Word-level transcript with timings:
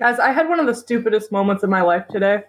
Guys, 0.00 0.18
I 0.18 0.32
had 0.32 0.48
one 0.48 0.58
of 0.58 0.66
the 0.66 0.74
stupidest 0.74 1.30
moments 1.30 1.62
of 1.62 1.68
my 1.68 1.82
life 1.82 2.08
today. 2.08 2.44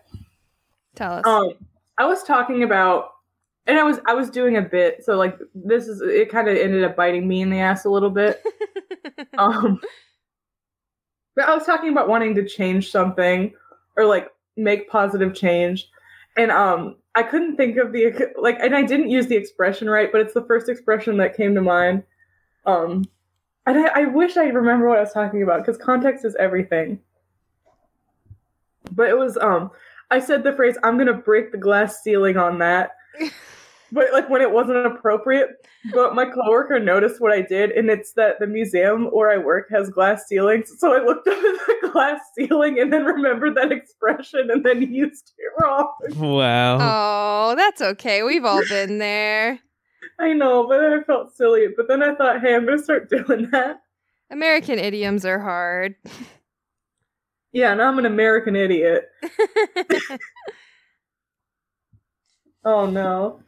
Tell 0.95 1.11
us. 1.15 1.23
Um, 1.27 1.51
I 1.97 2.05
was 2.05 2.23
talking 2.23 2.63
about, 2.63 3.09
and 3.67 3.77
I 3.77 3.83
was 3.83 3.99
I 4.07 4.13
was 4.13 4.29
doing 4.29 4.55
a 4.55 4.61
bit, 4.61 5.03
so 5.03 5.17
like 5.17 5.37
this 5.53 5.89
is 5.89 6.01
it. 6.01 6.31
Kind 6.31 6.47
of 6.47 6.55
ended 6.55 6.85
up 6.85 6.95
biting 6.95 7.27
me 7.27 7.41
in 7.41 7.49
the 7.49 7.59
ass 7.59 7.83
a 7.83 7.89
little 7.89 8.09
bit. 8.09 8.41
um, 9.37 9.81
but 11.35 11.49
I 11.49 11.53
was 11.53 11.65
talking 11.65 11.91
about 11.91 12.07
wanting 12.07 12.35
to 12.35 12.47
change 12.47 12.89
something 12.89 13.53
or 13.97 14.05
like 14.05 14.29
make 14.55 14.89
positive 14.89 15.35
change, 15.35 15.89
and 16.37 16.51
um, 16.51 16.95
I 17.15 17.23
couldn't 17.23 17.57
think 17.57 17.75
of 17.75 17.91
the 17.91 18.31
like, 18.41 18.59
and 18.61 18.73
I 18.73 18.83
didn't 18.83 19.09
use 19.09 19.27
the 19.27 19.35
expression 19.35 19.89
right, 19.89 20.09
but 20.09 20.21
it's 20.21 20.33
the 20.33 20.45
first 20.45 20.69
expression 20.69 21.17
that 21.17 21.35
came 21.35 21.53
to 21.55 21.61
mind. 21.61 22.03
Um, 22.65 23.03
and 23.65 23.77
I, 23.77 24.03
I 24.03 24.05
wish 24.05 24.37
I 24.37 24.45
remember 24.45 24.87
what 24.87 24.99
I 24.99 25.01
was 25.01 25.11
talking 25.11 25.43
about 25.43 25.65
because 25.65 25.77
context 25.77 26.23
is 26.23 26.33
everything. 26.39 26.99
But 28.91 29.09
it 29.09 29.17
was 29.17 29.37
um, 29.37 29.71
I 30.09 30.19
said 30.19 30.43
the 30.43 30.53
phrase 30.53 30.77
"I'm 30.83 30.97
gonna 30.97 31.13
break 31.13 31.51
the 31.51 31.57
glass 31.57 32.01
ceiling" 32.03 32.37
on 32.37 32.59
that, 32.59 32.91
but 33.91 34.11
like 34.11 34.29
when 34.29 34.41
it 34.41 34.51
wasn't 34.51 34.85
appropriate. 34.85 35.49
But 35.93 36.13
my 36.13 36.25
coworker 36.25 36.79
noticed 36.79 37.19
what 37.19 37.31
I 37.31 37.41
did, 37.41 37.71
and 37.71 37.89
it's 37.89 38.13
that 38.13 38.39
the 38.39 38.47
museum 38.47 39.05
where 39.05 39.31
I 39.31 39.37
work 39.37 39.67
has 39.71 39.89
glass 39.89 40.27
ceilings. 40.27 40.71
So 40.77 40.93
I 40.93 41.03
looked 41.03 41.27
up 41.27 41.37
at 41.37 41.41
the 41.41 41.89
glass 41.91 42.19
ceiling 42.37 42.79
and 42.79 42.93
then 42.93 43.05
remembered 43.05 43.55
that 43.55 43.71
expression 43.71 44.49
and 44.51 44.63
then 44.63 44.81
used 44.93 45.33
it 45.37 45.63
wrong. 45.63 45.91
Wow. 46.17 46.77
oh, 46.79 47.55
that's 47.55 47.81
okay. 47.81 48.21
We've 48.23 48.45
all 48.45 48.61
been 48.67 48.99
there. 48.99 49.59
I 50.19 50.33
know, 50.33 50.67
but 50.67 50.79
I 50.81 51.01
felt 51.03 51.35
silly. 51.35 51.67
But 51.75 51.87
then 51.87 52.03
I 52.03 52.13
thought, 52.13 52.41
hey, 52.41 52.53
I'm 52.53 52.65
gonna 52.65 52.77
start 52.77 53.09
doing 53.09 53.49
that. 53.51 53.81
American 54.29 54.79
idioms 54.79 55.25
are 55.25 55.39
hard. 55.39 55.95
Yeah, 57.53 57.73
now 57.73 57.89
I'm 57.89 57.99
an 57.99 58.05
American 58.05 58.55
idiot. 58.55 59.09
Oh 62.65 62.85
no. 62.87 63.41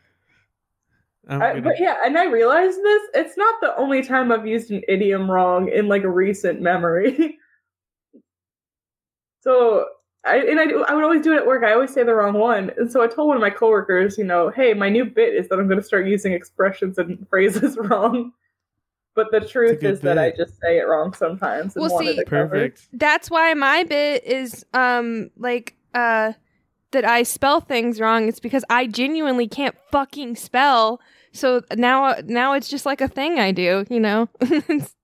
I'm 1.28 1.42
I, 1.42 1.50
gonna- 1.50 1.62
but 1.62 1.80
yeah, 1.80 1.98
and 2.06 2.18
I 2.18 2.26
realized 2.26 2.78
this. 2.82 3.02
It's 3.14 3.38
not 3.38 3.56
the 3.62 3.76
only 3.78 4.04
time 4.04 4.32
I've 4.32 4.46
used 4.48 4.72
an 4.72 4.82
idiom 4.88 5.30
wrong 5.32 5.70
in 5.70 5.88
like 5.88 6.04
a 6.04 6.10
recent 6.10 6.62
memory. 6.62 7.38
so 9.42 9.86
I 10.26 10.38
and 10.40 10.60
I, 10.60 10.66
do- 10.66 10.84
I 10.86 10.94
would 10.94 11.04
always 11.04 11.22
do 11.22 11.34
it 11.34 11.38
at 11.38 11.48
work. 11.48 11.64
I 11.64 11.74
always 11.74 11.94
say 11.94 12.04
the 12.04 12.16
wrong 12.16 12.34
one, 12.34 12.72
and 12.78 12.92
so 12.92 13.02
I 13.04 13.08
told 13.08 13.28
one 13.28 13.38
of 13.38 13.42
my 13.42 13.50
coworkers, 13.50 14.18
you 14.18 14.24
know, 14.24 14.50
hey, 14.50 14.74
my 14.74 14.90
new 14.90 15.06
bit 15.06 15.34
is 15.34 15.50
that 15.50 15.60
I'm 15.60 15.68
going 15.68 15.80
to 15.80 15.86
start 15.86 16.08
using 16.08 16.34
expressions 16.34 16.98
and 16.98 17.28
phrases 17.30 17.78
wrong. 17.82 18.32
But 19.16 19.32
the 19.32 19.42
truth 19.42 19.80
good 19.82 19.94
is 19.94 20.00
that 20.02 20.18
I 20.18 20.32
just 20.32 20.60
say 20.60 20.80
it 20.80 20.88
wrong 20.88 21.14
sometimes. 21.14 21.76
And 21.76 21.86
Well, 21.86 22.00
see- 22.00 22.16
to 22.16 22.26
cover. 22.26 22.48
Perfect. 22.50 22.88
that's 22.94 23.30
why 23.30 23.54
my 23.54 23.84
bit 23.84 24.24
is 24.24 24.66
um 24.74 25.30
like 25.38 25.76
uh 25.94 26.34
that 26.92 27.06
I 27.06 27.24
spell 27.24 27.60
things 27.62 28.00
wrong. 28.00 28.28
It's 28.28 28.40
because 28.40 28.64
I 28.70 28.88
genuinely 28.88 29.48
can't 29.48 29.76
fucking 29.92 30.36
spell. 30.36 31.00
So 31.32 31.62
now 31.76 32.16
now 32.26 32.54
it's 32.54 32.70
just 32.70 32.86
like 32.86 33.02
a 33.02 33.08
thing 33.08 33.40
I 33.40 33.52
do, 33.52 33.86
you 33.90 34.00
know. 34.00 34.30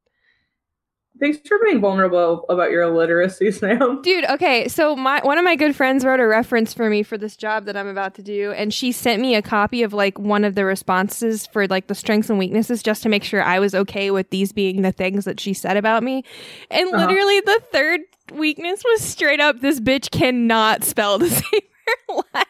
Thanks 1.19 1.39
for 1.47 1.57
being 1.65 1.81
vulnerable 1.81 2.45
about 2.49 2.71
your 2.71 2.83
illiteracy, 2.83 3.51
Sam. 3.53 4.01
Dude, 4.01 4.25
okay, 4.29 4.67
so 4.67 4.95
my 4.95 5.19
one 5.23 5.37
of 5.37 5.43
my 5.43 5.55
good 5.55 5.75
friends 5.75 6.05
wrote 6.05 6.19
a 6.19 6.27
reference 6.27 6.73
for 6.73 6.89
me 6.89 7.03
for 7.03 7.17
this 7.17 7.35
job 7.35 7.65
that 7.65 7.75
I'm 7.75 7.87
about 7.87 8.15
to 8.15 8.23
do, 8.23 8.51
and 8.53 8.73
she 8.73 8.91
sent 8.91 9.21
me 9.21 9.35
a 9.35 9.41
copy 9.41 9.83
of 9.83 9.93
like 9.93 10.17
one 10.17 10.43
of 10.45 10.55
the 10.55 10.63
responses 10.65 11.45
for 11.47 11.67
like 11.67 11.87
the 11.87 11.95
strengths 11.95 12.29
and 12.29 12.39
weaknesses 12.39 12.81
just 12.81 13.03
to 13.03 13.09
make 13.09 13.23
sure 13.23 13.43
I 13.43 13.59
was 13.59 13.75
okay 13.75 14.11
with 14.11 14.29
these 14.29 14.51
being 14.53 14.81
the 14.81 14.91
things 14.91 15.25
that 15.25 15.39
she 15.39 15.53
said 15.53 15.75
about 15.77 16.03
me. 16.03 16.23
And 16.71 16.87
Uh-huh. 16.93 17.05
literally 17.05 17.39
the 17.41 17.61
third 17.71 18.01
weakness 18.33 18.83
was 18.85 19.01
straight 19.01 19.39
up 19.39 19.59
this 19.59 19.79
bitch 19.79 20.11
cannot 20.11 20.83
spell 20.83 21.19
to 21.19 21.29
save 21.29 21.43
her 21.51 22.15
life. 22.33 22.45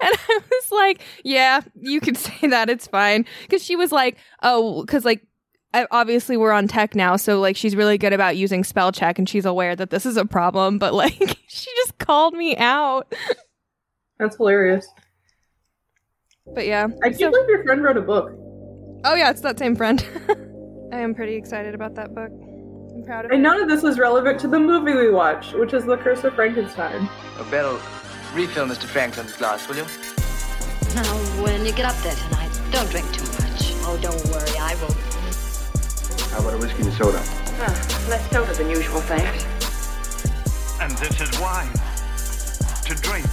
And 0.00 0.14
I 0.28 0.40
was 0.50 0.70
like, 0.72 1.00
yeah, 1.24 1.62
you 1.80 2.00
can 2.00 2.14
say 2.14 2.46
that. 2.48 2.70
It's 2.70 2.86
fine. 2.86 3.24
Cause 3.50 3.64
she 3.64 3.74
was 3.74 3.90
like, 3.90 4.16
oh, 4.42 4.84
cause 4.86 5.04
like, 5.04 5.26
obviously 5.90 6.36
we're 6.36 6.52
on 6.52 6.68
tech 6.68 6.94
now. 6.94 7.16
So 7.16 7.40
like, 7.40 7.56
she's 7.56 7.76
really 7.76 7.98
good 7.98 8.12
about 8.12 8.36
using 8.36 8.64
spell 8.64 8.92
check 8.92 9.18
and 9.18 9.28
she's 9.28 9.44
aware 9.44 9.76
that 9.76 9.90
this 9.90 10.06
is 10.06 10.16
a 10.16 10.24
problem. 10.24 10.78
But 10.78 10.94
like, 10.94 11.38
she 11.48 11.70
just 11.76 11.98
called 11.98 12.34
me 12.34 12.56
out. 12.56 13.12
That's 14.18 14.36
hilarious. 14.36 14.86
But 16.54 16.66
yeah. 16.66 16.86
I 17.02 17.08
can't 17.10 17.18
So- 17.20 17.30
believe 17.30 17.48
your 17.48 17.64
friend 17.64 17.82
wrote 17.82 17.96
a 17.96 18.02
book. 18.02 18.30
oh, 19.04 19.14
yeah, 19.14 19.30
it's 19.30 19.42
that 19.42 19.58
same 19.58 19.76
friend. 19.76 20.04
I 20.92 21.00
am 21.00 21.14
pretty 21.14 21.34
excited 21.34 21.74
about 21.74 21.94
that 21.96 22.14
book. 22.14 22.30
I'm 22.94 23.04
proud 23.04 23.26
of 23.26 23.30
And 23.30 23.40
it. 23.40 23.42
none 23.42 23.60
of 23.60 23.68
this 23.68 23.84
is 23.84 23.98
relevant 23.98 24.40
to 24.40 24.48
the 24.48 24.58
movie 24.58 24.94
we 24.94 25.10
watched, 25.10 25.54
which 25.54 25.74
is 25.74 25.84
The 25.84 25.98
Curse 25.98 26.24
of 26.24 26.34
Frankenstein. 26.34 27.08
Oh, 27.38 27.46
Beryl, 27.50 27.78
refill 28.34 28.66
Mr. 28.66 28.84
Franklin's 28.86 29.36
glass, 29.36 29.68
will 29.68 29.76
you? 29.76 29.84
Now, 30.94 31.04
when 31.42 31.64
you 31.66 31.72
get 31.72 31.84
up 31.84 31.94
there 32.02 32.14
tonight, 32.14 32.50
don't 32.72 32.88
drink 32.90 33.12
too 33.12 33.24
much. 33.24 33.72
Oh, 33.84 33.98
don't 34.00 34.24
worry, 34.30 34.58
I 34.58 34.74
will. 34.80 34.96
How 36.38 36.44
about 36.44 36.54
a 36.54 36.58
whiskey 36.58 36.84
and 36.84 36.92
soda? 36.92 37.20
Ah, 37.58 38.06
less 38.08 38.30
soda 38.30 38.54
than 38.54 38.70
usual, 38.70 39.00
thanks. 39.00 39.42
And 40.80 40.92
this 40.98 41.20
is 41.20 41.40
wine. 41.40 41.66
To 42.86 42.94
drink. 43.02 43.26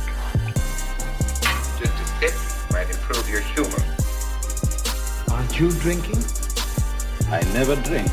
Just 1.77 1.93
a 1.93 2.05
sip 2.17 2.33
might 2.71 2.89
improve 2.89 3.29
your 3.29 3.41
humor. 3.41 3.77
Aren't 5.29 5.59
you 5.59 5.69
drinking? 5.81 6.17
I 7.29 7.43
never 7.53 7.75
drink. 7.75 8.09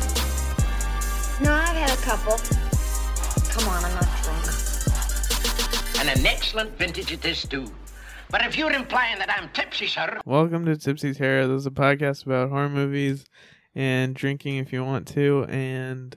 No, 1.41 1.51
I've 1.51 1.75
had 1.75 1.89
a 1.89 2.01
couple. 2.03 2.37
Come 3.49 3.69
on, 3.69 3.83
I'm 3.83 3.95
not 3.95 4.07
drunk. 4.21 4.45
And 6.01 6.19
an 6.19 6.23
excellent 6.23 6.77
vintage 6.77 7.11
it 7.11 7.25
is, 7.25 7.41
too. 7.47 7.65
But 8.29 8.45
if 8.45 8.55
you're 8.59 8.71
implying 8.71 9.17
that 9.17 9.29
I'm 9.31 9.49
tipsy, 9.53 9.87
sir, 9.87 10.21
Welcome 10.23 10.65
to 10.65 10.77
Tipsy 10.77 11.15
Terror. 11.15 11.47
This 11.47 11.61
is 11.61 11.65
a 11.65 11.71
podcast 11.71 12.27
about 12.27 12.49
horror 12.49 12.69
movies 12.69 13.25
and 13.75 14.13
drinking 14.15 14.57
if 14.57 14.71
you 14.73 14.83
want 14.83 15.07
to. 15.09 15.45
And 15.49 16.15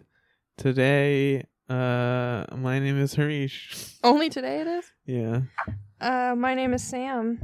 today, 0.57 1.45
uh, 1.69 2.45
my 2.57 2.79
name 2.79 3.01
is 3.01 3.15
Harish. 3.15 3.95
Only 4.05 4.29
today 4.29 4.61
it 4.61 4.67
is? 4.67 4.85
Yeah. 5.05 5.41
Uh, 6.01 6.35
my 6.37 6.55
name 6.55 6.73
is 6.75 6.83
Sam. 6.85 7.41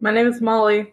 My 0.00 0.10
name 0.12 0.26
is 0.26 0.40
Molly. 0.40 0.92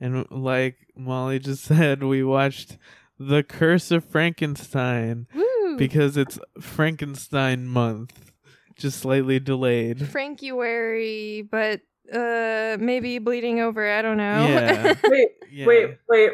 And 0.00 0.26
like 0.30 0.76
Molly 0.96 1.38
just 1.38 1.64
said, 1.64 2.02
we 2.02 2.22
watched 2.22 2.76
The 3.18 3.42
Curse 3.42 3.90
of 3.90 4.04
Frankenstein 4.04 5.26
Woo! 5.34 5.76
because 5.76 6.16
it's 6.16 6.38
Frankenstein 6.60 7.66
month, 7.66 8.32
just 8.76 9.00
slightly 9.00 9.40
delayed. 9.40 9.98
Frankuary, 9.98 11.48
but 11.50 11.80
uh, 12.12 12.76
maybe 12.80 13.18
bleeding 13.18 13.60
over. 13.60 13.90
I 13.90 14.02
don't 14.02 14.16
know. 14.16 14.46
Yeah. 14.46 14.94
Wait, 15.04 15.28
Yeah. 15.50 15.66
wait, 15.66 15.98
wait. 16.08 16.30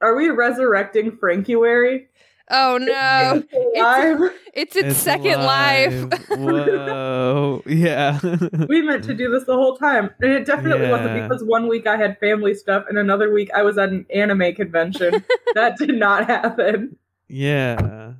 Are 0.00 0.14
we 0.16 0.28
resurrecting 0.30 1.12
Frankuary? 1.12 2.06
oh 2.48 2.78
no, 2.78 3.42
Live? 3.74 4.32
it's 4.54 4.76
its 4.76 4.96
second 4.96 5.40
life. 5.42 5.92
Whoa. 6.30 7.62
Yeah. 7.66 8.20
we 8.68 8.82
meant 8.82 9.04
to 9.04 9.14
do 9.14 9.30
this 9.30 9.44
the 9.44 9.54
whole 9.54 9.76
time. 9.76 10.10
And 10.20 10.30
it 10.32 10.46
definitely 10.46 10.88
wasn't 10.88 11.22
because 11.22 11.42
one 11.42 11.66
week 11.66 11.86
I 11.86 11.96
had 11.96 12.18
family 12.20 12.54
stuff 12.54 12.84
and 12.88 12.98
another 12.98 13.32
week 13.32 13.50
I 13.54 13.62
was 13.62 13.78
at 13.78 13.88
an 13.88 14.06
anime 14.14 14.54
convention. 14.54 15.24
that 15.54 15.76
did 15.76 15.96
not 15.96 16.26
happen. 16.26 16.96
Yeah. 17.28 18.12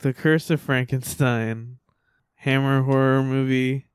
The 0.00 0.12
Curse 0.12 0.50
of 0.50 0.60
Frankenstein. 0.60 1.78
Hammer 2.34 2.82
horror 2.82 3.22
movie 3.22 3.86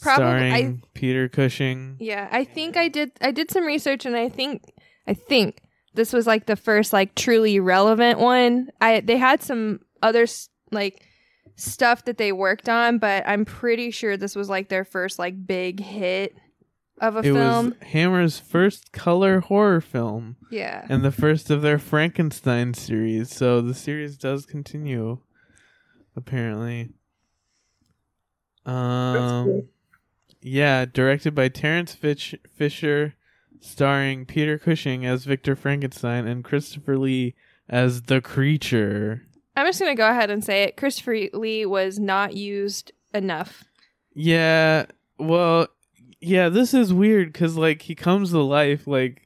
Probably- 0.00 0.24
starring 0.50 0.82
Peter 0.92 1.28
Cushing. 1.28 1.96
Yeah, 1.98 2.28
I 2.30 2.44
think 2.44 2.76
I 2.76 2.88
did. 2.88 3.12
I 3.22 3.30
did 3.32 3.50
some 3.50 3.64
research, 3.64 4.04
and 4.04 4.14
I 4.14 4.28
think 4.28 4.62
I 5.06 5.14
think 5.14 5.62
this 5.96 6.12
was 6.12 6.26
like 6.26 6.46
the 6.46 6.54
first 6.56 6.92
like 6.92 7.14
truly 7.16 7.58
relevant 7.58 8.18
one. 8.20 8.68
I 8.80 9.00
they 9.00 9.16
had 9.16 9.42
some 9.42 9.80
other 10.02 10.26
like 10.70 11.02
stuff 11.56 12.04
that 12.04 12.18
they 12.18 12.30
worked 12.32 12.68
on, 12.68 12.98
but 12.98 13.24
I'm 13.26 13.44
pretty 13.44 13.90
sure 13.90 14.16
this 14.16 14.36
was 14.36 14.48
like 14.48 14.68
their 14.68 14.84
first 14.84 15.18
like 15.18 15.46
big 15.46 15.80
hit 15.80 16.36
of 17.00 17.16
a 17.16 17.20
It 17.20 17.32
film. 17.32 17.66
was 17.80 17.88
Hammer's 17.88 18.38
first 18.38 18.92
color 18.92 19.40
horror 19.40 19.80
film 19.80 20.36
yeah. 20.50 20.86
and 20.88 21.04
the 21.04 21.10
first 21.12 21.50
of 21.50 21.60
their 21.62 21.78
Frankenstein 21.78 22.72
series. 22.74 23.34
So 23.34 23.60
the 23.60 23.74
series 23.74 24.16
does 24.16 24.46
continue 24.46 25.18
apparently. 26.16 26.90
Um 28.64 29.44
cool. 29.44 29.66
Yeah, 30.42 30.84
directed 30.84 31.34
by 31.34 31.48
Terence 31.48 31.94
Fitch- 31.94 32.36
Fisher, 32.54 33.14
starring 33.60 34.26
Peter 34.26 34.58
Cushing 34.58 35.06
as 35.06 35.24
Victor 35.24 35.56
Frankenstein 35.56 36.26
and 36.26 36.44
Christopher 36.44 36.98
Lee 36.98 37.34
as 37.68 38.02
the 38.02 38.20
creature. 38.20 39.22
I'm 39.56 39.66
just 39.66 39.80
gonna 39.80 39.94
go 39.94 40.08
ahead 40.08 40.30
and 40.30 40.44
say 40.44 40.64
it. 40.64 40.76
Christopher 40.76 41.16
Lee 41.32 41.66
was 41.66 41.98
not 41.98 42.36
used 42.36 42.92
enough. 43.14 43.64
Yeah, 44.14 44.86
well, 45.18 45.68
yeah, 46.20 46.48
this 46.48 46.74
is 46.74 46.92
weird 46.92 47.32
because 47.32 47.56
like 47.56 47.82
he 47.82 47.94
comes 47.94 48.30
to 48.30 48.40
life 48.40 48.86
like 48.86 49.25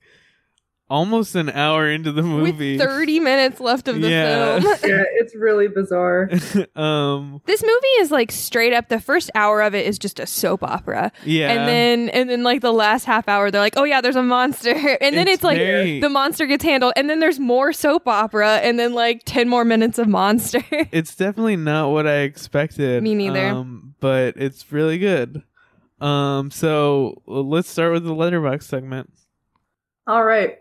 almost 0.90 1.34
an 1.36 1.48
hour 1.48 1.88
into 1.88 2.10
the 2.12 2.22
movie. 2.22 2.76
with 2.76 2.86
30 2.86 3.20
minutes 3.20 3.60
left 3.60 3.86
of 3.88 4.00
the 4.00 4.10
Yeah. 4.10 4.58
film. 4.60 4.74
Yeah, 4.90 5.04
it's 5.14 5.34
really 5.36 5.68
bizarre. 5.68 6.28
um, 6.76 7.40
this 7.46 7.62
movie 7.62 7.94
is 8.00 8.10
like 8.10 8.32
straight 8.32 8.72
up 8.74 8.88
the 8.88 8.98
first 9.00 9.30
hour 9.34 9.62
of 9.62 9.74
it 9.74 9.86
is 9.86 9.98
just 9.98 10.18
a 10.18 10.26
soap 10.26 10.62
opera. 10.64 11.12
yeah, 11.24 11.50
And 11.52 11.68
then 11.68 12.08
and 12.10 12.28
then 12.28 12.42
like 12.42 12.60
the 12.60 12.72
last 12.72 13.04
half 13.04 13.28
hour 13.28 13.50
they're 13.50 13.60
like, 13.60 13.74
"Oh 13.76 13.84
yeah, 13.84 14.00
there's 14.00 14.16
a 14.16 14.22
monster." 14.22 14.70
And 15.00 15.16
then 15.16 15.28
It's 15.28 15.36
it's, 15.36 15.44
like 15.44 15.58
very- 15.58 16.00
the 16.00 16.08
monster 16.10 16.46
gets 16.46 16.64
handled 16.64 16.92
and 16.96 17.08
then 17.08 17.20
there's 17.20 17.38
more 17.38 17.72
soap 17.72 18.08
opera 18.08 18.56
and 18.56 18.78
then 18.78 18.92
like 18.92 19.22
10 19.24 19.48
more 19.48 19.64
minutes 19.64 19.98
of 19.98 20.08
monster. 20.08 20.62
it's 20.90 21.14
definitely 21.14 21.56
not 21.56 21.90
what 21.90 22.06
I 22.06 22.18
expected. 22.22 23.02
Me 23.02 23.14
neither. 23.14 23.46
Um, 23.46 23.94
but 24.00 24.34
it's 24.36 24.70
really 24.72 24.98
good. 24.98 25.42
Um, 26.00 26.50
so 26.50 27.22
let's 27.26 27.68
start 27.68 27.92
with 27.92 28.04
the 28.04 28.14
letterboxd 28.14 28.62
segment. 28.64 29.10
All 30.06 30.24
right. 30.24 30.58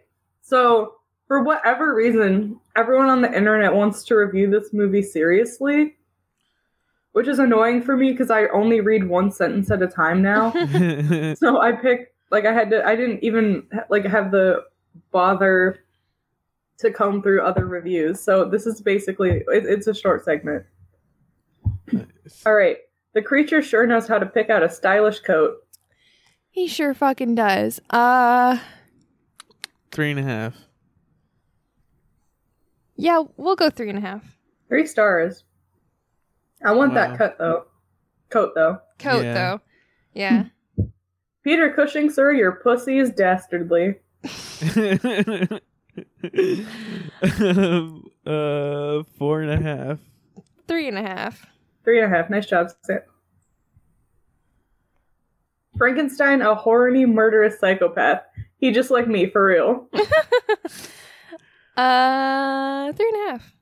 So, 0.50 0.96
for 1.28 1.44
whatever 1.44 1.94
reason, 1.94 2.60
everyone 2.76 3.08
on 3.08 3.22
the 3.22 3.32
internet 3.32 3.72
wants 3.72 4.04
to 4.06 4.16
review 4.16 4.50
this 4.50 4.74
movie 4.74 5.04
seriously, 5.04 5.96
which 7.12 7.28
is 7.28 7.38
annoying 7.38 7.84
for 7.84 7.96
me 7.96 8.12
because 8.12 8.32
I 8.32 8.48
only 8.48 8.82
read 8.82 9.08
one 9.08 9.32
sentence 9.32 9.70
at 9.70 9.84
a 9.84 9.88
time 9.88 10.24
now. 10.24 10.52
so 11.36 11.62
I 11.62 11.74
picked 11.74 12.16
like 12.32 12.46
I 12.46 12.54
had 12.54 12.72
to. 12.72 12.84
I 12.84 12.96
didn't 12.96 13.24
even 13.24 13.68
like 13.92 14.06
have 14.06 14.32
the 14.32 14.64
bother 15.12 15.82
to 16.80 16.92
comb 16.92 17.22
through 17.22 17.44
other 17.44 17.68
reviews. 17.68 18.20
So 18.20 18.50
this 18.50 18.66
is 18.66 18.82
basically 18.82 19.44
it, 19.54 19.66
it's 19.68 19.86
a 19.86 19.94
short 19.94 20.26
segment. 20.26 20.66
All 22.48 22.56
right. 22.56 22.78
The 23.14 23.22
creature 23.22 23.62
sure 23.62 23.86
knows 23.86 24.08
how 24.08 24.18
to 24.18 24.26
pick 24.26 24.50
out 24.50 24.64
a 24.64 24.70
stylish 24.70 25.20
coat. 25.20 25.58
he 26.50 26.68
sure 26.68 26.96
fucking 26.96 27.36
does. 27.36 27.80
Uh 27.92 28.58
Three 29.92 30.12
and 30.12 30.20
a 30.20 30.24
half. 30.24 30.56
yeah, 32.96 33.24
we'll 33.38 33.56
go 33.56 33.70
three 33.70 33.90
and 33.90 33.98
a 33.98 34.02
half. 34.02 34.24
Three 34.68 34.86
stars. 34.86 35.44
I 36.64 36.74
want 36.74 36.94
Wow. 36.94 37.08
that 37.08 37.18
cut 37.18 37.38
though. 37.40 37.66
Coat 38.30 38.52
though. 38.56 38.80
Coat 39.00 39.24
Yeah. 39.24 39.34
though. 39.34 39.62
Yeah. 40.14 40.44
Peter 41.44 41.72
Cushing, 41.74 42.10
sir, 42.10 42.34
your 42.34 42.52
pussy 42.52 43.00
is 43.00 43.10
dastardly. 43.12 43.96
um, 44.24 45.60
uh, 48.26 49.04
four 49.18 49.42
and 49.42 49.52
a 49.52 49.58
half. 49.62 50.00
three 50.68 50.88
and 50.88 50.98
a 50.98 51.02
half. 51.02 51.46
Three 51.84 52.02
and 52.02 52.14
a 52.14 52.16
half. 52.16 52.30
Nice 52.30 52.46
job, 52.46 52.70
Sam. 52.84 53.00
Frankenstein, 55.78 56.42
a 56.42 56.54
horny, 56.54 57.06
murderous 57.06 57.58
psychopath. 57.60 58.22
He 58.60 58.72
just 58.72 58.92
like 58.92 59.08
me, 59.08 59.30
for 59.30 59.46
real. 59.46 59.88
Uh 61.78 62.92
three 62.92 63.10
and 63.14 63.16
a 63.16 63.32
half. 63.32 63.54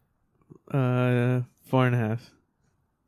Uh, 0.74 1.42
four 1.70 1.86
and 1.86 1.94
a 1.94 2.00
half. 2.00 2.32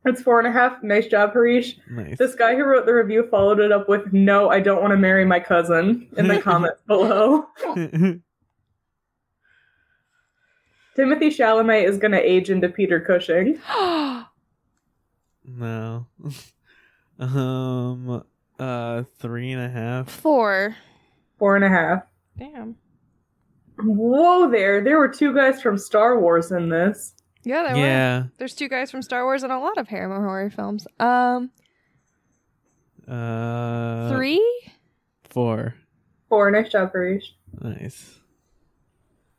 It's 0.04 0.22
four 0.22 0.38
and 0.38 0.46
a 0.46 0.52
half. 0.52 0.80
Nice 0.84 1.08
job, 1.08 1.32
Harish. 1.32 1.76
Nice. 1.90 2.16
This 2.16 2.36
guy 2.36 2.54
who 2.54 2.64
wrote 2.64 2.86
the 2.86 2.94
review 2.94 3.26
followed 3.28 3.58
it 3.58 3.72
up 3.72 3.88
with, 3.88 4.12
No, 4.12 4.48
I 4.50 4.60
don't 4.60 4.80
want 4.80 4.92
to 4.92 4.96
marry 4.96 5.24
my 5.24 5.40
cousin, 5.40 6.06
in 6.16 6.28
the 6.28 6.40
comments 6.42 6.80
below. 6.86 7.46
Timothée 7.64 8.22
Chalamet 10.96 11.84
is 11.88 11.98
going 11.98 12.12
to 12.12 12.20
age 12.20 12.48
into 12.50 12.68
Peter 12.68 13.00
Cushing. 13.00 13.58
no. 15.44 16.06
um. 17.18 18.24
Uh, 18.58 19.02
three 19.18 19.52
and 19.52 19.62
a 19.62 19.68
half. 19.70 20.08
Four. 20.10 20.76
Four 21.40 21.56
and 21.56 21.64
a 21.64 21.68
half. 21.68 22.02
Damn. 22.38 22.76
Whoa 23.82 24.48
there. 24.50 24.84
There 24.84 24.98
were 24.98 25.08
two 25.08 25.34
guys 25.34 25.60
from 25.62 25.76
Star 25.78 26.20
Wars 26.20 26.52
in 26.52 26.68
this. 26.68 27.14
Yeah, 27.44 27.62
there 27.64 27.74
were. 27.74 27.80
Yeah. 27.80 28.24
There's 28.38 28.54
two 28.54 28.68
guys 28.68 28.90
from 28.90 29.00
Star 29.02 29.24
Wars 29.24 29.42
and 29.42 29.50
a 29.50 29.58
lot 29.58 29.78
of 29.78 29.88
Hammer 29.88 30.22
horror 30.22 30.50
films. 30.50 30.86
Um, 31.00 31.50
Uh. 33.08 34.10
three. 34.10 34.44
Four. 35.24 35.74
Four. 36.28 36.50
Nice 36.50 36.70
job, 36.70 36.92
Harish. 36.92 37.34
Nice. 37.60 38.18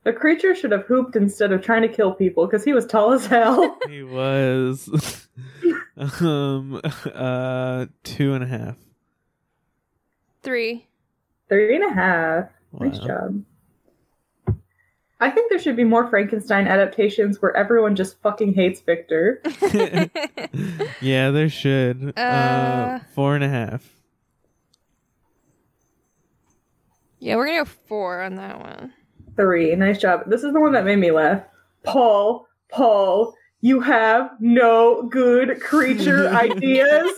The 0.03 0.13
creature 0.13 0.55
should 0.55 0.71
have 0.71 0.85
hooped 0.87 1.15
instead 1.15 1.51
of 1.51 1.61
trying 1.61 1.83
to 1.83 1.87
kill 1.87 2.11
people 2.13 2.47
because 2.47 2.63
he 2.65 2.73
was 2.73 2.87
tall 2.87 3.13
as 3.13 3.27
hell. 3.27 3.77
He 3.87 4.01
was. 4.01 4.89
um. 6.19 6.81
Uh. 7.13 7.85
Two 8.03 8.33
and 8.33 8.43
a 8.43 8.47
half. 8.47 8.77
Three. 10.41 10.87
Three 11.51 11.75
and 11.75 11.83
a 11.83 11.93
half. 11.93 12.45
Nice 12.79 12.97
job. 12.99 13.43
I 15.19 15.29
think 15.29 15.49
there 15.49 15.59
should 15.59 15.75
be 15.75 15.83
more 15.83 16.07
Frankenstein 16.09 16.65
adaptations 16.65 17.41
where 17.41 17.53
everyone 17.57 17.97
just 17.97 18.21
fucking 18.21 18.53
hates 18.53 18.79
Victor. 18.79 19.41
yeah, 21.01 21.29
there 21.31 21.49
should. 21.49 22.13
Uh, 22.15 22.21
Uh, 22.21 22.99
four 23.13 23.35
and 23.35 23.43
a 23.43 23.49
half. 23.49 23.83
yeah, 27.19 27.35
we're 27.35 27.47
gonna 27.47 27.59
go 27.65 27.65
four 27.65 28.21
on 28.21 28.35
that 28.35 28.59
one. 28.61 28.93
Three. 29.35 29.75
Nice 29.75 29.97
job. 29.99 30.23
This 30.27 30.43
is 30.43 30.53
the 30.53 30.59
one 30.61 30.71
that 30.71 30.85
made 30.85 30.95
me 30.99 31.11
laugh. 31.11 31.43
Paul, 31.83 32.47
Paul, 32.69 33.35
you 33.59 33.81
have 33.81 34.31
no 34.39 35.03
good 35.03 35.59
creature 35.61 36.29
ideas. 36.33 37.11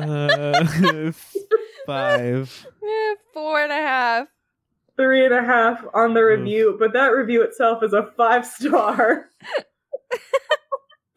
uh, 0.00 1.12
five. 1.86 2.66
Four 3.32 3.60
and 3.60 3.72
a 3.72 3.76
half. 3.76 4.28
Three 4.96 5.24
and 5.24 5.34
a 5.34 5.42
half 5.42 5.84
on 5.92 6.14
the 6.14 6.20
mm. 6.20 6.38
review, 6.38 6.76
but 6.78 6.92
that 6.92 7.08
review 7.08 7.42
itself 7.42 7.82
is 7.82 7.92
a 7.92 8.10
five 8.16 8.46
star. 8.46 9.28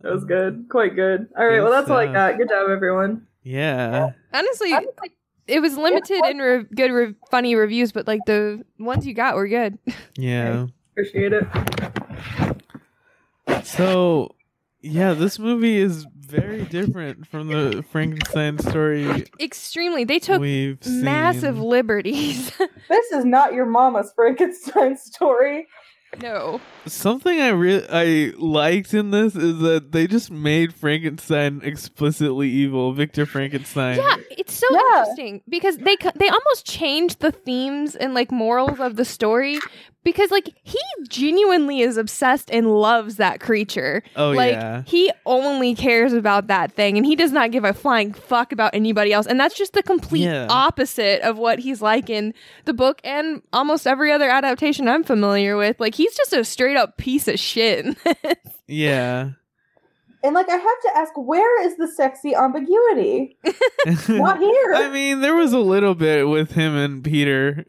that 0.00 0.12
was 0.12 0.24
mm. 0.24 0.28
good. 0.28 0.66
Quite 0.68 0.96
good. 0.96 1.28
All 1.38 1.46
right, 1.46 1.60
well, 1.60 1.70
Good 1.70 1.72
that's 1.72 1.90
all 1.90 1.98
I 1.98 2.12
got. 2.12 2.36
Good 2.36 2.48
job, 2.48 2.68
everyone. 2.68 3.26
Yeah. 3.44 4.10
Honestly, 4.34 4.74
it 5.46 5.60
was 5.60 5.76
limited 5.76 6.24
in 6.26 6.38
re- 6.38 6.64
good, 6.74 6.90
re- 6.90 7.14
funny 7.30 7.54
reviews, 7.54 7.92
but 7.92 8.06
like 8.08 8.20
the 8.26 8.64
ones 8.78 9.06
you 9.06 9.14
got 9.14 9.36
were 9.36 9.48
good. 9.48 9.78
Yeah. 10.18 10.66
Appreciate 10.92 11.34
it. 11.34 11.46
So, 13.64 14.34
yeah, 14.80 15.12
this 15.12 15.38
movie 15.38 15.76
is 15.76 16.06
very 16.26 16.64
different 16.64 17.26
from 17.26 17.48
the 17.48 17.82
Frankenstein 17.90 18.58
story 18.58 19.24
Extremely. 19.40 20.04
They 20.04 20.18
took 20.18 20.40
we've 20.40 20.78
seen. 20.82 21.04
massive 21.04 21.58
liberties. 21.58 22.50
This 22.88 23.10
is 23.12 23.24
not 23.24 23.52
your 23.52 23.66
mama's 23.66 24.12
Frankenstein 24.14 24.96
story. 24.96 25.66
no. 26.22 26.60
Something 26.86 27.40
I 27.40 27.48
really 27.48 27.86
I 27.90 28.32
liked 28.38 28.94
in 28.94 29.10
this 29.10 29.34
is 29.34 29.58
that 29.60 29.90
they 29.92 30.06
just 30.06 30.30
made 30.30 30.72
Frankenstein 30.72 31.60
explicitly 31.64 32.48
evil, 32.48 32.92
Victor 32.92 33.26
Frankenstein. 33.26 33.96
Yeah, 33.98 34.16
it's 34.30 34.54
so 34.54 34.66
Yeah. 34.70 34.78
interesting 35.00 35.42
because 35.48 35.78
they 35.78 35.96
they 36.14 36.28
almost 36.28 36.64
changed 36.64 37.20
the 37.20 37.32
themes 37.32 37.96
and 37.96 38.14
like 38.14 38.30
morals 38.30 38.78
of 38.78 38.94
the 38.96 39.04
story 39.04 39.58
because 40.06 40.30
like 40.30 40.54
he 40.62 40.78
genuinely 41.08 41.80
is 41.80 41.96
obsessed 41.96 42.48
and 42.52 42.72
loves 42.80 43.16
that 43.16 43.40
creature. 43.40 44.04
Oh, 44.14 44.30
like 44.30 44.52
yeah. 44.52 44.82
he 44.86 45.10
only 45.26 45.74
cares 45.74 46.12
about 46.12 46.46
that 46.46 46.70
thing 46.70 46.96
and 46.96 47.04
he 47.04 47.16
does 47.16 47.32
not 47.32 47.50
give 47.50 47.64
a 47.64 47.74
flying 47.74 48.12
fuck 48.12 48.52
about 48.52 48.72
anybody 48.72 49.12
else 49.12 49.26
and 49.26 49.38
that's 49.40 49.58
just 49.58 49.72
the 49.72 49.82
complete 49.82 50.22
Yeah. 50.22 50.46
opposite 50.48 51.22
of 51.22 51.38
what 51.38 51.58
he's 51.58 51.82
like 51.82 52.08
in 52.08 52.34
the 52.66 52.72
book 52.72 53.00
and 53.02 53.42
almost 53.52 53.84
every 53.84 54.12
other 54.12 54.30
adaptation 54.30 54.86
I'm 54.86 55.02
familiar 55.02 55.56
with. 55.56 55.80
Like 55.80 55.96
he's 55.96 56.14
just 56.16 56.32
a 56.32 56.44
straight 56.44 56.76
up 56.76 56.96
piece 56.98 57.26
of 57.26 57.40
shit. 57.40 57.96
Yeah. 58.68 59.30
And 60.24 60.34
like, 60.34 60.48
I 60.48 60.56
have 60.56 60.60
to 60.62 60.90
ask, 60.96 61.12
where 61.16 61.64
is 61.64 61.76
the 61.76 61.86
sexy 61.86 62.34
ambiguity? 62.34 63.38
Not 64.08 64.38
here. 64.40 64.72
I 64.74 64.90
mean, 64.92 65.20
there 65.20 65.36
was 65.36 65.52
a 65.52 65.60
little 65.60 65.94
bit 65.94 66.26
with 66.26 66.50
him 66.50 66.74
and 66.74 67.04
Peter. 67.04 67.64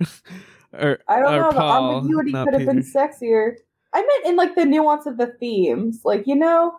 Or, 0.74 1.00
I 1.08 1.20
don't 1.20 1.34
or 1.34 1.38
know. 1.42 1.52
Paul, 1.52 1.92
the 1.92 1.98
ambiguity 1.98 2.32
could 2.32 2.54
have 2.54 2.66
been 2.66 2.84
sexier. 2.84 3.54
I 3.94 4.02
meant 4.02 4.26
in 4.26 4.36
like 4.36 4.56
the 4.56 4.66
nuance 4.66 5.06
of 5.06 5.18
the 5.18 5.28
themes, 5.28 6.02
like 6.04 6.28
you 6.28 6.36
know. 6.36 6.74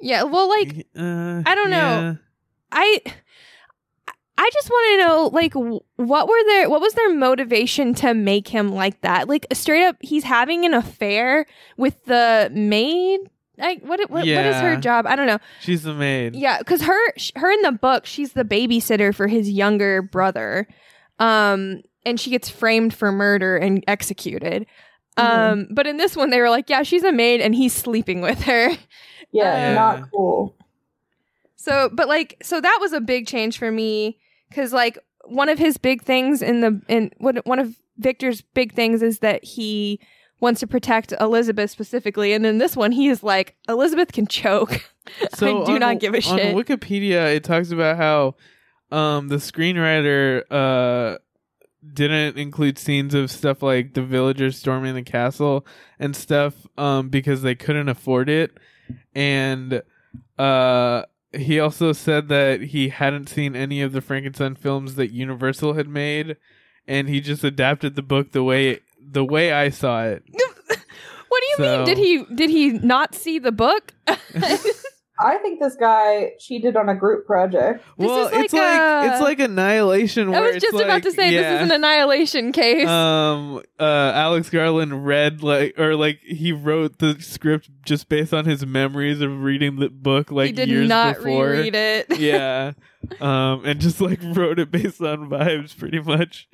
yeah, 0.00 0.22
well 0.24 0.48
like 0.48 0.86
Uh, 0.96 1.42
I 1.46 1.54
don't 1.54 1.70
know. 1.70 1.76
yeah. 1.76 2.14
I 2.72 3.00
I 4.38 4.50
just 4.52 4.70
want 4.70 5.00
to 5.00 5.06
know 5.06 5.30
like 5.32 5.52
what 5.54 6.28
were 6.28 6.44
their 6.46 6.70
what 6.70 6.80
was 6.80 6.94
their 6.94 7.14
motivation 7.14 7.94
to 7.94 8.14
make 8.14 8.48
him 8.48 8.72
like 8.72 9.00
that? 9.02 9.28
Like 9.28 9.46
straight 9.52 9.84
up 9.84 9.96
he's 10.00 10.24
having 10.24 10.64
an 10.64 10.74
affair 10.74 11.46
with 11.76 12.04
the 12.06 12.50
maid? 12.52 13.20
Like 13.58 13.82
what 13.82 14.00
what, 14.10 14.10
what 14.10 14.26
is 14.26 14.56
her 14.56 14.76
job? 14.76 15.06
I 15.06 15.14
don't 15.14 15.26
know. 15.26 15.38
She's 15.60 15.82
the 15.82 15.94
maid. 15.94 16.34
Yeah, 16.34 16.58
cuz 16.62 16.82
her 16.82 16.98
her 17.36 17.52
in 17.52 17.62
the 17.62 17.72
book 17.72 18.06
she's 18.06 18.32
the 18.32 18.44
babysitter 18.44 19.14
for 19.14 19.28
his 19.28 19.50
younger 19.50 20.02
brother. 20.02 20.66
Um 21.18 21.82
and 22.04 22.18
she 22.20 22.30
gets 22.30 22.48
framed 22.48 22.94
for 22.94 23.12
murder 23.12 23.56
and 23.56 23.82
executed. 23.88 24.66
Um 25.16 25.68
but 25.70 25.86
in 25.86 25.96
this 25.98 26.16
one 26.16 26.30
they 26.30 26.40
were 26.40 26.50
like, 26.50 26.70
yeah, 26.70 26.82
she's 26.82 27.02
a 27.04 27.12
maid 27.12 27.40
and 27.40 27.54
he's 27.54 27.72
sleeping 27.72 28.20
with 28.20 28.42
her. 28.42 28.70
Yeah, 29.34 29.56
Yeah. 29.56 29.74
not 29.74 30.10
cool. 30.10 30.54
So, 31.56 31.88
but 31.92 32.06
like, 32.06 32.36
so 32.42 32.60
that 32.60 32.78
was 32.82 32.92
a 32.92 33.00
big 33.00 33.26
change 33.26 33.56
for 33.56 33.70
me 33.70 34.18
because, 34.50 34.72
like, 34.74 34.98
one 35.24 35.48
of 35.48 35.58
his 35.58 35.78
big 35.78 36.02
things 36.02 36.42
in 36.42 36.60
the 36.60 36.82
in 36.88 37.12
one 37.18 37.36
one 37.44 37.58
of 37.58 37.74
Victor's 37.96 38.42
big 38.42 38.74
things 38.74 39.00
is 39.00 39.20
that 39.20 39.42
he 39.44 40.00
wants 40.40 40.60
to 40.60 40.66
protect 40.66 41.12
Elizabeth 41.20 41.70
specifically, 41.70 42.32
and 42.34 42.44
in 42.44 42.58
this 42.58 42.76
one, 42.76 42.92
he 42.92 43.08
is 43.08 43.22
like 43.22 43.54
Elizabeth 43.68 44.12
can 44.12 44.26
choke. 44.26 44.84
So 45.34 45.62
I 45.62 45.66
do 45.66 45.72
on- 45.74 45.80
not 45.80 45.98
give 45.98 46.12
a 46.14 46.18
On 46.18 46.22
shit. 46.22 46.54
Wikipedia, 46.54 47.34
it 47.34 47.42
talks 47.42 47.70
about 47.72 47.96
how 47.96 48.34
um, 48.96 49.28
the 49.28 49.36
screenwriter 49.36 50.42
uh, 50.50 51.18
didn't 51.94 52.36
include 52.38 52.78
scenes 52.78 53.14
of 53.14 53.30
stuff 53.30 53.62
like 53.62 53.94
the 53.94 54.02
villagers 54.02 54.56
storming 54.58 54.94
the 54.94 55.02
castle 55.02 55.66
and 55.98 56.14
stuff 56.14 56.54
um, 56.78 57.08
because 57.08 57.42
they 57.42 57.54
couldn't 57.54 57.88
afford 57.88 58.28
it, 58.28 58.56
and 59.14 59.82
uh, 60.38 61.02
he 61.32 61.58
also 61.60 61.92
said 61.92 62.28
that 62.28 62.60
he 62.60 62.88
hadn't 62.90 63.28
seen 63.28 63.56
any 63.56 63.82
of 63.82 63.92
the 63.92 64.00
Frankenstein 64.00 64.54
films 64.54 64.94
that 64.96 65.10
Universal 65.12 65.74
had 65.74 65.88
made, 65.88 66.36
and 66.86 67.08
he 67.08 67.20
just 67.20 67.42
adapted 67.44 67.94
the 67.96 68.02
book 68.02 68.32
the 68.32 68.42
way 68.44 68.80
the 69.00 69.24
way 69.24 69.52
I 69.52 69.68
saw 69.70 70.04
it. 70.04 70.22
What 71.28 71.40
do 71.40 71.48
you 71.48 71.56
So- 71.56 71.76
mean? 71.78 71.86
Did 71.86 71.96
he 71.98 72.24
did 72.34 72.50
he 72.50 72.70
not 72.72 73.14
see 73.14 73.38
the 73.38 73.52
book? 73.52 73.94
I 75.18 75.36
think 75.38 75.60
this 75.60 75.76
guy 75.76 76.32
cheated 76.40 76.76
on 76.76 76.88
a 76.88 76.94
group 76.94 77.26
project. 77.26 77.84
This 77.98 78.06
well, 78.08 78.26
is 78.26 78.32
like 78.32 78.44
it's 78.44 78.54
like 78.54 78.80
a- 78.80 79.12
it's 79.12 79.20
like 79.22 79.38
annihilation. 79.40 80.28
I 80.28 80.30
where 80.32 80.42
was 80.44 80.56
it's 80.56 80.64
just 80.64 80.74
about 80.74 80.88
like- 80.88 81.02
to 81.04 81.12
say 81.12 81.30
this 81.30 81.60
is 81.62 81.68
an 81.68 81.70
annihilation 81.70 82.52
case. 82.52 82.88
um 82.88 83.62
uh 83.78 84.12
alex 84.14 84.48
garland 84.50 85.04
read 85.06 85.42
like 85.42 85.78
or 85.78 85.94
like 85.96 86.18
he 86.20 86.52
wrote 86.52 86.98
the 86.98 87.20
script 87.20 87.68
just 87.84 88.08
based 88.08 88.32
on 88.32 88.44
his 88.44 88.64
memories 88.64 89.20
of 89.20 89.42
reading 89.42 89.76
the 89.76 89.88
book 89.90 90.30
like 90.30 90.46
he 90.48 90.52
did 90.52 90.68
years 90.68 90.88
not 90.88 91.16
before 91.16 91.50
reread 91.50 91.74
it. 91.74 92.06
yeah 92.18 92.72
um 93.20 93.62
and 93.64 93.80
just 93.80 94.00
like 94.00 94.20
wrote 94.22 94.58
it 94.58 94.70
based 94.70 95.00
on 95.00 95.28
vibes 95.28 95.76
pretty 95.76 96.00
much 96.00 96.48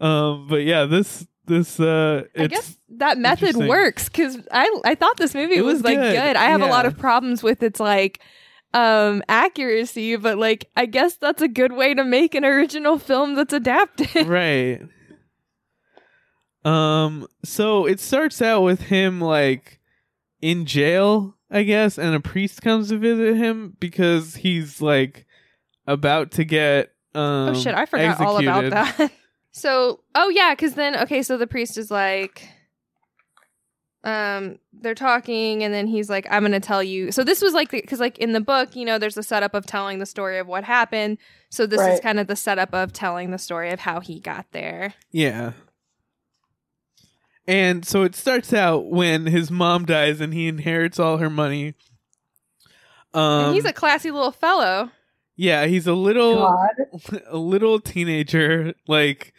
um 0.00 0.46
but 0.48 0.62
yeah 0.62 0.84
this 0.84 1.26
this 1.50 1.78
uh 1.78 2.24
I 2.36 2.46
guess 2.46 2.78
that 2.90 3.18
method 3.18 3.56
works 3.56 4.08
because 4.08 4.38
I 4.50 4.80
I 4.84 4.94
thought 4.94 5.16
this 5.18 5.34
movie 5.34 5.60
was, 5.60 5.74
was 5.74 5.84
like 5.84 5.98
good, 5.98 6.14
good. 6.14 6.36
I 6.36 6.44
have 6.44 6.62
a 6.62 6.66
lot 6.66 6.86
of 6.86 6.96
problems 6.96 7.42
with 7.42 7.62
its 7.62 7.78
like 7.80 8.20
um 8.72 9.22
accuracy, 9.28 10.16
but 10.16 10.38
like 10.38 10.70
I 10.76 10.86
guess 10.86 11.16
that's 11.16 11.42
a 11.42 11.48
good 11.48 11.72
way 11.72 11.92
to 11.92 12.04
make 12.04 12.34
an 12.34 12.44
original 12.44 12.98
film 12.98 13.34
that's 13.34 13.52
adapted. 13.52 14.26
right 14.26 14.80
um 16.64 17.26
so 17.44 17.86
it 17.86 17.98
starts 17.98 18.40
out 18.42 18.62
with 18.62 18.82
him 18.82 19.18
like 19.18 19.80
in 20.42 20.66
jail 20.66 21.34
i 21.50 21.62
guess 21.62 21.96
and 21.96 22.14
a 22.14 22.20
priest 22.20 22.60
comes 22.60 22.90
to 22.90 22.98
visit 22.98 23.34
him 23.34 23.74
because 23.80 24.34
he's 24.36 24.82
like 24.82 25.24
about 25.86 26.30
to 26.30 26.44
get 26.44 26.92
um 27.14 27.48
oh 27.48 27.54
shit, 27.54 27.74
I 27.74 27.86
forgot 27.86 28.20
all 28.20 28.38
about 28.38 28.70
that. 28.70 29.12
so, 29.52 30.00
oh 30.14 30.28
yeah, 30.28 30.54
cuz 30.54 30.74
then 30.74 30.96
okay, 30.96 31.22
so 31.22 31.36
the 31.36 31.46
priest 31.46 31.76
is 31.78 31.90
like 31.90 32.48
um 34.02 34.58
they're 34.72 34.94
talking 34.94 35.62
and 35.62 35.74
then 35.74 35.86
he's 35.86 36.08
like 36.08 36.26
i'm 36.30 36.42
gonna 36.42 36.58
tell 36.58 36.82
you. 36.82 37.12
So 37.12 37.22
this 37.22 37.42
was 37.42 37.52
like 37.52 37.70
because 37.70 38.00
like 38.00 38.18
in 38.18 38.32
the 38.32 38.40
book 38.40 38.74
you 38.74 38.86
know 38.86 38.98
there's 38.98 39.18
a 39.18 39.22
setup 39.22 39.52
of 39.54 39.66
telling 39.66 39.98
the 39.98 40.06
story 40.06 40.38
of 40.38 40.46
what 40.46 40.64
happened. 40.64 41.18
So 41.50 41.66
this 41.66 41.80
is 41.80 42.00
kind 42.00 42.18
of 42.18 42.26
the 42.26 42.36
setup 42.36 42.72
of 42.72 42.92
telling 42.92 43.30
the 43.30 43.38
story 43.38 43.70
of 43.70 43.80
how 43.80 44.00
he 44.00 44.20
got 44.20 44.46
there. 44.52 44.94
Yeah. 45.10 45.52
And 47.46 47.84
so 47.84 48.04
it 48.04 48.14
starts 48.14 48.52
out 48.54 48.86
when 48.86 49.26
his 49.26 49.50
mom 49.50 49.84
dies 49.84 50.20
and 50.20 50.32
he 50.32 50.46
inherits 50.48 50.98
all 50.98 51.18
her 51.18 51.30
money. 51.30 51.74
Um 53.12 53.46
and 53.46 53.54
he's 53.54 53.66
a 53.66 53.72
classy 53.72 54.10
little 54.10 54.32
fellow 54.32 54.92
yeah 55.40 55.64
he's 55.66 55.86
a 55.86 55.94
little 55.94 56.36
God. 56.36 57.22
a 57.28 57.36
little 57.38 57.80
teenager 57.80 58.74
like 58.86 59.32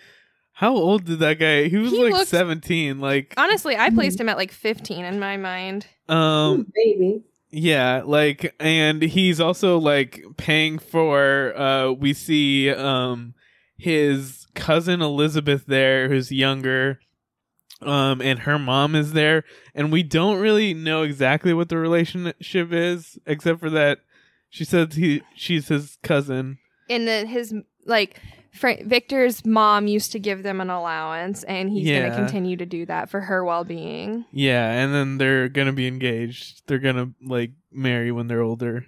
how 0.53 0.73
old 0.75 1.05
did 1.05 1.19
that 1.19 1.35
guy 1.39 1.67
he 1.69 1.77
was 1.77 1.91
He 1.91 2.03
like 2.03 2.13
looks- 2.13 2.29
17 2.29 2.99
like 2.99 3.33
Honestly, 3.37 3.75
I 3.77 3.89
placed 3.91 4.19
him 4.19 4.29
at 4.29 4.37
like 4.37 4.51
15 4.51 5.05
in 5.05 5.19
my 5.19 5.37
mind. 5.37 5.87
um 6.09 6.67
baby. 6.75 7.23
Yeah, 7.53 8.03
like 8.05 8.55
and 8.61 9.01
he's 9.01 9.41
also 9.41 9.77
like 9.77 10.23
paying 10.37 10.79
for 10.79 11.53
uh 11.57 11.91
we 11.91 12.13
see 12.13 12.69
um 12.71 13.33
his 13.77 14.47
cousin 14.55 15.01
Elizabeth 15.01 15.65
there 15.67 16.07
who's 16.09 16.31
younger 16.31 16.99
um 17.81 18.21
and 18.21 18.39
her 18.39 18.57
mom 18.59 18.95
is 18.95 19.13
there 19.13 19.43
and 19.75 19.91
we 19.91 20.03
don't 20.03 20.39
really 20.39 20.73
know 20.73 21.01
exactly 21.01 21.53
what 21.53 21.67
the 21.69 21.77
relationship 21.77 22.71
is 22.71 23.17
except 23.25 23.59
for 23.59 23.69
that 23.71 23.99
she 24.51 24.65
says 24.65 24.93
he 24.93 25.23
she's 25.33 25.69
his 25.69 25.97
cousin. 26.03 26.59
And 26.89 27.07
then 27.07 27.25
his 27.25 27.55
like 27.85 28.19
Fra- 28.53 28.83
Victor's 28.83 29.45
mom 29.45 29.87
used 29.87 30.11
to 30.11 30.19
give 30.19 30.43
them 30.43 30.59
an 30.59 30.69
allowance, 30.69 31.43
and 31.43 31.69
he's 31.69 31.87
going 31.89 32.11
to 32.11 32.15
continue 32.15 32.57
to 32.57 32.65
do 32.65 32.85
that 32.85 33.09
for 33.09 33.21
her 33.21 33.45
well 33.45 33.63
being. 33.63 34.25
Yeah, 34.31 34.69
and 34.69 34.93
then 34.93 35.17
they're 35.17 35.47
going 35.47 35.67
to 35.67 35.73
be 35.73 35.87
engaged. 35.87 36.63
They're 36.67 36.79
going 36.79 36.97
to 36.97 37.13
like 37.25 37.51
marry 37.71 38.11
when 38.11 38.27
they're 38.27 38.41
older. 38.41 38.85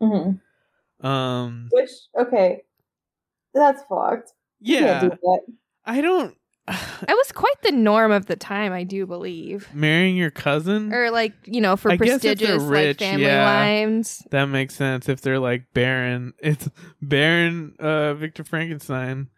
hmm 0.00 0.30
Um 1.00 1.68
Which 1.72 1.90
okay, 2.18 2.62
that's 3.52 3.82
fucked. 3.88 4.32
You 4.60 4.78
can't 4.78 4.86
yeah, 4.86 5.00
do 5.00 5.08
that. 5.08 5.40
I 5.84 6.00
don't 6.02 6.36
It 6.70 7.08
was 7.08 7.32
quite 7.32 7.60
the 7.62 7.72
norm 7.72 8.12
of 8.12 8.26
the 8.26 8.36
time, 8.36 8.72
I 8.72 8.84
do 8.84 9.06
believe. 9.06 9.68
marrying 9.74 10.16
your 10.16 10.30
cousin 10.30 10.92
Or 10.94 11.10
like 11.10 11.32
you 11.44 11.60
know, 11.60 11.76
for 11.76 11.90
I 11.90 11.96
guess 11.96 12.24
if 12.24 12.38
they're 12.38 12.58
prestigious 12.58 12.62
like 12.62 12.98
family 12.98 13.24
yeah. 13.26 13.44
lines. 13.44 14.22
That 14.30 14.46
makes 14.46 14.74
sense 14.76 15.08
if 15.08 15.20
they're 15.20 15.38
like 15.40 15.72
Baron. 15.74 16.34
It's 16.38 16.68
Baron 17.02 17.74
uh 17.78 18.14
Victor 18.14 18.44
Frankenstein. 18.44 19.28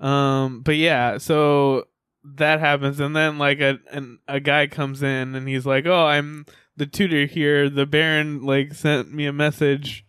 Um 0.00 0.62
but 0.62 0.76
yeah, 0.76 1.18
so 1.18 1.86
that 2.24 2.60
happens 2.60 3.00
and 3.00 3.14
then 3.14 3.38
like 3.38 3.60
a 3.60 3.78
an, 3.90 4.18
a 4.28 4.40
guy 4.40 4.66
comes 4.66 5.02
in 5.02 5.34
and 5.34 5.46
he's 5.48 5.66
like, 5.66 5.86
"Oh, 5.86 6.06
I'm 6.06 6.46
the 6.76 6.86
tutor 6.86 7.26
here. 7.26 7.68
The 7.68 7.86
Baron 7.86 8.42
like 8.44 8.74
sent 8.74 9.12
me 9.12 9.26
a 9.26 9.32
message." 9.32 10.04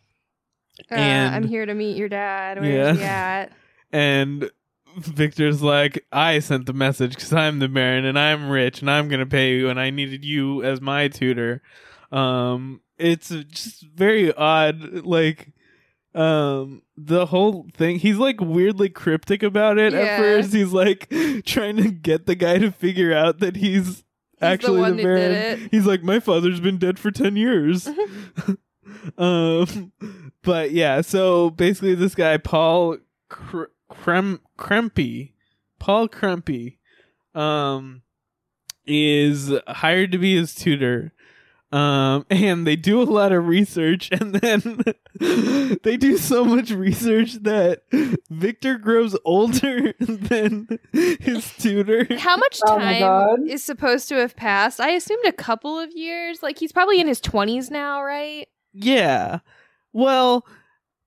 Uh, 0.91 0.95
And- 0.95 1.35
I'm 1.35 1.43
here 1.47 1.65
to 1.65 1.73
meet 1.73 1.97
your 1.97 2.09
dad. 2.09 2.59
Where's 2.59 2.73
Yeah. 2.73 2.93
he 2.95 3.03
at? 3.03 3.51
And 3.91 4.49
Victor's 4.97 5.61
like, 5.61 6.05
"I 6.11 6.39
sent 6.39 6.65
the 6.65 6.73
message 6.73 7.15
cuz 7.17 7.33
I'm 7.33 7.59
the 7.59 7.67
Baron 7.67 8.05
and 8.05 8.17
I'm 8.17 8.49
rich 8.49 8.81
and 8.81 8.89
I'm 8.89 9.07
going 9.07 9.19
to 9.19 9.25
pay 9.25 9.55
you 9.55 9.69
and 9.69 9.79
I 9.79 9.89
needed 9.89 10.23
you 10.25 10.63
as 10.63 10.81
my 10.81 11.07
tutor." 11.07 11.61
Um 12.11 12.81
it's 12.97 13.29
just 13.29 13.83
very 13.95 14.33
odd 14.33 15.03
like 15.05 15.51
um 16.15 16.83
the 16.95 17.25
whole 17.25 17.67
thing 17.73 17.97
he's 17.97 18.17
like 18.17 18.39
weirdly 18.39 18.87
cryptic 18.87 19.41
about 19.41 19.79
it 19.79 19.93
at 19.95 20.19
first 20.19 20.53
he's 20.53 20.71
like 20.71 21.09
trying 21.45 21.75
to 21.77 21.89
get 21.89 22.27
the 22.27 22.35
guy 22.35 22.59
to 22.59 22.71
figure 22.71 23.11
out 23.11 23.39
that 23.39 23.55
he's, 23.55 24.03
the 24.39 24.45
actually 24.45 24.79
one 24.79 24.91
the 24.91 24.97
did 24.97 25.03
baron 25.03 25.31
it. 25.31 25.59
he's 25.71 25.87
like 25.87 26.03
my 26.03 26.19
father's 26.19 26.59
been 26.59 26.77
dead 26.77 26.99
for 26.99 27.09
10 27.09 27.35
years 27.35 27.89
um 29.17 29.91
but 30.43 30.71
yeah 30.71 31.01
so 31.01 31.49
basically 31.49 31.95
this 31.95 32.13
guy 32.13 32.37
paul 32.37 32.97
Cr- 33.29 33.63
Crem 33.93 34.39
Krempe 34.57 35.31
paul 35.79 36.07
Krempe 36.07 36.77
um 37.35 38.01
is 38.85 39.51
hired 39.67 40.11
to 40.11 40.17
be 40.17 40.35
his 40.35 40.53
tutor 40.55 41.13
um 41.71 42.25
and 42.29 42.67
they 42.67 42.75
do 42.75 43.01
a 43.01 43.03
lot 43.03 43.31
of 43.31 43.47
research 43.47 44.09
and 44.11 44.35
then 44.35 44.83
they 45.83 45.97
do 45.97 46.17
so 46.17 46.43
much 46.45 46.69
research 46.71 47.33
that 47.43 47.83
victor 48.29 48.77
grows 48.77 49.17
older 49.25 49.93
than 49.99 50.67
his 50.91 51.51
tutor 51.57 52.05
How 52.17 52.37
much 52.37 52.59
Oh 52.67 52.77
time 52.77 52.99
God. 52.99 53.39
is 53.47 53.63
supposed 53.63 54.09
to 54.09 54.15
have 54.15 54.35
passed? 54.35 54.79
I 54.79 54.89
assumed 54.91 55.25
a 55.25 55.31
couple 55.31 55.79
of 55.79 55.91
years. 55.95 56.43
Like 56.43 56.59
he's 56.59 56.71
probably 56.71 56.99
in 56.99 57.07
his 57.07 57.21
20s 57.21 57.69
now, 57.71 58.03
right? 58.03 58.47
yeah 58.75 59.39
well 59.91 60.45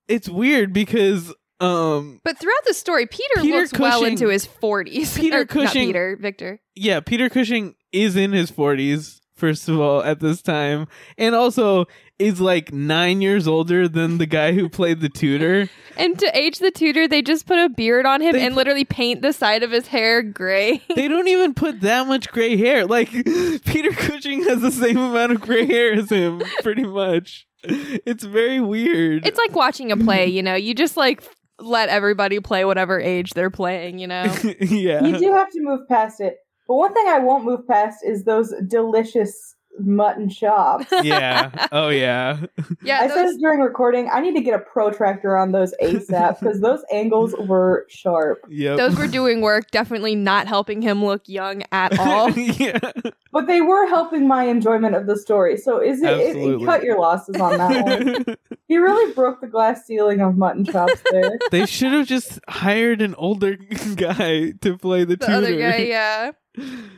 it's 0.07 0.29
weird 0.29 0.73
because 0.73 1.35
um 1.61 2.21
But 2.25 2.39
throughout 2.39 2.65
the 2.67 2.75
story, 2.75 3.07
Peter, 3.07 3.41
Peter 3.41 3.59
looks 3.61 3.79
well 3.79 4.05
into 4.05 4.29
his 4.29 4.47
40s. 4.47 5.17
Peter 5.21 5.41
Or, 5.41 5.45
Cushing- 5.47 5.89
Peter, 5.89 6.17
Victor. 6.21 6.61
yeah, 6.75 7.01
Peter 7.01 7.29
Cushing 7.29 7.75
is 7.93 8.17
in 8.17 8.33
his 8.33 8.51
40s, 8.51 9.21
first 9.37 9.69
of 9.69 9.81
all, 9.81 10.03
at 10.03 10.21
this 10.21 10.43
time, 10.43 10.87
and 11.17 11.35
also 11.35 11.87
is 12.19 12.41
like 12.41 12.73
nine 12.73 13.21
years 13.21 13.47
older 13.47 13.89
than 13.89 14.17
the 14.19 14.27
guy 14.27 14.53
who 14.53 14.69
played 14.69 15.01
the 15.01 15.09
tutor. 15.09 15.69
And 15.99 16.19
to 16.19 16.39
age 16.39 16.59
the 16.59 16.71
tutor, 16.71 17.09
they 17.09 17.23
just 17.23 17.47
put 17.47 17.59
a 17.59 17.71
beard 17.71 18.05
on 18.05 18.21
him 18.21 18.33
They 18.33 18.45
and 18.45 18.53
put- 18.53 18.59
literally 18.59 18.85
paint 18.85 19.23
the 19.23 19.33
side 19.33 19.63
of 19.63 19.71
his 19.71 19.87
hair 19.89 20.23
gray. 20.23 20.83
They 20.95 21.09
don't 21.09 21.27
even 21.29 21.55
put 21.55 21.81
that 21.81 22.07
much 22.07 22.29
gray 22.31 22.55
hair. 22.59 22.85
Like, 22.85 23.11
Peter 23.65 23.93
Cushing 23.93 24.43
has 24.45 24.61
the 24.61 24.71
same 24.71 24.99
amount 24.99 25.33
of 25.33 25.41
gray 25.41 25.65
hair 25.65 25.95
as 25.95 26.11
him, 26.11 26.43
pretty 26.63 26.85
much. 26.85 27.47
It's 27.65 28.25
very 28.25 28.61
weird. 28.61 29.27
it's 29.27 29.39
like 29.39 29.55
watching 29.57 29.91
a 29.91 29.97
play, 29.97 30.27
you 30.27 30.43
know? 30.43 30.55
You 30.55 30.75
just 30.75 30.99
like 30.99 31.23
let 31.59 31.89
everybody 31.89 32.41
play 32.41 32.65
whatever 32.65 33.01
age 33.01 33.33
they're 33.35 33.51
playing, 33.51 33.99
you 33.99 34.07
know? 34.07 34.25
yeah. 34.61 35.05
You 35.05 35.19
do 35.19 35.33
have 35.33 35.51
to 35.51 35.61
move 35.61 35.81
past 35.89 36.21
it. 36.21 36.37
But 36.69 36.77
one 36.77 36.95
thing 36.95 37.07
I 37.09 37.19
won't 37.19 37.45
move 37.45 37.67
past 37.67 37.99
is 38.05 38.25
those 38.25 38.53
delicious 38.69 39.56
mutton 39.79 40.29
chops. 40.29 40.87
yeah. 41.03 41.69
Oh 41.73 41.89
yeah. 41.89 42.39
Yeah, 42.83 43.01
I 43.01 43.09
said 43.09 43.27
those, 43.27 43.35
it 43.35 43.41
during 43.41 43.61
recording. 43.61 44.09
I 44.13 44.21
need 44.21 44.35
to 44.35 44.41
get 44.41 44.55
a 44.55 44.59
protractor 44.59 45.37
on 45.37 45.53
those 45.53 45.75
ASAP 45.83 46.41
because 46.41 46.61
those 46.61 46.83
angles 46.93 47.35
were 47.47 47.87
sharp. 47.89 48.45
Yep. 48.49 48.77
those 48.77 48.97
were 48.97 49.09
doing 49.09 49.41
work, 49.41 49.71
definitely 49.71 50.15
not 50.15 50.47
helping 50.47 50.83
him 50.83 51.05
look 51.05 51.29
young 51.29 51.63
at 51.73 51.99
all. 51.99 52.31
yeah. 52.39 52.79
But 53.33 53.47
they 53.47 53.61
were 53.61 53.87
helping 53.87 54.27
my 54.27 54.45
enjoyment 54.45 54.95
of 54.95 55.07
the 55.07 55.17
story. 55.17 55.57
So 55.57 55.81
is 55.81 56.03
it, 56.03 56.09
it, 56.09 56.37
it 56.37 56.65
cut 56.65 56.83
your 56.83 56.99
losses 56.99 57.37
on 57.37 57.59
that 57.59 58.05
one? 58.27 58.37
he 58.69 58.79
really 58.79 59.13
broke 59.13 59.41
the 59.41 59.47
glass 59.47 59.85
ceiling 59.85 60.21
of 60.21 60.37
mutton 60.37 60.65
chops 60.65 61.03
there. 61.11 61.39
they 61.51 61.67
should 61.67 61.93
have 61.93 62.07
just 62.07 62.41
hired 62.49 63.03
an 63.03 63.15
older 63.17 63.57
guy 63.97 64.53
to 64.61 64.79
play 64.79 65.05
the, 65.05 65.17
the 65.17 65.27
tutor. 65.27 65.33
other 65.33 65.59
guy, 65.59 65.77
yeah. 65.79 66.33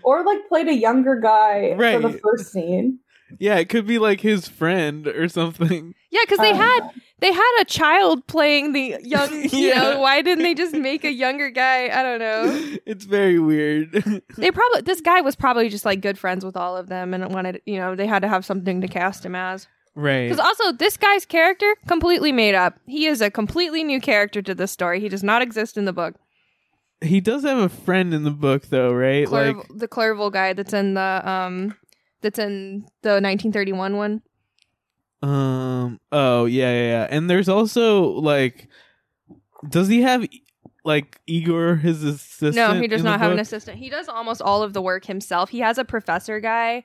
Or 0.03 0.25
like 0.25 0.49
played 0.49 0.69
a 0.69 0.75
younger 0.75 1.17
guy 1.21 1.75
for 1.77 2.01
the 2.01 2.19
first 2.23 2.53
scene. 2.53 3.01
Yeah, 3.39 3.57
it 3.59 3.69
could 3.69 3.87
be 3.87 3.99
like 3.99 4.21
his 4.23 4.49
friend 4.49 5.07
or 5.07 5.29
something. 5.29 5.95
Yeah, 6.11 6.21
because 6.25 6.39
they 6.39 6.53
Um, 6.53 6.57
had 6.57 6.81
they 7.21 7.31
had 7.33 7.59
a 7.61 7.65
child 7.67 8.27
playing 8.27 8.73
the 8.73 8.97
young. 9.03 9.43
You 9.53 9.69
Yeah. 9.69 9.83
know, 9.83 10.01
why 10.01 10.23
didn't 10.23 10.45
they 10.45 10.55
just 10.55 10.75
make 10.75 11.05
a 11.05 11.13
younger 11.13 11.51
guy? 11.51 11.89
I 11.89 12.03
don't 12.03 12.21
know. 12.21 12.79
It's 12.87 13.05
very 13.05 13.39
weird. 13.39 13.93
They 14.39 14.51
probably 14.51 14.81
this 14.83 15.03
guy 15.03 15.21
was 15.21 15.37
probably 15.37 15.69
just 15.69 15.85
like 15.85 16.01
good 16.01 16.19
friends 16.19 16.43
with 16.45 16.57
all 16.57 16.75
of 16.77 16.89
them 16.89 17.13
and 17.13 17.31
wanted 17.35 17.61
you 17.67 17.77
know 17.79 17.95
they 17.95 18.07
had 18.07 18.23
to 18.23 18.29
have 18.29 18.47
something 18.47 18.81
to 18.81 18.89
cast 18.89 19.27
him 19.27 19.35
as. 19.35 19.69
right. 19.95 20.29
Because 20.31 20.39
also 20.41 20.73
this 20.73 20.97
guy's 20.97 21.27
character 21.27 21.75
completely 21.87 22.33
made 22.33 22.55
up. 22.55 22.79
He 22.87 23.07
is 23.07 23.21
a 23.21 23.31
completely 23.31 23.85
new 23.85 24.01
character 24.01 24.41
to 24.41 24.55
this 24.55 24.71
story. 24.73 25.01
He 25.01 25.11
does 25.11 25.23
not 25.23 25.43
exist 25.43 25.77
in 25.77 25.85
the 25.85 25.93
book. 25.93 26.15
He 27.01 27.21
does 27.21 27.45
have 27.45 27.59
a 27.59 27.69
friend 27.69 28.13
in 28.13 28.25
the 28.25 28.31
book 28.31 28.67
though, 28.67 28.93
right? 28.93 29.29
Like 29.29 29.57
the 29.75 29.87
Clerval 29.89 30.31
guy 30.31 30.53
that's 30.53 30.73
in 30.73 30.95
the 30.95 31.23
um 31.25 31.75
that's 32.23 32.39
in 32.39 32.87
the 33.03 33.21
1931 33.21 33.97
one. 33.97 34.23
um 35.23 36.01
oh 36.13 36.45
yeah, 36.47 36.71
yeah, 36.73 36.89
yeah. 36.89 37.07
And 37.11 37.29
there's 37.31 37.49
also 37.49 38.05
like 38.05 38.69
does 39.69 39.89
he 39.89 40.03
have 40.03 40.27
like 40.85 41.21
Igor 41.27 41.77
his 41.77 42.03
assistant? 42.05 42.57
No, 42.57 42.81
he 42.81 42.89
does 42.89 43.05
not 43.05 43.21
have 43.21 43.33
an 43.33 43.39
assistant. 43.39 43.79
He 43.79 43.91
does 43.91 44.09
almost 44.09 44.41
all 44.43 44.63
of 44.63 44.73
the 44.73 44.83
work 44.83 45.05
himself. 45.05 45.51
He 45.51 45.61
has 45.61 45.79
a 45.79 45.85
professor 45.85 46.41
guy 46.41 46.85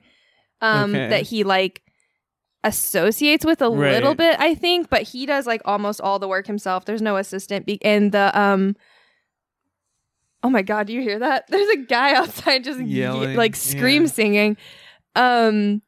um 0.60 0.94
Okay. 0.94 1.08
that 1.10 1.22
he 1.22 1.42
like 1.44 1.82
associates 2.62 3.44
with 3.44 3.60
a 3.60 3.68
Right. 3.68 3.92
little 3.92 4.14
bit, 4.14 4.36
I 4.40 4.54
think, 4.54 4.88
but 4.88 5.02
he 5.02 5.26
does 5.26 5.46
like 5.46 5.60
almost 5.64 6.00
all 6.00 6.18
the 6.18 6.28
work 6.28 6.46
himself. 6.46 6.84
There's 6.84 7.02
no 7.02 7.16
assistant 7.16 7.66
be- 7.66 7.84
and 7.84 8.10
the 8.12 8.36
um 8.38 8.76
Oh 10.44 10.50
my 10.50 10.62
god, 10.62 10.86
do 10.86 10.92
you 10.92 11.00
hear 11.00 11.18
that? 11.18 11.46
There's 11.48 11.68
a 11.70 11.78
guy 11.78 12.14
outside 12.14 12.62
just 12.62 12.78
ye- 12.80 13.08
like 13.36 13.56
scream 13.56 14.02
yeah. 14.02 14.08
singing. 14.08 14.56
Um 15.16 15.82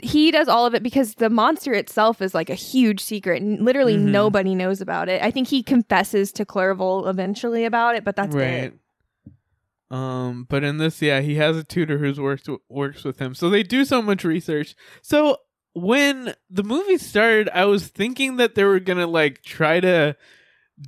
he 0.00 0.30
does 0.30 0.46
all 0.48 0.64
of 0.64 0.74
it 0.74 0.82
because 0.82 1.16
the 1.16 1.28
monster 1.28 1.72
itself 1.72 2.22
is 2.22 2.34
like 2.34 2.48
a 2.50 2.54
huge 2.54 3.00
secret 3.00 3.42
and 3.42 3.64
literally 3.64 3.96
Mhm. 3.96 4.10
nobody 4.10 4.54
knows 4.54 4.80
about 4.80 5.08
it. 5.08 5.20
I 5.22 5.30
think 5.32 5.48
he 5.48 5.62
confesses 5.62 6.32
to 6.32 6.44
Clerval 6.44 7.08
eventually 7.08 7.64
about 7.64 7.96
it, 7.96 8.04
but 8.04 8.14
that's 8.14 8.34
right. 8.34 8.72
it. 8.72 8.74
Um, 9.90 10.46
but 10.48 10.64
in 10.64 10.78
this, 10.78 11.02
yeah, 11.02 11.20
he 11.20 11.34
has 11.34 11.56
a 11.56 11.64
tutor 11.64 11.98
who's 11.98 12.18
works 12.18 12.48
works 12.68 13.04
with 13.04 13.18
him. 13.18 13.34
So 13.34 13.50
they 13.50 13.62
do 13.62 13.84
so 13.84 14.00
much 14.00 14.24
research. 14.24 14.74
So 15.02 15.36
when 15.74 16.34
the 16.48 16.62
movie 16.64 16.96
started, 16.98 17.50
I 17.52 17.64
was 17.66 17.88
thinking 17.88 18.36
that 18.36 18.54
they 18.54 18.64
were 18.64 18.80
gonna 18.80 19.06
like 19.06 19.42
try 19.42 19.80
to 19.80 20.16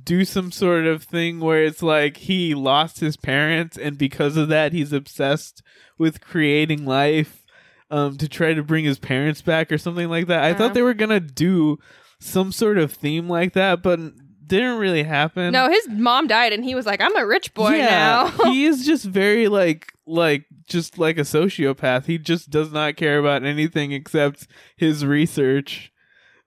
do 0.03 0.25
some 0.25 0.51
sort 0.51 0.85
of 0.85 1.03
thing 1.03 1.39
where 1.39 1.63
it's 1.63 1.81
like 1.83 2.17
he 2.17 2.53
lost 2.53 2.99
his 2.99 3.15
parents 3.17 3.77
and 3.77 3.97
because 3.97 4.35
of 4.37 4.47
that 4.49 4.73
he's 4.73 4.91
obsessed 4.93 5.61
with 5.97 6.21
creating 6.21 6.85
life 6.85 7.45
um 7.91 8.17
to 8.17 8.27
try 8.27 8.53
to 8.53 8.63
bring 8.63 8.83
his 8.85 8.99
parents 8.99 9.41
back 9.41 9.71
or 9.71 9.77
something 9.77 10.09
like 10.09 10.27
that. 10.27 10.43
I 10.43 10.49
Uh-huh. 10.49 10.57
thought 10.57 10.73
they 10.73 10.81
were 10.81 10.93
gonna 10.93 11.19
do 11.19 11.77
some 12.19 12.51
sort 12.51 12.77
of 12.77 12.91
theme 12.91 13.29
like 13.29 13.53
that, 13.53 13.81
but 13.83 13.99
didn't 14.47 14.77
really 14.77 15.03
happen. 15.03 15.51
No, 15.53 15.69
his 15.69 15.87
mom 15.89 16.27
died, 16.27 16.53
and 16.53 16.63
he 16.63 16.75
was 16.75 16.85
like, 16.85 17.01
"I'm 17.01 17.15
a 17.17 17.25
rich 17.25 17.53
boy 17.55 17.71
now." 17.77 18.27
he 18.45 18.65
is 18.65 18.85
just 18.85 19.03
very 19.05 19.47
like 19.47 19.91
like 20.05 20.45
just 20.67 20.97
like 20.99 21.17
a 21.17 21.21
sociopath. 21.21 22.05
He 22.05 22.17
just 22.19 22.49
does 22.51 22.71
not 22.71 22.95
care 22.95 23.17
about 23.17 23.43
anything 23.43 23.91
except 23.91 24.47
his 24.75 25.03
research. 25.05 25.91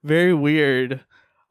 Very 0.05 0.33
weird. 0.35 1.01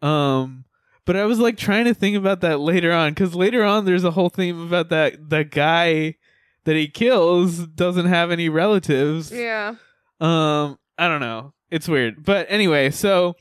Um 0.01 0.63
but 1.07 1.15
I 1.15 1.25
was 1.25 1.39
like 1.39 1.57
trying 1.57 1.85
to 1.85 1.95
think 1.95 2.15
about 2.15 2.41
that 2.41 2.59
later 2.59 2.91
on 2.93 3.15
cuz 3.15 3.33
later 3.33 3.63
on 3.63 3.85
there's 3.85 4.03
a 4.03 4.11
whole 4.11 4.29
theme 4.29 4.61
about 4.61 4.89
that 4.89 5.29
the 5.29 5.43
guy 5.43 6.15
that 6.65 6.75
he 6.75 6.87
kills 6.87 7.65
doesn't 7.65 8.05
have 8.05 8.29
any 8.29 8.49
relatives. 8.49 9.31
yeah, 9.31 9.75
Um, 10.19 10.77
I 10.99 11.07
don't 11.07 11.21
know. 11.21 11.53
It's 11.71 11.87
weird. 11.87 12.23
But 12.23 12.45
anyway, 12.49 12.91
so 12.91 13.35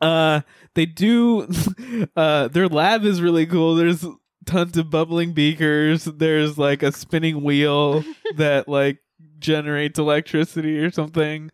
uh 0.00 0.40
they 0.74 0.86
do 0.86 1.48
uh 2.16 2.48
their 2.48 2.68
lab 2.68 3.04
is 3.04 3.20
really 3.20 3.44
cool. 3.46 3.74
There's 3.74 4.04
tons 4.46 4.76
of 4.78 4.88
bubbling 4.90 5.32
beakers. 5.34 6.04
There's 6.04 6.56
like 6.56 6.82
a 6.82 6.92
spinning 6.92 7.42
wheel 7.42 8.04
that 8.36 8.68
like 8.68 8.98
generates 9.38 9.98
electricity 9.98 10.78
or 10.78 10.90
something. 10.90 11.50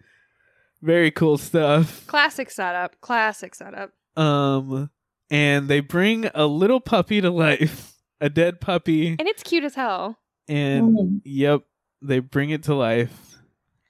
Very 0.82 1.10
cool 1.10 1.38
stuff. 1.38 2.06
classic 2.06 2.50
setup. 2.50 3.00
Classic 3.00 3.54
setup. 3.54 3.90
Um 4.16 4.90
and 5.30 5.68
they 5.68 5.80
bring 5.80 6.30
a 6.34 6.46
little 6.46 6.80
puppy 6.80 7.20
to 7.20 7.30
life. 7.30 7.90
A 8.20 8.30
dead 8.30 8.60
puppy 8.60 9.08
And 9.18 9.28
it's 9.28 9.42
cute 9.42 9.64
as 9.64 9.74
hell. 9.74 10.16
and 10.48 10.96
Mm, 10.96 11.20
yep, 11.24 11.62
they 12.00 12.20
bring 12.20 12.50
it 12.50 12.62
to 12.64 12.74
life. 12.74 13.36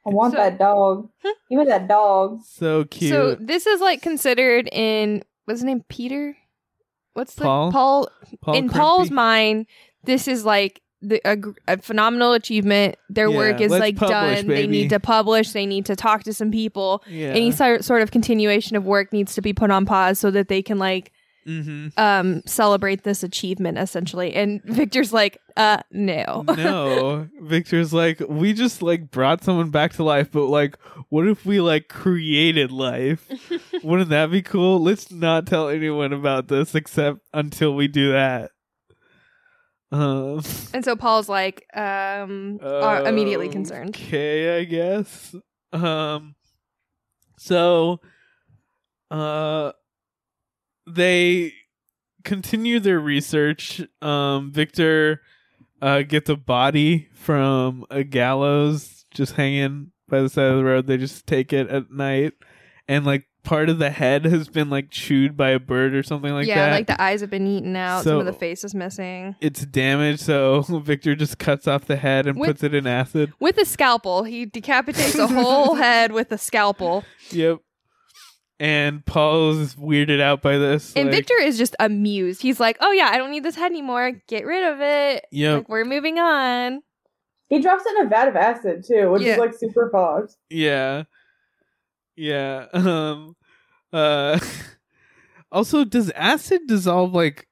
I 0.06 0.10
want 0.10 0.32
So- 0.32 0.38
that 0.38 0.58
dog. 0.58 1.08
Give 1.48 1.58
me 1.60 1.64
that 1.66 1.86
dog. 1.86 2.40
So 2.44 2.84
cute. 2.84 3.10
So 3.10 3.36
this 3.36 3.66
is 3.66 3.80
like 3.80 4.02
considered 4.02 4.68
in 4.72 5.22
what's 5.44 5.60
his 5.60 5.64
name? 5.64 5.84
Peter. 5.88 6.36
What's 7.12 7.34
the 7.36 7.44
Paul? 7.44 7.70
Paul? 7.70 8.08
Paul 8.40 8.54
in 8.56 8.68
Paul's 8.68 9.10
mind, 9.10 9.66
this 10.02 10.26
is 10.26 10.44
like 10.44 10.80
the 11.00 11.20
a, 11.24 11.36
a 11.68 11.78
phenomenal 11.78 12.32
achievement. 12.32 12.96
Their 13.08 13.28
Yeah, 13.30 13.36
work 13.36 13.60
is 13.60 13.70
like 13.70 13.96
publish, 13.96 14.40
done. 14.40 14.46
They 14.48 14.66
need 14.66 14.88
to 14.90 14.98
publish. 14.98 15.52
They 15.52 15.66
need 15.66 15.86
to 15.86 15.94
talk 15.96 16.24
to 16.24 16.32
some 16.34 16.50
people. 16.50 17.04
yeah. 17.08 17.28
Any 17.28 17.50
sort 17.52 17.84
sort 17.84 18.02
of 18.02 18.10
continuation 18.10 18.76
of 18.76 18.84
work 18.84 19.12
needs 19.12 19.34
to 19.36 19.42
be 19.42 19.52
put 19.52 19.70
on 19.70 19.86
pause 19.86 20.18
so 20.18 20.30
that 20.32 20.48
they 20.48 20.62
can 20.62 20.78
like 20.78 21.12
mm-hmm. 21.46 21.88
um 21.96 22.42
celebrate 22.46 23.02
this 23.04 23.22
achievement 23.22 23.78
essentially. 23.78 24.34
And 24.34 24.62
Victor's 24.64 25.12
like, 25.12 25.38
uh, 25.56 25.78
no. 25.92 26.44
no 26.56 27.28
victor's 27.42 27.92
like 27.92 28.20
we 28.28 28.52
just 28.52 28.82
like 28.82 29.10
brought 29.10 29.44
someone 29.44 29.70
back 29.70 29.92
to 29.92 30.02
life 30.02 30.28
but 30.32 30.46
like 30.46 30.76
what 31.10 31.28
if 31.28 31.46
we 31.46 31.60
like 31.60 31.86
created 31.88 32.72
life 32.72 33.30
wouldn't 33.84 34.08
that 34.10 34.32
be 34.32 34.42
cool 34.42 34.82
let's 34.82 35.12
not 35.12 35.46
tell 35.46 35.68
anyone 35.68 36.12
about 36.12 36.48
this 36.48 36.74
except 36.74 37.20
until 37.32 37.72
we 37.76 37.86
do 37.86 38.10
that 38.10 38.50
um 39.92 40.42
And 40.72 40.84
so 40.84 40.96
Paul's 40.96 41.28
like, 41.28 41.64
um, 41.76 42.58
are 42.60 43.06
immediately 43.06 43.48
concerned. 43.48 43.90
okay 43.94 44.58
i 44.60 44.64
guess 44.64 45.36
um 45.72 46.34
so 47.38 48.00
uh 49.12 49.70
they 50.86 51.52
continue 52.24 52.80
their 52.80 52.98
research 53.00 53.82
um 54.00 54.50
victor 54.50 55.20
uh 55.82 56.02
gets 56.02 56.30
a 56.30 56.36
body 56.36 57.08
from 57.14 57.84
a 57.90 58.02
gallows 58.02 59.04
just 59.12 59.34
hanging 59.34 59.90
by 60.08 60.20
the 60.22 60.28
side 60.28 60.46
of 60.46 60.56
the 60.56 60.64
road 60.64 60.86
they 60.86 60.96
just 60.96 61.26
take 61.26 61.52
it 61.52 61.68
at 61.68 61.90
night 61.90 62.32
and 62.88 63.04
like 63.04 63.24
part 63.42 63.68
of 63.68 63.78
the 63.78 63.90
head 63.90 64.24
has 64.24 64.48
been 64.48 64.70
like 64.70 64.90
chewed 64.90 65.36
by 65.36 65.50
a 65.50 65.58
bird 65.58 65.94
or 65.94 66.02
something 66.02 66.32
like 66.32 66.46
yeah, 66.46 66.54
that 66.54 66.66
Yeah, 66.68 66.72
like 66.74 66.86
the 66.86 67.02
eyes 67.02 67.20
have 67.20 67.28
been 67.28 67.46
eaten 67.46 67.76
out. 67.76 68.04
some 68.04 68.18
of 68.18 68.24
the 68.24 68.32
face 68.32 68.64
is 68.64 68.74
missing. 68.74 69.36
it's 69.42 69.66
damaged 69.66 70.20
so 70.20 70.62
victor 70.82 71.14
just 71.14 71.38
cuts 71.38 71.68
off 71.68 71.84
the 71.84 71.96
head 71.96 72.26
and 72.26 72.38
With- 72.40 72.48
puts 72.48 72.62
it 72.62 72.72
in 72.74 72.86
acid 72.86 73.34
With 73.40 73.58
a 73.58 73.66
scalpel, 73.66 74.22
he 74.24 74.46
decapitates 74.46 75.16
a 75.18 75.26
whole 75.26 75.74
head 75.84 76.12
with 76.12 76.32
a 76.32 76.38
scalpel. 76.38 77.04
Yep. 77.32 77.58
And 78.60 79.04
Paul's 79.04 79.74
weirded 79.74 80.20
out 80.20 80.40
by 80.40 80.58
this. 80.58 80.92
And 80.94 81.06
like, 81.06 81.16
Victor 81.16 81.34
is 81.40 81.58
just 81.58 81.74
amused. 81.80 82.40
He's 82.40 82.60
like, 82.60 82.76
"Oh 82.80 82.92
yeah, 82.92 83.08
I 83.12 83.18
don't 83.18 83.30
need 83.32 83.42
this 83.42 83.56
head 83.56 83.72
anymore. 83.72 84.12
Get 84.28 84.46
rid 84.46 84.72
of 84.72 84.80
it. 84.80 85.26
Yep. 85.32 85.56
Like 85.58 85.68
we're 85.68 85.84
moving 85.84 86.18
on." 86.18 86.82
He 87.48 87.60
drops 87.60 87.84
it 87.84 87.98
in 87.98 88.06
a 88.06 88.08
vat 88.08 88.28
of 88.28 88.36
acid 88.36 88.84
too, 88.86 89.10
which 89.10 89.22
Yeah. 89.22 89.32
is 89.32 89.38
like 89.38 89.54
super 89.54 89.90
fogged. 89.90 90.34
Yeah. 90.50 91.04
Yeah. 92.16 92.66
Um. 92.74 93.36
Uh. 93.92 94.38
also, 95.52 95.84
does 95.84 96.10
acid 96.10 96.62
dissolve 96.68 97.12
like 97.12 97.48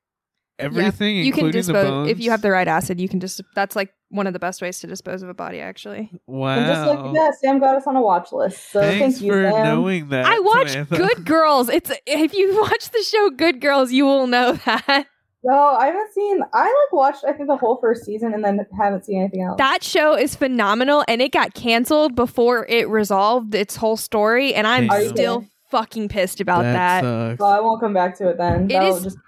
everything, 0.58 1.16
you 1.16 1.32
can 1.32 1.46
including 1.46 1.62
the 1.62 1.72
dispose 1.72 1.84
bones? 1.90 2.10
if 2.10 2.20
you 2.20 2.30
have 2.30 2.42
the 2.42 2.50
right 2.50 2.68
acid. 2.68 3.00
You 3.00 3.08
can 3.08 3.18
just 3.20 3.40
that's 3.54 3.74
like 3.74 3.92
one 4.12 4.26
of 4.26 4.32
the 4.32 4.38
best 4.38 4.62
ways 4.62 4.78
to 4.80 4.86
dispose 4.86 5.22
of 5.22 5.28
a 5.28 5.34
body. 5.34 5.60
Actually, 5.60 6.10
Wow. 6.26 6.50
And 6.58 6.66
just 6.66 6.86
like 6.86 7.14
that, 7.14 7.34
Sam 7.40 7.58
got 7.58 7.74
us 7.76 7.86
on 7.86 7.96
a 7.96 8.00
watch 8.02 8.32
list. 8.32 8.70
So 8.70 8.80
Thanks 8.80 9.16
thank 9.18 9.24
you, 9.26 9.32
for 9.32 9.50
Sam. 9.50 9.64
knowing 9.64 10.08
that. 10.10 10.26
I 10.26 10.38
watch 10.38 10.70
Samantha. 10.70 10.96
Good 10.96 11.24
Girls. 11.24 11.68
It's 11.68 11.90
if 12.06 12.32
you 12.34 12.60
watch 12.60 12.90
the 12.90 13.02
show 13.02 13.30
Good 13.30 13.60
Girls, 13.60 13.90
you 13.92 14.04
will 14.04 14.26
know 14.26 14.52
that. 14.66 15.06
No, 15.44 15.54
I 15.58 15.86
haven't 15.86 16.12
seen. 16.14 16.40
I 16.54 16.62
like 16.62 16.92
watched. 16.92 17.24
I 17.24 17.32
think 17.32 17.48
the 17.48 17.56
whole 17.56 17.78
first 17.80 18.04
season 18.04 18.32
and 18.32 18.44
then 18.44 18.64
haven't 18.78 19.04
seen 19.06 19.18
anything 19.20 19.42
else. 19.42 19.58
That 19.58 19.82
show 19.82 20.16
is 20.16 20.36
phenomenal 20.36 21.04
and 21.08 21.20
it 21.20 21.32
got 21.32 21.52
canceled 21.54 22.14
before 22.14 22.64
it 22.68 22.88
resolved 22.88 23.52
its 23.54 23.74
whole 23.74 23.96
story 23.96 24.54
and 24.54 24.68
I'm 24.68 24.86
Damn. 24.86 25.08
still 25.08 25.46
fucking 25.72 26.10
pissed 26.10 26.40
about 26.40 26.62
that. 26.62 27.02
sucks. 27.02 27.40
well, 27.40 27.48
I 27.50 27.58
won't 27.58 27.80
come 27.80 27.92
back 27.92 28.16
to 28.18 28.28
it 28.28 28.36
then. 28.38 28.66
It 28.66 28.74
That'll 28.74 28.96
is- 28.98 29.02
just 29.02 29.18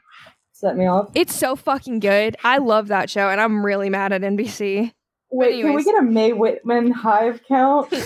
set 0.65 0.77
me 0.77 0.87
off. 0.87 1.11
It's 1.15 1.35
so 1.35 1.57
fucking 1.57 2.01
good. 2.01 2.37
I 2.43 2.59
love 2.59 2.89
that 2.89 3.11
show 3.11 3.29
and 3.29 3.41
I'm 3.41 3.65
really 3.65 3.91
mad 3.91 4.13
at 4.13 4.23
NBC. 4.23 4.93
Wait, 5.31 5.63
can 5.63 5.75
we 5.75 5.85
get 5.85 5.99
a 5.99 6.03
Mae 6.03 6.33
Whitman 6.33 6.91
hive 6.93 7.41
count? 7.47 7.91
but 7.91 8.01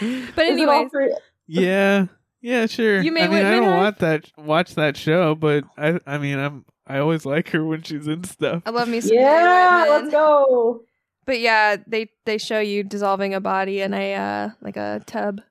Is 0.00 0.32
anyways, 0.36 0.90
three- 0.90 1.14
yeah, 1.46 2.06
yeah, 2.40 2.66
sure. 2.66 3.02
You 3.02 3.12
may 3.12 3.24
I 3.24 3.28
mean, 3.28 3.44
I 3.44 3.50
don't 3.50 3.64
her? 3.64 3.76
watch 3.76 3.98
that 3.98 4.30
watch 4.38 4.74
that 4.76 4.96
show, 4.96 5.34
but 5.34 5.64
I, 5.76 6.00
I 6.06 6.18
mean, 6.18 6.38
I'm 6.38 6.64
I 6.86 6.98
always 6.98 7.26
like 7.26 7.50
her 7.50 7.64
when 7.64 7.82
she's 7.82 8.06
in 8.06 8.24
stuff. 8.24 8.62
I 8.64 8.70
love 8.70 8.88
me 8.88 9.00
some 9.00 9.14
yeah, 9.14 9.84
Mary 9.84 9.90
let's 9.90 10.10
go. 10.10 10.80
But 11.26 11.40
yeah, 11.40 11.76
they 11.86 12.08
they 12.24 12.38
show 12.38 12.60
you 12.60 12.82
dissolving 12.82 13.34
a 13.34 13.40
body 13.40 13.82
in 13.82 13.92
a 13.92 14.14
uh 14.14 14.50
like 14.62 14.76
a 14.78 15.02
tub. 15.06 15.42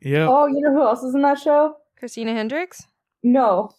Yeah. 0.00 0.26
Oh, 0.28 0.46
you 0.46 0.60
know 0.60 0.72
who 0.72 0.82
else 0.82 1.02
is 1.02 1.14
in 1.14 1.22
that 1.22 1.38
show? 1.38 1.76
Christina 1.98 2.32
Hendricks? 2.32 2.84
No. 3.22 3.70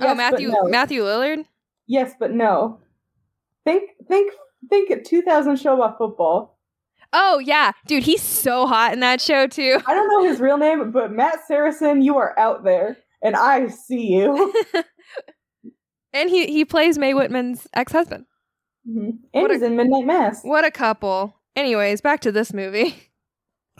Oh, 0.00 0.04
Yes, 0.04 0.10
but 0.10 0.16
Matthew 0.16 0.48
no. 0.48 0.64
Matthew 0.64 1.02
Lillard? 1.02 1.44
Yes, 1.86 2.12
but 2.20 2.32
no. 2.32 2.80
Think, 3.64 3.90
think, 4.08 4.32
think. 4.70 5.04
2000 5.04 5.56
show 5.56 5.74
about 5.74 5.98
football. 5.98 6.58
Oh 7.12 7.38
yeah, 7.38 7.72
dude, 7.86 8.02
he's 8.02 8.20
so 8.22 8.66
hot 8.66 8.92
in 8.92 9.00
that 9.00 9.20
show 9.20 9.46
too. 9.46 9.80
I 9.86 9.94
don't 9.94 10.08
know 10.08 10.28
his 10.30 10.40
real 10.40 10.58
name, 10.58 10.90
but 10.92 11.10
Matt 11.10 11.38
Saracen, 11.46 12.02
you 12.02 12.18
are 12.18 12.38
out 12.38 12.64
there, 12.64 12.98
and 13.22 13.34
I 13.34 13.68
see 13.68 14.08
you. 14.14 14.52
and 16.12 16.28
he 16.30 16.46
he 16.46 16.64
plays 16.64 16.98
Mae 16.98 17.14
Whitman's 17.14 17.66
ex-husband. 17.74 18.26
Mhm. 18.88 19.18
What 19.32 19.42
And 19.44 19.50
a- 19.50 19.54
he's 19.54 19.62
in 19.62 19.76
Midnight 19.76 20.04
Mass. 20.06 20.42
What 20.42 20.64
a 20.64 20.70
couple. 20.70 21.34
Anyways, 21.56 22.00
back 22.00 22.20
to 22.20 22.32
this 22.32 22.52
movie. 22.52 22.94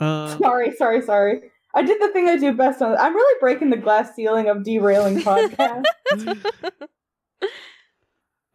Um, 0.01 0.39
Sorry, 0.39 0.71
sorry, 0.77 1.03
sorry. 1.03 1.51
I 1.75 1.83
did 1.83 2.01
the 2.01 2.09
thing 2.13 2.29
I 2.29 2.37
do 2.37 2.53
best 2.53 2.81
on. 2.83 2.97
I'm 2.97 3.15
really 3.15 3.39
breaking 3.41 3.71
the 3.71 3.77
glass 3.77 4.15
ceiling 4.15 4.49
of 4.49 4.65
derailing 4.65 5.21
podcasts. 5.23 5.85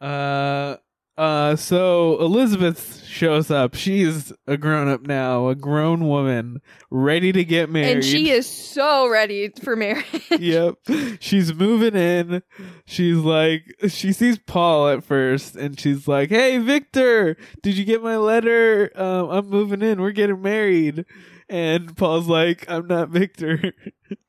uh, 0.00 0.76
uh, 1.16 1.54
so 1.54 2.18
Elizabeth 2.20 3.04
shows 3.04 3.48
up. 3.48 3.74
She's 3.76 4.32
a 4.48 4.56
grown 4.56 4.88
up 4.88 5.02
now, 5.02 5.48
a 5.48 5.54
grown 5.54 6.08
woman, 6.08 6.60
ready 6.90 7.30
to 7.30 7.44
get 7.44 7.70
married. 7.70 7.92
and 7.92 8.04
she 8.04 8.30
is 8.30 8.48
so 8.48 9.08
ready 9.08 9.50
for 9.62 9.76
marriage. 9.76 10.04
yep. 10.38 10.74
She's 11.20 11.54
moving 11.54 11.94
in. 11.94 12.42
She's 12.84 13.18
like, 13.18 13.62
she 13.88 14.12
sees 14.12 14.40
Paul 14.40 14.88
at 14.88 15.04
first 15.04 15.54
and 15.54 15.78
she's 15.78 16.08
like, 16.08 16.30
Hey, 16.30 16.58
Victor, 16.58 17.36
did 17.62 17.76
you 17.76 17.84
get 17.84 18.02
my 18.02 18.16
letter? 18.16 18.90
Um, 18.96 19.30
I'm 19.30 19.48
moving 19.48 19.82
in. 19.82 20.00
We're 20.00 20.10
getting 20.10 20.42
married. 20.42 21.04
And 21.48 21.96
Paul's 21.96 22.26
like, 22.28 22.64
I'm 22.68 22.86
not 22.86 23.10
Victor. 23.10 23.72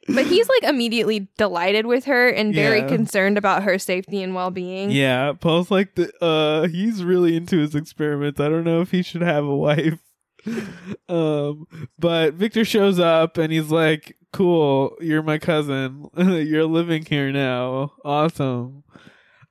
But 0.07 0.25
he's 0.27 0.47
like 0.49 0.63
immediately 0.63 1.27
delighted 1.37 1.85
with 1.87 2.05
her 2.05 2.27
and 2.29 2.53
very 2.53 2.79
Yeah. 2.81 2.87
concerned 2.87 3.37
about 3.37 3.63
her 3.63 3.79
safety 3.79 4.21
and 4.21 4.35
well-being. 4.35 4.91
yeah. 4.91 5.33
Paul's 5.33 5.71
like, 5.71 5.95
the, 5.95 6.11
uh, 6.23 6.67
he's 6.67 7.03
really 7.03 7.35
into 7.35 7.57
his 7.57 7.73
experiments. 7.73 8.39
I 8.39 8.49
don't 8.49 8.63
know 8.65 8.81
if 8.81 8.91
he 8.91 9.01
should 9.01 9.21
have 9.23 9.45
a 9.45 9.55
wife. 9.55 9.99
um, 11.09 11.67
but 11.97 12.33
Victor 12.35 12.65
shows 12.65 12.99
up 12.99 13.37
and 13.37 13.51
he's 13.51 13.71
like, 13.71 14.15
cool, 14.33 14.95
you're 15.01 15.23
my 15.23 15.37
cousin. 15.37 16.07
you're 16.17 16.65
living 16.65 17.05
here 17.05 17.31
now. 17.31 17.93
Awesome. 18.03 18.83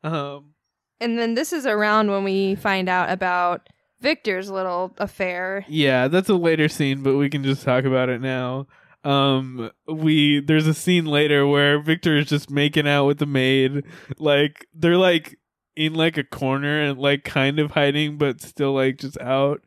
Um, 0.02 0.52
And 1.00 1.18
then 1.18 1.34
this 1.34 1.52
is 1.52 1.66
around 1.66 2.10
when 2.10 2.22
we 2.24 2.54
find 2.56 2.88
out 2.88 3.10
about 3.10 3.68
Victor's 4.04 4.50
little 4.50 4.94
affair. 4.98 5.64
Yeah, 5.66 6.08
that's 6.08 6.28
a 6.28 6.34
later 6.34 6.68
scene, 6.68 7.02
but 7.02 7.16
we 7.16 7.28
can 7.30 7.42
just 7.42 7.64
talk 7.64 7.84
about 7.84 8.08
it 8.10 8.20
now. 8.20 8.66
Um, 9.02 9.70
we 9.88 10.40
there's 10.40 10.66
a 10.66 10.74
scene 10.74 11.06
later 11.06 11.46
where 11.46 11.80
Victor 11.80 12.16
is 12.16 12.26
just 12.26 12.50
making 12.50 12.86
out 12.86 13.06
with 13.06 13.18
the 13.18 13.26
maid. 13.26 13.84
Like 14.18 14.66
they're 14.74 14.96
like 14.98 15.38
in 15.76 15.94
like 15.94 16.16
a 16.16 16.24
corner 16.24 16.80
and 16.82 16.98
like 16.98 17.24
kind 17.24 17.58
of 17.58 17.72
hiding, 17.72 18.16
but 18.18 18.40
still 18.40 18.74
like 18.74 18.98
just 18.98 19.18
out. 19.20 19.62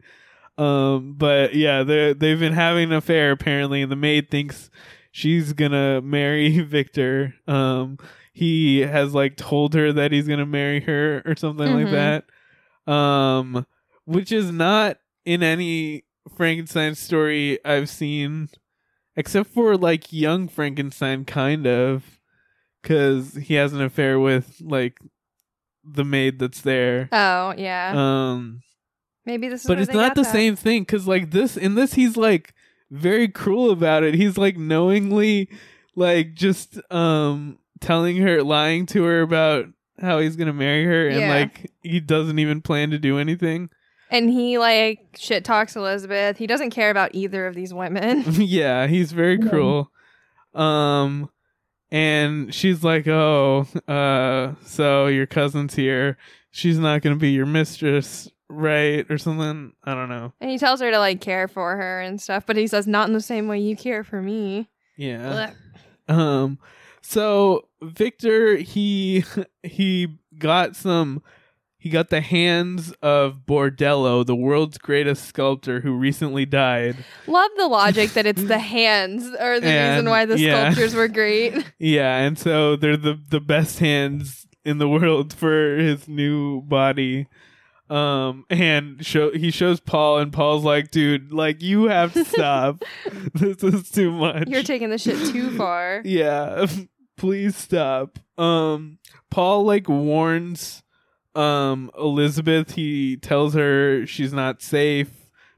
Um, 0.58 1.16
but 1.18 1.54
yeah, 1.56 1.84
they 1.84 2.14
they've 2.14 2.40
been 2.40 2.54
having 2.54 2.86
an 2.92 2.94
affair 2.94 3.32
apparently, 3.32 3.82
and 3.82 3.92
the 3.92 3.96
maid 3.96 4.30
thinks 4.32 4.70
she's 5.12 5.54
gonna 5.54 6.02
marry 6.02 6.60
Victor. 6.62 7.34
Um, 7.48 7.98
he 8.34 8.80
has 8.82 9.14
like 9.16 9.36
told 9.36 9.74
her 9.74 9.92
that 9.94 10.12
he's 10.12 10.28
gonna 10.28 10.46
marry 10.46 10.80
her 10.82 11.22
or 11.26 11.36
something 11.36 11.74
like 11.74 11.88
Mhm. 11.88 12.24
that. 12.88 12.92
Um, 12.92 13.66
which 14.08 14.32
is 14.32 14.52
not 14.52 14.98
in 15.26 15.44
any 15.44 16.06
Frankenstein 16.36 16.96
story 16.96 17.60
I've 17.66 17.90
seen, 17.90 18.48
except 19.16 19.50
for 19.54 19.76
like 19.78 20.12
young 20.14 20.48
Frankenstein, 20.48 21.26
kind 21.26 21.68
of, 21.68 22.20
because 22.82 23.36
he 23.36 23.56
has 23.56 23.74
an 23.74 23.82
affair 23.82 24.18
with 24.20 24.62
like 24.62 24.98
the 25.84 26.06
maid 26.06 26.40
that's 26.40 26.62
there. 26.62 27.10
Oh, 27.12 27.54
yeah. 27.58 27.94
Um, 27.96 28.62
Maybe 29.26 29.50
this 29.50 29.62
is 29.62 29.68
but 29.68 29.80
it's 29.80 29.92
not 29.94 30.16
the 30.16 30.22
that. 30.24 30.32
same 30.32 30.56
thing 30.56 30.84
because 30.84 31.06
like 31.06 31.32
this 31.32 31.58
in 31.58 31.76
this 31.76 31.94
he's 31.96 32.16
like 32.16 32.54
very 32.90 33.28
cruel 33.28 33.72
about 33.72 34.04
it. 34.04 34.14
He's 34.14 34.38
like 34.38 34.56
knowingly 34.56 35.50
like 35.96 36.34
just 36.34 36.80
um 36.92 37.60
telling 37.82 38.18
her, 38.18 38.42
lying 38.42 38.86
to 38.88 39.04
her 39.04 39.22
about 39.22 39.66
how 40.00 40.20
he's 40.20 40.38
gonna 40.38 40.54
marry 40.54 40.86
her, 40.86 41.08
and 41.10 41.20
Yeah. 41.20 41.30
like 41.30 41.72
he 41.84 42.00
doesn't 42.00 42.40
even 42.40 42.62
plan 42.62 42.92
to 42.92 42.98
do 43.00 43.18
anything. 43.18 43.70
And 44.10 44.30
he 44.30 44.58
like 44.58 45.00
shit 45.18 45.44
talks 45.44 45.76
Elizabeth. 45.76 46.38
He 46.38 46.48
doesn't 46.48 46.70
care 46.72 46.90
about 46.90 47.14
either 47.14 47.46
of 47.48 47.56
these 47.56 47.74
women. 47.74 48.24
yeah, 48.34 48.88
he's 48.88 49.12
very 49.12 49.38
cruel. 49.38 49.92
Um 50.54 51.30
and 51.92 52.54
she's 52.54 52.84
like, 52.84 53.08
"Oh, 53.08 53.66
uh 53.88 54.54
so 54.66 55.08
your 55.08 55.26
cousin's 55.26 55.76
here. 55.76 56.18
She's 56.52 56.78
not 56.80 57.02
going 57.02 57.16
to 57.16 57.20
be 57.20 57.32
your 57.32 57.46
mistress, 57.46 58.30
right?" 58.50 59.06
or 59.10 59.18
something. 59.18 59.74
I 59.84 59.94
don't 59.94 60.10
know. 60.10 60.34
and 60.42 60.50
he 60.50 60.58
tells 60.58 60.82
her 60.82 60.90
to 60.92 61.00
like 61.00 61.22
care 61.22 61.48
for 61.48 61.76
her 61.78 62.02
and 62.02 62.22
stuff, 62.22 62.46
but 62.46 62.58
he 62.58 62.68
says 62.68 62.88
not 62.88 63.08
in 63.08 63.14
the 63.14 63.22
same 63.22 63.48
way 63.48 63.60
you 63.60 63.76
care 63.78 64.04
for 64.04 64.22
me. 64.22 64.68
Yeah. 64.98 65.52
Blech. 66.10 66.14
Um 66.14 66.60
so 67.02 67.68
Victor 67.82 68.58
he 68.58 69.24
he 69.64 70.08
got 70.38 70.76
some 70.76 71.22
he 71.88 71.92
got 71.92 72.10
the 72.10 72.20
hands 72.20 72.92
of 73.02 73.46
Bordello, 73.48 74.26
the 74.26 74.36
world's 74.36 74.78
greatest 74.78 75.24
sculptor 75.24 75.80
who 75.80 75.94
recently 75.94 76.46
died. 76.46 76.98
Love 77.28 77.50
the 77.56 77.70
logic 77.70 78.12
that 78.12 78.26
it's 78.26 78.44
the 78.48 78.60
hands 78.60 79.26
are 79.40 79.62
the 79.62 79.68
reason 79.68 80.10
why 80.10 80.26
the 80.26 80.38
yeah. 80.38 80.66
sculptures 80.66 80.94
were 80.94 81.08
great. 81.08 81.54
Yeah, 81.80 82.18
and 82.18 82.38
so 82.38 82.76
they're 82.76 82.98
the 82.98 83.18
the 83.30 83.40
best 83.40 83.80
hands 83.80 84.48
in 84.66 84.80
the 84.80 84.90
world 84.98 85.34
for 85.34 85.78
his 85.78 86.10
new 86.10 86.62
body. 86.62 87.28
Um 87.90 88.44
and 88.50 89.06
show 89.06 89.32
he 89.32 89.50
shows 89.50 89.80
Paul 89.80 90.18
and 90.18 90.34
Paul's 90.34 90.66
like, 90.66 90.92
dude, 90.92 91.32
like 91.32 91.62
you 91.62 91.86
have 91.86 92.12
to 92.14 92.26
stop. 92.26 92.84
this 93.34 93.64
is 93.64 93.90
too 93.90 94.12
much. 94.12 94.50
You're 94.50 94.64
taking 94.64 94.90
the 94.90 94.98
shit 94.98 95.32
too 95.32 95.56
far. 95.56 96.02
yeah, 96.04 96.66
please 97.16 97.56
stop. 97.56 98.20
Um 98.38 98.98
Paul 99.30 99.64
like 99.64 99.88
warns 99.88 100.84
um 101.38 101.92
Elizabeth, 101.98 102.72
he 102.72 103.18
tells 103.18 103.54
her 103.54 104.06
she's 104.06 104.34
not 104.34 104.62
safe 104.62 105.12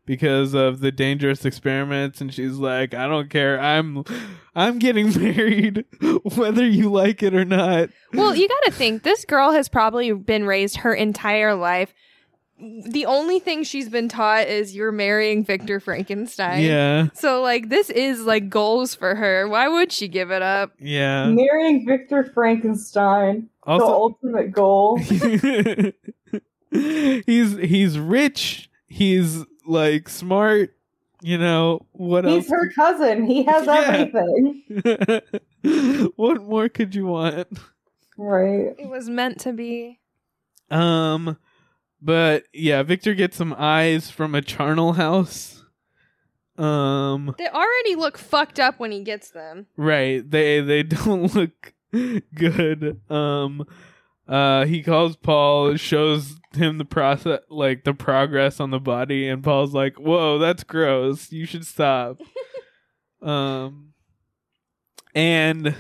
because 0.10 0.56
of 0.56 0.80
the 0.80 0.92
dangerous 0.92 1.46
experiments 1.46 2.20
and 2.20 2.34
she's 2.34 2.58
like, 2.58 2.96
I 2.96 3.06
don't 3.06 3.30
care. 3.30 3.60
I'm 3.60 4.04
I'm 4.56 4.80
getting 4.80 5.10
married 5.22 5.86
whether 6.36 6.66
you 6.66 6.92
like 6.92 7.22
it 7.22 7.36
or 7.36 7.46
not. 7.46 7.90
Well, 8.14 8.36
you 8.36 8.48
got 8.48 8.64
to 8.64 8.72
think 8.72 9.04
this 9.04 9.24
girl 9.24 9.52
has 9.52 9.70
probably 9.70 10.12
been 10.12 10.46
raised 10.46 10.78
her 10.78 10.96
entire 10.96 11.54
life. 11.54 11.94
The 12.58 13.06
only 13.06 13.40
thing 13.40 13.64
she's 13.64 13.88
been 13.88 14.10
taught 14.10 14.48
is 14.48 14.76
you're 14.76 14.92
marrying 14.92 15.46
Victor 15.46 15.80
Frankenstein. 15.80 16.64
Yeah. 16.64 17.10
So 17.14 17.44
like 17.44 17.70
this 17.70 17.92
is 17.92 18.24
like 18.24 18.50
goals 18.50 18.96
for 18.96 19.14
her. 19.14 19.48
Why 19.48 19.68
would 19.68 19.92
she 19.92 20.08
give 20.08 20.32
it 20.32 20.42
up? 20.42 20.72
Yeah. 20.80 21.30
Marrying 21.30 21.86
Victor 21.88 22.32
Frankenstein, 22.34 23.48
the 23.78 23.86
ultimate 23.86 24.52
goal. 24.52 24.98
he's 26.72 27.58
he's 27.58 28.00
rich, 28.00 28.70
he's 28.88 29.44
like 29.66 30.10
smart, 30.10 30.76
you 31.22 31.38
know, 31.38 31.86
what 31.92 32.26
else? 32.26 32.44
He's 32.46 32.52
her 32.52 32.70
cousin. 32.72 33.26
He 33.26 33.44
has 33.44 33.66
Yeah. 33.66 34.08
everything. 34.12 36.12
what 36.16 36.42
more 36.44 36.70
could 36.70 36.96
you 36.96 37.08
want? 37.08 37.48
Right. 38.18 38.76
It 38.78 38.90
was 38.90 39.10
meant 39.10 39.40
to 39.42 39.54
be. 39.54 40.00
Um, 40.72 41.38
but 42.02 42.44
yeah, 42.54 42.84
Victor 42.84 43.14
gets 43.14 43.38
some 43.38 43.56
eyes 43.58 44.10
from 44.10 44.36
a 44.36 44.42
charnel 44.42 44.94
house. 44.94 45.64
Um, 46.58 47.34
They 47.38 47.48
already 47.48 47.96
look 47.96 48.18
fucked 48.18 48.60
up 48.60 48.80
when 48.80 48.92
he 48.92 49.02
gets 49.04 49.32
them. 49.32 49.68
right. 49.78 50.30
They 50.30 50.62
they 50.62 50.84
don't 50.84 51.34
look 51.34 51.74
good. 52.34 53.02
Um, 53.10 53.66
uh, 54.28 54.66
he 54.66 54.84
calls 54.84 55.16
Paul, 55.16 55.76
shows 55.76 56.36
him 56.54 56.78
the 56.78 56.86
process, 56.86 57.40
like 57.50 57.84
the 57.84 57.94
progress 57.94 58.60
on 58.60 58.70
the 58.70 58.80
body, 58.80 59.28
and 59.28 59.44
Paul's 59.44 59.74
like, 59.74 60.00
"Whoa, 60.00 60.38
that's 60.38 60.64
gross. 60.64 61.32
You 61.32 61.46
should 61.46 61.66
stop." 61.66 62.20
um, 63.22 63.94
and 65.16 65.76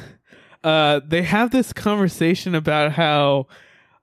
uh, 0.63 1.01
they 1.05 1.21
have 1.21 1.51
this 1.51 1.73
conversation 1.73 2.55
about 2.55 2.93
how, 2.93 3.47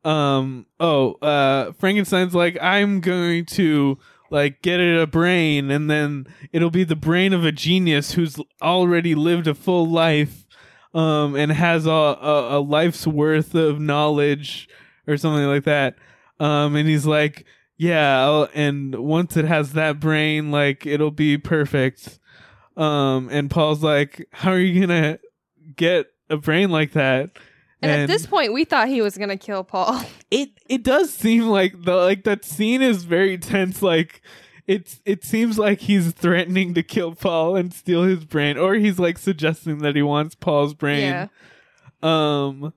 um, 0.04 0.66
oh, 0.78 1.14
uh, 1.14 1.72
Frankenstein's 1.72 2.34
like, 2.34 2.56
"I'm 2.60 3.00
going 3.00 3.46
to." 3.46 3.98
Like 4.28 4.60
get 4.60 4.80
it 4.80 5.00
a 5.00 5.06
brain, 5.06 5.70
and 5.70 5.88
then 5.88 6.26
it'll 6.50 6.72
be 6.72 6.82
the 6.82 6.96
brain 6.96 7.32
of 7.32 7.44
a 7.44 7.52
genius 7.52 8.14
who's 8.14 8.36
already 8.60 9.14
lived 9.14 9.46
a 9.46 9.54
full 9.54 9.88
life, 9.88 10.45
um, 10.96 11.34
and 11.36 11.52
has 11.52 11.86
a, 11.86 11.90
a, 11.90 12.58
a 12.58 12.60
life's 12.60 13.06
worth 13.06 13.54
of 13.54 13.78
knowledge 13.80 14.68
or 15.06 15.16
something 15.16 15.44
like 15.46 15.64
that. 15.64 15.96
Um, 16.40 16.74
and 16.76 16.88
he's 16.88 17.06
like, 17.06 17.44
yeah, 17.76 18.22
I'll- 18.24 18.48
and 18.54 18.94
once 18.94 19.36
it 19.36 19.44
has 19.44 19.72
that 19.74 20.00
brain, 20.00 20.50
like 20.50 20.86
it'll 20.86 21.10
be 21.10 21.38
perfect. 21.38 22.18
Um, 22.76 23.28
and 23.30 23.50
Paul's 23.50 23.82
like, 23.82 24.26
how 24.32 24.52
are 24.52 24.58
you 24.58 24.80
gonna 24.86 25.18
get 25.76 26.06
a 26.30 26.36
brain 26.36 26.70
like 26.70 26.92
that? 26.92 27.38
And, 27.82 28.02
at 28.02 28.06
this 28.08 28.26
point, 28.26 28.52
we 28.54 28.64
thought 28.64 28.88
he 28.88 29.02
was 29.02 29.16
gonna 29.18 29.36
kill 29.36 29.64
Paul. 29.64 30.02
it 30.30 30.50
it 30.68 30.82
does 30.82 31.12
seem 31.12 31.44
like 31.48 31.84
the 31.84 31.94
like 31.94 32.24
that 32.24 32.44
scene 32.44 32.82
is 32.82 33.04
very 33.04 33.38
tense. 33.38 33.82
Like 33.82 34.22
it's 34.66 35.00
it 35.04 35.24
seems 35.24 35.58
like 35.58 35.80
he's 35.80 36.12
threatening 36.12 36.74
to 36.74 36.82
kill 36.82 37.14
Paul 37.14 37.56
and 37.56 37.72
steal 37.72 38.02
his 38.02 38.24
brain, 38.24 38.58
or 38.58 38.74
he's 38.74 38.98
like 38.98 39.18
suggesting 39.18 39.78
that 39.78 39.96
he 39.96 40.02
wants 40.02 40.34
Paul's 40.34 40.74
brain. 40.74 41.02
Yeah. 41.02 41.28
Um, 42.02 42.72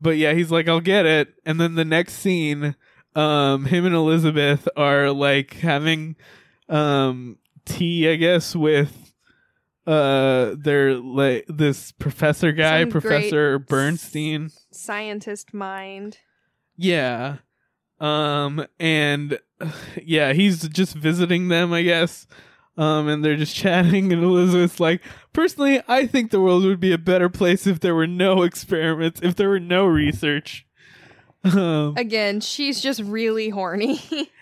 but 0.00 0.16
yeah, 0.16 0.32
he's 0.34 0.50
like, 0.50 0.68
I'll 0.68 0.80
get 0.80 1.06
it. 1.06 1.34
And 1.44 1.60
then 1.60 1.74
the 1.74 1.84
next 1.84 2.14
scene, 2.14 2.76
um, 3.14 3.64
him 3.66 3.86
and 3.86 3.94
Elizabeth 3.94 4.68
are 4.76 5.10
like 5.10 5.54
having 5.54 6.16
um 6.68 7.38
tea, 7.64 8.08
I 8.08 8.16
guess, 8.16 8.54
with 8.54 9.12
uh 9.86 10.54
their 10.58 10.96
like 10.96 11.46
this 11.48 11.92
professor 11.92 12.52
guy, 12.52 12.82
Some 12.82 12.90
Professor 12.90 13.58
Bernstein. 13.58 14.50
Scientist 14.70 15.54
mind. 15.54 16.18
Yeah. 16.76 17.36
Um 18.00 18.66
and 18.78 19.38
yeah, 20.02 20.32
he's 20.32 20.68
just 20.68 20.94
visiting 20.94 21.48
them, 21.48 21.72
I 21.72 21.82
guess. 21.82 22.26
Um 22.76 23.08
and 23.08 23.24
they're 23.24 23.36
just 23.36 23.54
chatting 23.62 24.12
and 24.12 24.22
Elizabeth's 24.22 24.80
like, 24.80 25.02
"Personally, 25.32 25.80
I 25.88 26.06
think 26.06 26.30
the 26.30 26.40
world 26.40 26.64
would 26.64 26.80
be 26.80 26.92
a 26.92 26.98
better 26.98 27.28
place 27.28 27.66
if 27.66 27.80
there 27.80 27.94
were 27.94 28.06
no 28.06 28.42
experiments, 28.42 29.20
if 29.22 29.34
there 29.36 29.48
were 29.48 29.60
no 29.60 29.86
research." 29.86 30.64
Um 31.44 31.94
Again, 31.96 32.40
she's 32.40 32.80
just 32.80 33.00
really 33.00 33.48
horny. 33.50 34.00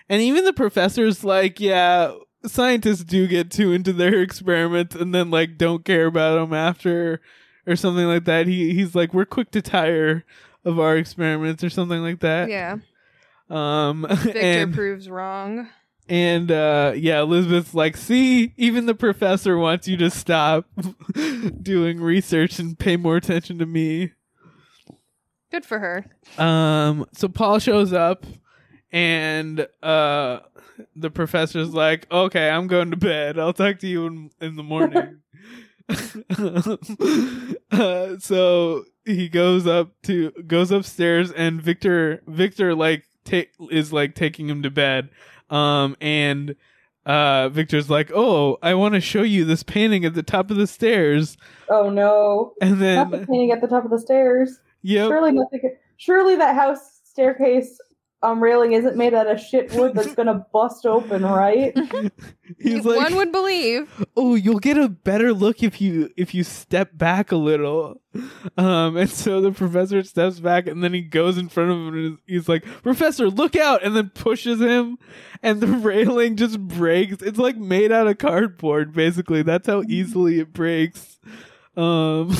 and 0.09 0.21
even 0.21 0.45
the 0.45 0.53
professor's 0.53 1.23
like, 1.23 1.59
"Yeah, 1.59 2.13
scientists 2.45 3.03
do 3.03 3.27
get 3.27 3.51
too 3.51 3.71
into 3.71 3.93
their 3.93 4.19
experiments 4.21 4.95
and 4.95 5.13
then 5.13 5.29
like 5.29 5.57
don't 5.57 5.85
care 5.85 6.07
about 6.07 6.35
them 6.35 6.53
after 6.53 7.21
or 7.67 7.75
something 7.75 8.05
like 8.05 8.25
that." 8.25 8.47
He 8.47 8.73
he's 8.73 8.95
like, 8.95 9.13
"We're 9.13 9.25
quick 9.25 9.51
to 9.51 9.61
tire 9.61 10.25
of 10.65 10.79
our 10.79 10.97
experiments 10.97 11.63
or 11.63 11.69
something 11.69 12.01
like 12.01 12.19
that." 12.21 12.49
yeah. 12.49 12.77
Um 13.49 14.05
Victor 14.09 14.39
and 14.39 14.73
proves 14.73 15.09
wrong. 15.09 15.69
and 16.09 16.51
uh 16.51 16.93
yeah, 16.95 17.21
Elizabeth's 17.21 17.73
like, 17.73 17.95
"See, 17.97 18.53
even 18.57 18.85
the 18.85 18.95
professor 18.95 19.57
wants 19.57 19.87
you 19.87 19.97
to 19.97 20.09
stop 20.09 20.65
doing 21.61 22.01
research 22.01 22.59
and 22.59 22.77
pay 22.77 22.97
more 22.97 23.15
attention 23.17 23.57
to 23.59 23.65
me." 23.65 24.11
Good 25.51 25.65
for 25.65 25.79
her. 25.79 26.05
Um 26.37 27.05
so 27.13 27.27
Paul 27.29 27.59
shows 27.59 27.93
up 27.93 28.25
and 28.91 29.67
uh 29.81 30.39
the 30.95 31.09
professor's 31.09 31.73
like, 31.73 32.05
"Okay, 32.11 32.49
I'm 32.49 32.67
going 32.67 32.91
to 32.91 32.97
bed. 32.97 33.39
I'll 33.39 33.53
talk 33.53 33.79
to 33.79 33.87
you 33.87 34.05
in 34.07 34.29
in 34.41 34.55
the 34.57 34.63
morning." 34.63 35.21
uh, 37.71 38.17
so 38.19 38.83
he 39.05 39.29
goes 39.29 39.65
up 39.65 39.91
to 40.03 40.31
goes 40.45 40.69
upstairs 40.71 41.31
and 41.31 41.61
Victor 41.61 42.21
Victor 42.27 42.75
like 42.75 43.06
ta- 43.27 43.67
is 43.71 43.91
like 43.93 44.15
taking 44.15 44.49
him 44.49 44.63
to 44.63 44.69
bed. 44.71 45.09
Um 45.49 45.95
and 46.01 46.55
uh 47.05 47.47
Victor's 47.49 47.89
like, 47.89 48.11
"Oh, 48.13 48.57
I 48.61 48.73
want 48.73 48.93
to 48.95 49.01
show 49.01 49.21
you 49.21 49.45
this 49.45 49.63
painting 49.63 50.03
at 50.03 50.13
the 50.13 50.23
top 50.23 50.51
of 50.51 50.57
the 50.57 50.67
stairs." 50.67 51.37
Oh 51.69 51.89
no. 51.89 52.53
And 52.61 52.79
Not 52.81 53.11
the 53.11 53.17
then 53.17 53.25
painting 53.27 53.51
at 53.51 53.61
the 53.61 53.67
top 53.67 53.85
of 53.85 53.91
the 53.91 53.99
stairs. 53.99 54.59
yep. 54.81 55.07
Surely 55.07 55.31
nothing. 55.31 55.75
Surely 55.97 56.35
that 56.35 56.55
house 56.55 56.99
staircase 57.05 57.79
um 58.23 58.41
railing 58.41 58.73
isn't 58.73 58.95
made 58.97 59.13
out 59.13 59.27
of 59.27 59.39
shit 59.39 59.71
wood 59.73 59.93
that's 59.93 60.15
gonna 60.15 60.45
bust 60.51 60.85
open, 60.85 61.23
right? 61.23 61.77
He's 62.59 62.83
like 62.85 62.97
One 62.97 63.15
would 63.15 63.31
believe. 63.31 64.05
oh 64.15 64.35
you'll 64.35 64.59
get 64.59 64.77
a 64.77 64.89
better 64.89 65.33
look 65.33 65.61
if 65.61 65.79
you 65.81 66.09
if 66.17 66.33
you 66.33 66.43
step 66.43 66.97
back 66.97 67.31
a 67.31 67.35
little 67.35 68.01
um 68.57 68.97
and 68.97 69.09
so 69.09 69.41
the 69.41 69.51
professor 69.51 70.01
steps 70.01 70.39
back 70.39 70.65
and 70.67 70.83
then 70.83 70.93
he 70.93 71.01
goes 71.01 71.37
in 71.37 71.47
front 71.49 71.69
of 71.69 71.77
him 71.77 71.87
and 71.93 72.17
he's 72.25 72.49
like 72.49 72.65
professor 72.81 73.29
look 73.29 73.55
out 73.55 73.83
and 73.83 73.95
then 73.95 74.09
pushes 74.09 74.59
him 74.59 74.97
and 75.43 75.61
the 75.61 75.67
railing 75.67 76.35
just 76.35 76.59
breaks 76.59 77.21
it's 77.21 77.37
like 77.37 77.57
made 77.57 77.91
out 77.91 78.07
of 78.07 78.17
cardboard 78.17 78.93
basically 78.93 79.43
that's 79.43 79.67
how 79.67 79.83
easily 79.87 80.39
it 80.39 80.51
breaks 80.53 81.19
um 81.75 82.31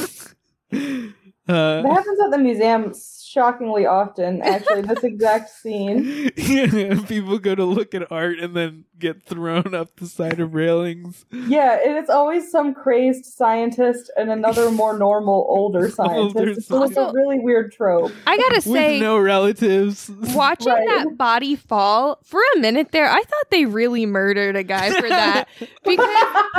uh 0.72 1.82
That 1.82 1.86
happens 1.86 2.20
at 2.26 2.32
the 2.32 2.40
museum 2.40 2.94
shockingly 3.28 3.86
often, 3.86 4.42
actually, 4.42 4.82
this 4.84 5.04
exact 5.04 5.50
scene. 5.50 6.32
yeah, 6.38 7.00
people 7.08 7.38
go 7.40 7.54
to 7.56 7.66
look 7.66 7.94
at 7.94 8.12
art 8.12 8.40
and 8.40 8.56
then 8.56 8.86
get 9.00 9.22
thrown 9.24 9.76
up 9.76 9.96
the 9.98 10.08
side 10.08 10.40
of 10.40 10.56
railings 10.56 11.24
Yeah, 11.32 11.78
and 11.86 11.98
it's 11.98 12.10
always 12.10 12.50
some 12.50 12.74
crazed 12.74 13.26
scientist 13.26 14.10
and 14.18 14.32
another 14.32 14.72
more 14.72 14.98
normal 14.98 15.46
older 15.50 15.88
scientist. 15.92 16.36
Older 16.38 16.50
it's 16.50 16.70
like 16.72 16.96
a 16.96 17.12
really 17.13 17.40
weird 17.40 17.72
trope. 17.72 18.12
I 18.26 18.38
gotta 18.38 18.56
with 18.56 18.63
say, 18.63 19.00
no 19.00 19.20
relatives 19.20 20.10
watching 20.34 20.72
Right. 20.74 20.88
that 20.88 21.18
body 21.18 21.56
fall 21.56 22.20
for 22.24 22.42
a 22.56 22.60
minute 22.60 22.92
there, 22.92 23.08
I 23.08 23.22
thought 23.22 23.52
they 23.52 23.66
really 23.66 24.06
murdered 24.08 24.56
a 24.56 24.63
guy 24.63 24.90
for 25.00 25.08
that 25.10 25.48
because 25.86 26.08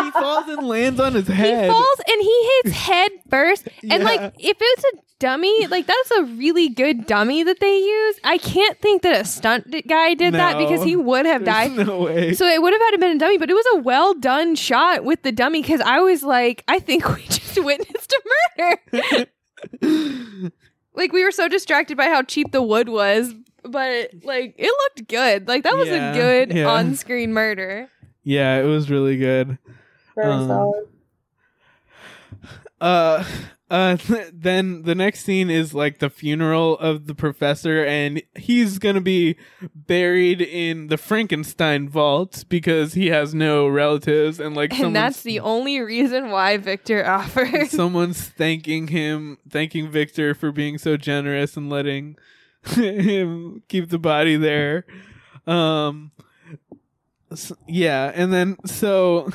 he 0.05 0.11
falls 0.13 0.49
and 0.49 0.67
lands 0.69 1.01
on 1.01 1.15
his 1.15 1.27
head. 1.27 1.65
he 1.65 1.69
falls 1.71 2.01
and 2.09 2.23
he 2.23 2.51
hits 2.65 2.77
head 2.77 3.11
first. 3.31 3.69
And 3.83 3.91
Yeah. 4.03 4.05
like, 4.05 4.35
if 4.39 4.57
it's 4.61 4.85
a 4.85 5.08
dummy, 5.21 5.67
like 5.67 5.87
that's 5.87 6.11
a 6.13 6.25
really 6.25 6.69
good 6.69 7.07
dummy 7.07 7.43
that 7.43 7.61
they 7.61 7.79
use. 7.79 8.21
I 8.25 8.39
can't 8.39 8.79
think 8.81 9.03
that 9.03 9.21
a 9.21 9.25
stunt 9.25 9.75
guy 9.89 10.15
did 10.15 10.35
that 10.35 10.59
because 10.59 10.83
he 10.83 10.95
would 10.97 11.27
have 11.27 11.45
died. 11.45 11.73
No 11.73 12.03
way. 12.03 12.35
So 12.35 12.47
it 12.47 12.63
would 12.63 12.73
have 12.73 12.81
had 12.83 12.91
to 12.93 12.99
been 12.99 13.17
a 13.17 13.19
dummy, 13.19 13.39
but 13.39 13.51
it 13.51 13.55
was 13.55 13.67
a 13.75 13.79
well 13.79 14.15
done 14.15 14.55
shot 14.55 15.05
with 15.05 15.23
the 15.23 15.33
dummy 15.33 15.63
because 15.63 15.81
I 15.81 16.01
was 16.01 16.23
like, 16.23 16.63
I 16.69 16.79
think 16.79 17.09
we 17.15 17.23
just 17.29 17.63
witnessed 17.63 18.13
a 18.13 18.23
murder. 19.83 20.51
like 20.95 21.13
we 21.13 21.25
were 21.25 21.33
so 21.33 21.49
distracted 21.49 21.97
by 21.97 22.07
how 22.07 22.23
cheap 22.23 22.53
the 22.53 22.63
wood 22.63 22.89
was, 22.89 23.35
but 23.63 24.11
like 24.23 24.55
it 24.57 24.71
looked 24.71 25.09
good. 25.09 25.49
Like 25.49 25.65
that 25.65 25.77
was 25.77 25.89
Yeah, 25.89 26.13
a 26.13 26.15
good 26.15 26.57
yeah. 26.57 26.67
on 26.69 26.95
screen 26.95 27.33
murder. 27.33 27.89
yeah, 28.23 28.59
it 28.61 28.65
was 28.67 28.91
really 28.91 29.17
good. 29.17 29.59
Very 30.15 30.33
Um, 30.33 30.49
solid. 30.49 30.85
Uh, 32.81 33.25
uh, 33.71 33.97
then 34.33 34.83
the 34.83 34.95
next 34.95 35.25
scene 35.25 35.51
is 35.51 35.75
like 35.75 35.99
the 35.99 36.09
funeral 36.11 36.79
of 36.79 37.07
the 37.07 37.15
professor, 37.15 37.85
and 37.85 38.23
he's 38.37 38.79
gonna 38.79 39.01
be 39.01 39.37
buried 39.75 40.41
in 40.41 40.87
the 40.89 40.97
Frankenstein 40.97 41.89
vault 41.89 42.45
because 42.49 42.95
he 42.95 43.09
has 43.09 43.35
no 43.35 43.69
relatives, 43.69 44.41
and 44.41 44.57
like 44.57 44.79
And 44.79 44.95
that's 44.97 45.23
the 45.23 45.41
only 45.41 45.81
reason 45.81 46.31
why 46.31 46.57
Victor 46.57 47.07
offered. 47.09 47.69
someone's 47.69 48.23
thanking 48.23 48.89
him, 48.89 49.39
thanking 49.49 49.91
Victor 49.91 50.35
for 50.35 50.51
being 50.53 50.79
so 50.79 50.97
generous 50.97 51.57
and 51.57 51.69
letting 51.69 52.17
him 52.65 53.63
keep 53.69 53.89
the 53.91 53.99
body 53.99 54.37
there. 54.37 54.85
Um, 55.47 56.11
s- 57.33 57.53
yeah, 57.67 58.13
and 58.15 58.33
then 58.33 58.57
so, 58.67 59.31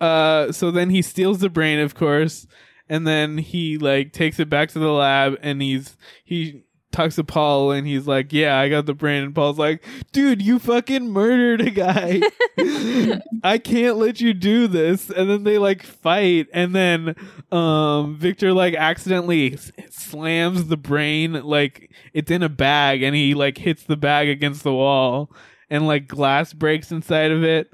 uh, 0.00 0.52
so 0.52 0.70
then 0.70 0.90
he 0.90 1.02
steals 1.02 1.38
the 1.40 1.48
brain, 1.50 1.78
of 1.80 1.94
course, 1.94 2.46
and 2.88 3.06
then 3.06 3.38
he 3.38 3.78
like 3.78 4.12
takes 4.12 4.38
it 4.38 4.48
back 4.48 4.70
to 4.70 4.78
the 4.78 4.92
lab, 4.92 5.38
and 5.42 5.60
he's 5.62 5.96
he 6.24 6.64
talks 6.90 7.16
to 7.16 7.24
Paul, 7.24 7.70
and 7.72 7.86
he's 7.86 8.06
like, 8.06 8.32
"Yeah, 8.32 8.58
I 8.58 8.68
got 8.68 8.86
the 8.86 8.94
brain," 8.94 9.22
and 9.22 9.34
Paul's 9.34 9.58
like, 9.58 9.84
"Dude, 10.12 10.40
you 10.42 10.58
fucking 10.58 11.10
murdered 11.10 11.60
a 11.60 11.70
guy." 11.70 12.20
I 13.44 13.58
can't 13.58 13.96
let 13.96 14.20
you 14.20 14.34
do 14.34 14.66
this. 14.66 15.10
And 15.10 15.28
then 15.30 15.44
they 15.44 15.58
like 15.58 15.82
fight 15.82 16.48
and 16.52 16.74
then 16.74 17.14
um 17.52 18.16
Victor 18.16 18.52
like 18.52 18.74
accidentally 18.74 19.54
s- 19.54 19.70
slams 19.90 20.66
the 20.66 20.76
brain 20.76 21.34
like 21.44 21.90
it's 22.12 22.30
in 22.30 22.42
a 22.42 22.48
bag 22.48 23.02
and 23.02 23.14
he 23.14 23.34
like 23.34 23.58
hits 23.58 23.84
the 23.84 23.96
bag 23.96 24.28
against 24.28 24.64
the 24.64 24.72
wall 24.72 25.30
and 25.70 25.86
like 25.86 26.08
glass 26.08 26.52
breaks 26.52 26.90
inside 26.90 27.30
of 27.30 27.44
it. 27.44 27.70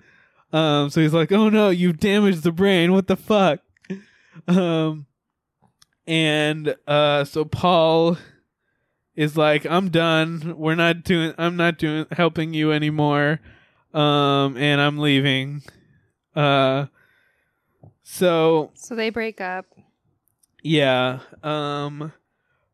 Um 0.52 0.90
so 0.90 1.00
he's 1.00 1.14
like, 1.14 1.32
"Oh 1.32 1.48
no, 1.48 1.70
you 1.70 1.92
damaged 1.92 2.42
the 2.42 2.52
brain. 2.52 2.92
What 2.92 3.06
the 3.06 3.16
fuck?" 3.16 3.60
Um 4.48 5.06
and 6.06 6.74
uh 6.86 7.24
so 7.24 7.44
Paul 7.44 8.18
is 9.16 9.36
like, 9.36 9.64
"I'm 9.64 9.90
done. 9.90 10.54
We're 10.56 10.74
not 10.74 11.04
doing. 11.04 11.34
I'm 11.38 11.56
not 11.56 11.78
doing 11.78 12.06
helping 12.10 12.52
you 12.52 12.72
anymore, 12.72 13.38
um, 13.92 14.56
and 14.56 14.80
I'm 14.80 14.98
leaving." 14.98 15.62
Uh, 16.34 16.86
so 18.02 18.72
So 18.74 18.94
they 18.96 19.10
break 19.10 19.40
up. 19.40 19.66
yeah, 20.62 21.20
um, 21.44 22.12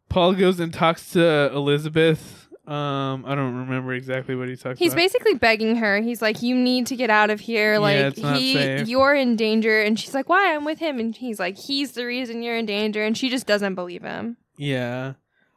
Paul 0.09 0.33
goes 0.35 0.59
and 0.61 0.73
talks 0.73 1.11
to 1.13 1.51
Elizabeth. 1.53 2.49
Um, 2.71 3.25
I 3.27 3.35
don't 3.35 3.57
remember 3.57 3.93
exactly 3.95 4.37
what 4.37 4.49
he 4.49 4.55
talks 4.55 4.79
He's 4.79 4.93
about. 4.93 5.01
basically 5.01 5.35
begging 5.35 5.75
her. 5.77 6.01
He's 6.01 6.23
like, 6.23 6.41
"You 6.41 6.55
need 6.55 6.87
to 6.87 6.97
get 6.97 7.11
out 7.11 7.29
of 7.29 7.41
here. 7.41 7.81
Like 7.81 7.97
it's 7.97 8.19
not 8.21 8.37
he, 8.37 8.55
safe." 8.55 8.87
you're 8.87 9.13
in 9.13 9.35
danger." 9.35 9.83
And 9.83 9.99
she's 9.99 10.15
like, 10.15 10.29
"Why? 10.29 10.55
I'm 10.55 10.65
with 10.65 10.79
him." 10.79 11.01
And 11.01 11.17
he's 11.17 11.41
like, 11.41 11.59
"He's 11.59 11.93
the 11.93 12.07
reason 12.07 12.45
you're 12.45 12.57
in 12.57 12.67
danger." 12.67 13.03
And 13.03 13.19
she 13.19 13.29
just 13.29 13.45
doesn't 13.45 13.75
believe 13.75 14.03
him. 14.03 14.37
Yeah. 14.57 15.15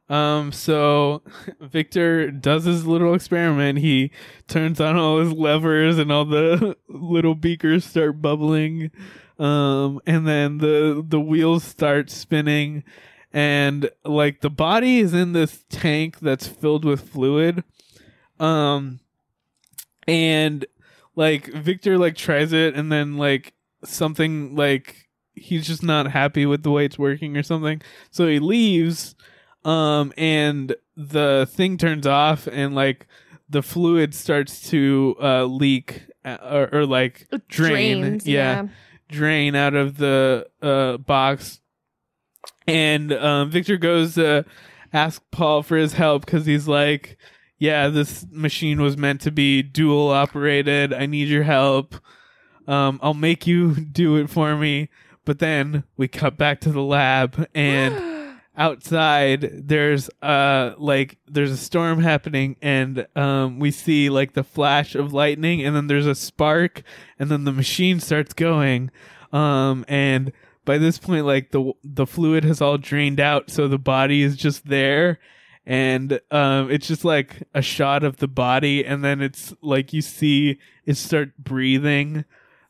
Um, 0.09 0.51
so 0.51 1.21
Victor 1.61 2.31
does 2.31 2.63
his 2.63 2.87
little 2.87 3.13
experiment. 3.13 3.77
He 3.77 4.09
turns 4.47 4.81
on 4.81 4.97
all 4.97 5.19
his 5.19 5.33
levers 5.33 5.99
and 5.99 6.11
all 6.11 6.25
the 6.25 6.75
little 6.87 7.35
beakers 7.35 7.85
start 7.85 8.23
bubbling. 8.23 8.89
Um, 9.37 9.99
and 10.07 10.27
then 10.27 10.57
the 10.57 11.05
the 11.07 11.19
wheels 11.19 11.63
start 11.63 12.09
spinning 12.09 12.83
and 13.33 13.89
like 14.05 14.41
the 14.41 14.49
body 14.49 14.99
is 14.99 15.13
in 15.13 15.33
this 15.33 15.65
tank 15.69 16.19
that's 16.19 16.47
filled 16.47 16.85
with 16.85 17.09
fluid. 17.09 17.63
Um 18.39 18.99
and 20.07 20.65
like 21.15 21.47
Victor 21.47 21.97
like 21.97 22.15
tries 22.15 22.53
it 22.53 22.75
and 22.75 22.91
then 22.91 23.17
like 23.17 23.53
something 23.83 24.55
like 24.55 25.09
he's 25.33 25.65
just 25.65 25.83
not 25.83 26.11
happy 26.11 26.45
with 26.45 26.63
the 26.63 26.71
way 26.71 26.85
it's 26.85 26.99
working 26.99 27.35
or 27.35 27.43
something. 27.43 27.81
So 28.11 28.27
he 28.27 28.39
leaves 28.39 29.15
um 29.65 30.13
and 30.17 30.75
the 30.95 31.47
thing 31.49 31.77
turns 31.77 32.05
off 32.05 32.47
and 32.47 32.75
like 32.75 33.07
the 33.49 33.63
fluid 33.63 34.13
starts 34.13 34.69
to 34.69 35.15
uh 35.21 35.45
leak 35.45 36.03
uh, 36.23 36.37
or, 36.43 36.69
or 36.71 36.85
like 36.85 37.27
drain 37.47 38.01
Drains, 38.01 38.27
yeah, 38.27 38.67
drain 39.09 39.55
out 39.55 39.73
of 39.73 39.97
the 39.97 40.47
uh 40.61 40.97
box 40.97 41.59
and 42.67 43.11
um 43.13 43.49
Victor 43.49 43.77
goes 43.77 44.15
to 44.15 44.45
ask 44.91 45.21
Paul 45.31 45.63
for 45.63 45.77
his 45.77 45.93
help 45.93 46.25
cuz 46.25 46.45
he's 46.45 46.67
like 46.67 47.17
yeah 47.59 47.87
this 47.89 48.25
machine 48.31 48.81
was 48.81 48.97
meant 48.97 49.21
to 49.21 49.31
be 49.31 49.61
dual 49.61 50.09
operated. 50.09 50.93
I 50.93 51.05
need 51.05 51.27
your 51.27 51.43
help. 51.43 51.95
Um 52.67 52.99
I'll 53.01 53.13
make 53.13 53.47
you 53.47 53.75
do 53.91 54.17
it 54.17 54.29
for 54.29 54.55
me. 54.55 54.89
But 55.25 55.39
then 55.39 55.83
we 55.95 56.07
cut 56.07 56.37
back 56.37 56.59
to 56.61 56.71
the 56.71 56.81
lab 56.81 57.47
and 57.55 58.11
outside 58.55 59.49
there's 59.67 60.09
uh 60.21 60.75
like 60.77 61.17
there's 61.27 61.49
a 61.49 61.57
storm 61.57 61.99
happening 61.99 62.55
and 62.61 63.07
um 63.15 63.57
we 63.59 63.71
see 63.71 64.11
like 64.11 64.33
the 64.33 64.43
flash 64.43 64.93
of 64.93 65.11
lightning 65.11 65.63
and 65.63 65.75
then 65.75 65.87
there's 65.87 66.05
a 66.05 66.13
spark 66.13 66.83
and 67.17 67.31
then 67.31 67.45
the 67.45 67.51
machine 67.51 67.99
starts 67.99 68.33
going. 68.33 68.91
Um 69.31 69.85
and 69.87 70.31
by 70.65 70.77
this 70.77 70.97
point 70.97 71.25
like 71.25 71.51
the 71.51 71.73
the 71.83 72.05
fluid 72.05 72.43
has 72.43 72.61
all 72.61 72.77
drained 72.77 73.19
out 73.19 73.49
so 73.49 73.67
the 73.67 73.77
body 73.77 74.21
is 74.21 74.35
just 74.35 74.67
there 74.67 75.19
and 75.65 76.19
um 76.31 76.69
it's 76.69 76.87
just 76.87 77.05
like 77.05 77.43
a 77.53 77.61
shot 77.61 78.03
of 78.03 78.17
the 78.17 78.27
body 78.27 78.85
and 78.85 79.03
then 79.03 79.21
it's 79.21 79.53
like 79.61 79.93
you 79.93 80.01
see 80.01 80.59
it 80.85 80.95
start 80.95 81.37
breathing 81.37 82.25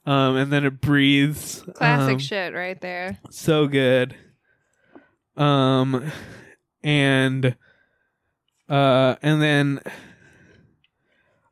um 0.06 0.36
and 0.36 0.52
then 0.52 0.66
it 0.66 0.82
breathes 0.82 1.64
Classic 1.76 2.14
um, 2.14 2.20
shit 2.20 2.54
right 2.54 2.80
there. 2.82 3.18
so 3.30 3.68
good 3.68 4.16
um 5.38 6.12
and 6.84 7.56
uh 8.70 9.16
and 9.22 9.42
then 9.42 9.80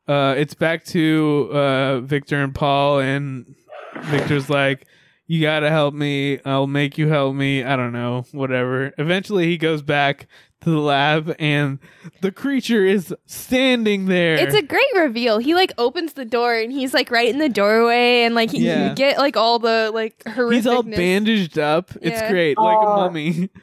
uh 0.08 0.36
it's 0.38 0.54
back 0.54 0.86
to 0.86 1.50
uh 1.52 2.00
Victor 2.02 2.42
and 2.44 2.54
Paul 2.54 3.00
and 3.00 3.56
Victor's 4.04 4.50
like 4.50 4.86
you 5.32 5.42
got 5.42 5.62
to 5.62 5.70
help 5.70 5.94
me 5.94 6.40
I'll 6.44 6.68
make 6.68 6.98
you 6.98 7.08
help 7.08 7.34
me 7.36 7.64
I 7.64 7.76
don't 7.78 7.94
know 7.94 8.26
whatever 8.34 8.92
eventually 8.98 9.46
he 9.46 9.58
goes 9.58 9.82
back 9.82 10.28
to 10.62 10.70
the 10.70 10.78
lab 10.80 11.34
and 11.40 11.80
the 12.20 12.32
creature 12.34 12.84
is 12.86 13.16
standing 13.26 14.08
there 14.08 14.36
It's 14.36 14.54
a 14.56 14.62
great 14.62 14.86
reveal. 14.96 15.38
He 15.38 15.56
like 15.56 15.72
opens 15.78 16.14
the 16.14 16.26
door 16.26 16.54
and 16.56 16.72
he's 16.72 16.94
like 16.94 17.10
right 17.12 17.30
in 17.30 17.40
the 17.40 17.48
doorway 17.48 18.24
and 18.24 18.36
like 18.36 18.52
he 18.52 18.66
Yeah. 18.66 18.90
you 18.90 18.96
get 18.96 19.18
like 19.20 19.38
all 19.38 19.58
the 19.58 19.90
like 19.94 20.22
horrific. 20.28 20.56
he's 20.58 20.68
all 20.68 20.84
bandaged 20.84 21.58
up 21.58 21.92
it's 22.02 22.20
Yeah. 22.22 22.30
great 22.30 22.58
like 22.58 22.78
a 22.78 22.82
Aw. 22.86 22.96
mummy 22.98 23.50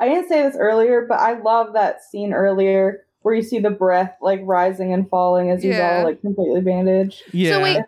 I 0.00 0.08
didn't 0.08 0.28
say 0.28 0.42
this 0.42 0.56
earlier, 0.56 1.06
but 1.08 1.18
I 1.18 1.40
love 1.40 1.72
that 1.74 2.04
scene 2.04 2.32
earlier 2.32 3.04
where 3.22 3.34
you 3.34 3.42
see 3.42 3.58
the 3.58 3.70
breath 3.70 4.14
like 4.20 4.40
rising 4.44 4.92
and 4.92 5.08
falling 5.08 5.50
as 5.50 5.62
he's 5.62 5.74
Yeah. 5.76 5.98
all 5.98 6.04
like 6.04 6.20
completely 6.20 6.60
bandaged. 6.60 7.22
yeah 7.32 7.52
So 7.54 7.62
wait, 7.62 7.82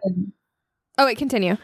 oh 0.98 1.06
wait, 1.06 1.18
continue. 1.18 1.56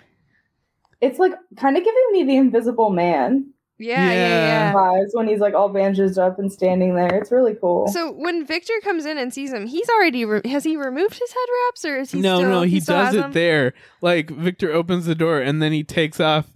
It's 1.01 1.19
like 1.19 1.33
kind 1.57 1.77
of 1.77 1.85
giving 1.85 2.05
me 2.13 2.25
the 2.25 2.37
Invisible 2.37 2.91
Man 2.91 3.51
Yeah, 3.79 4.07
yeah, 4.07 4.13
Yeah. 4.15 4.47
yeah. 4.47 4.73
vibes 4.73 5.09
when 5.13 5.29
he's 5.29 5.41
like 5.41 5.55
all 5.55 5.69
bandaged 5.69 6.19
up 6.19 6.39
and 6.39 6.51
standing 6.53 6.95
there. 6.95 7.15
It's 7.15 7.31
really 7.31 7.55
cool. 7.55 7.89
So 7.89 8.13
when 8.13 8.47
Victor 8.47 8.73
comes 8.83 9.05
in 9.05 9.19
and 9.19 9.33
sees 9.35 9.53
him, 9.53 9.67
he's 9.67 9.89
already 9.91 10.25
re- 10.25 10.41
has 10.49 10.65
he 10.65 10.77
removed 10.77 11.19
his 11.19 11.31
head 11.33 11.47
wraps 11.67 11.85
or 11.85 11.97
is 11.99 12.11
he 12.13 12.21
no, 12.21 12.39
still, 12.39 12.51
no, 12.51 12.63
he, 12.63 12.81
still 12.81 12.97
does 12.97 13.15
it 13.15 13.19
them? 13.19 13.33
there. 13.33 13.75
Like 14.01 14.31
Victor 14.31 14.73
opens 14.73 15.05
the 15.07 15.15
door 15.15 15.41
and 15.41 15.61
then 15.63 15.73
he 15.73 15.85
takes 15.85 16.21
off. 16.21 16.51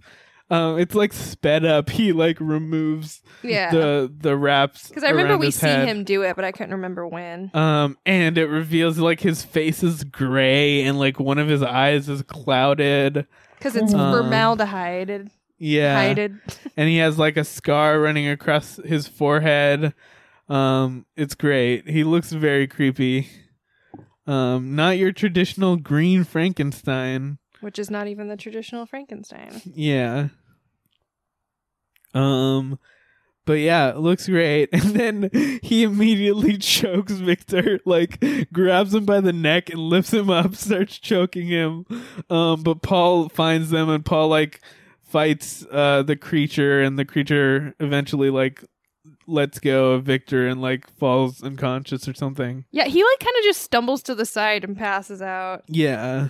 Um, 0.49 0.79
it's 0.79 0.95
like 0.95 1.13
sped 1.13 1.63
up. 1.63 1.89
He 1.91 2.11
like 2.11 2.37
removes 2.41 3.21
Yeah, 3.41 3.71
the 3.71 4.11
the 4.13 4.35
wraps 4.35 4.89
because 4.89 5.05
I 5.05 5.11
remember 5.11 5.37
we 5.37 5.49
see 5.49 5.65
head. 5.65 5.87
him 5.87 6.03
do 6.03 6.23
it, 6.23 6.35
but 6.35 6.43
I 6.43 6.51
couldn't 6.51 6.73
remember 6.73 7.07
when. 7.07 7.51
Um, 7.53 7.97
and 8.05 8.37
it 8.37 8.47
reveals 8.47 8.97
like 8.97 9.21
his 9.21 9.43
face 9.45 9.81
is 9.81 10.03
gray 10.03 10.81
and 10.83 10.99
like 10.99 11.21
one 11.21 11.37
of 11.37 11.47
his 11.47 11.63
eyes 11.63 12.09
is 12.09 12.21
clouded. 12.23 13.27
Because 13.61 13.75
it's 13.75 13.93
Um, 13.93 14.11
formaldehyde. 14.11 15.29
Yeah, 15.59 15.93
Hided. 15.95 16.39
and 16.77 16.89
he 16.89 16.97
has 16.97 17.19
like 17.19 17.37
a 17.37 17.43
scar 17.43 17.99
running 17.99 18.27
across 18.27 18.77
his 18.77 19.07
forehead. 19.07 19.93
Um, 20.49 21.05
it's 21.15 21.35
great. 21.35 21.87
He 21.87 22.03
looks 22.03 22.31
very 22.31 22.65
creepy. 22.65 23.29
Um, 24.25 24.75
not 24.75 24.97
your 24.97 25.11
traditional 25.11 25.77
green 25.77 26.23
Frankenstein. 26.23 27.37
which 27.59 27.77
is 27.77 27.91
not 27.91 28.07
even 28.07 28.27
the 28.27 28.35
traditional 28.37 28.87
Frankenstein. 28.87 29.61
Yeah. 29.75 30.29
Um 32.15 32.79
but 33.45 33.53
yeah, 33.53 33.89
it 33.89 33.97
looks 33.97 34.27
great. 34.27 34.69
And 34.73 34.95
then 34.95 35.59
he 35.63 35.83
immediately 35.83 36.57
chokes 36.59 37.13
Victor, 37.13 37.79
like 37.85 38.23
grabs 38.53 38.93
him 38.93 39.05
by 39.05 39.21
the 39.21 39.33
neck 39.33 39.69
and 39.69 39.79
lifts 39.79 40.13
him 40.13 40.29
up, 40.29 40.55
starts 40.67 40.97
choking 40.97 41.47
him. 41.47 41.85
Um 42.29 42.63
but 42.63 42.81
Paul 42.81 43.29
finds 43.29 43.69
them 43.69 43.89
and 43.89 44.05
Paul 44.05 44.27
like 44.29 44.61
fights 45.01 45.65
uh 45.71 46.03
the 46.03 46.15
creature 46.15 46.81
and 46.81 46.97
the 46.97 47.05
creature 47.05 47.75
eventually 47.79 48.29
like 48.29 48.63
lets 49.27 49.59
go 49.59 49.91
of 49.91 50.03
Victor 50.03 50.47
and 50.47 50.61
like 50.61 50.89
falls 50.97 51.43
unconscious 51.43 52.07
or 52.07 52.13
something. 52.13 52.65
Yeah, 52.71 52.85
he 52.85 53.03
like 53.03 53.19
kind 53.19 53.35
of 53.39 53.43
just 53.43 53.61
stumbles 53.61 54.03
to 54.03 54.15
the 54.15 54.25
side 54.25 54.63
and 54.63 54.77
passes 54.77 55.21
out. 55.21 55.63
Yeah. 55.67 56.29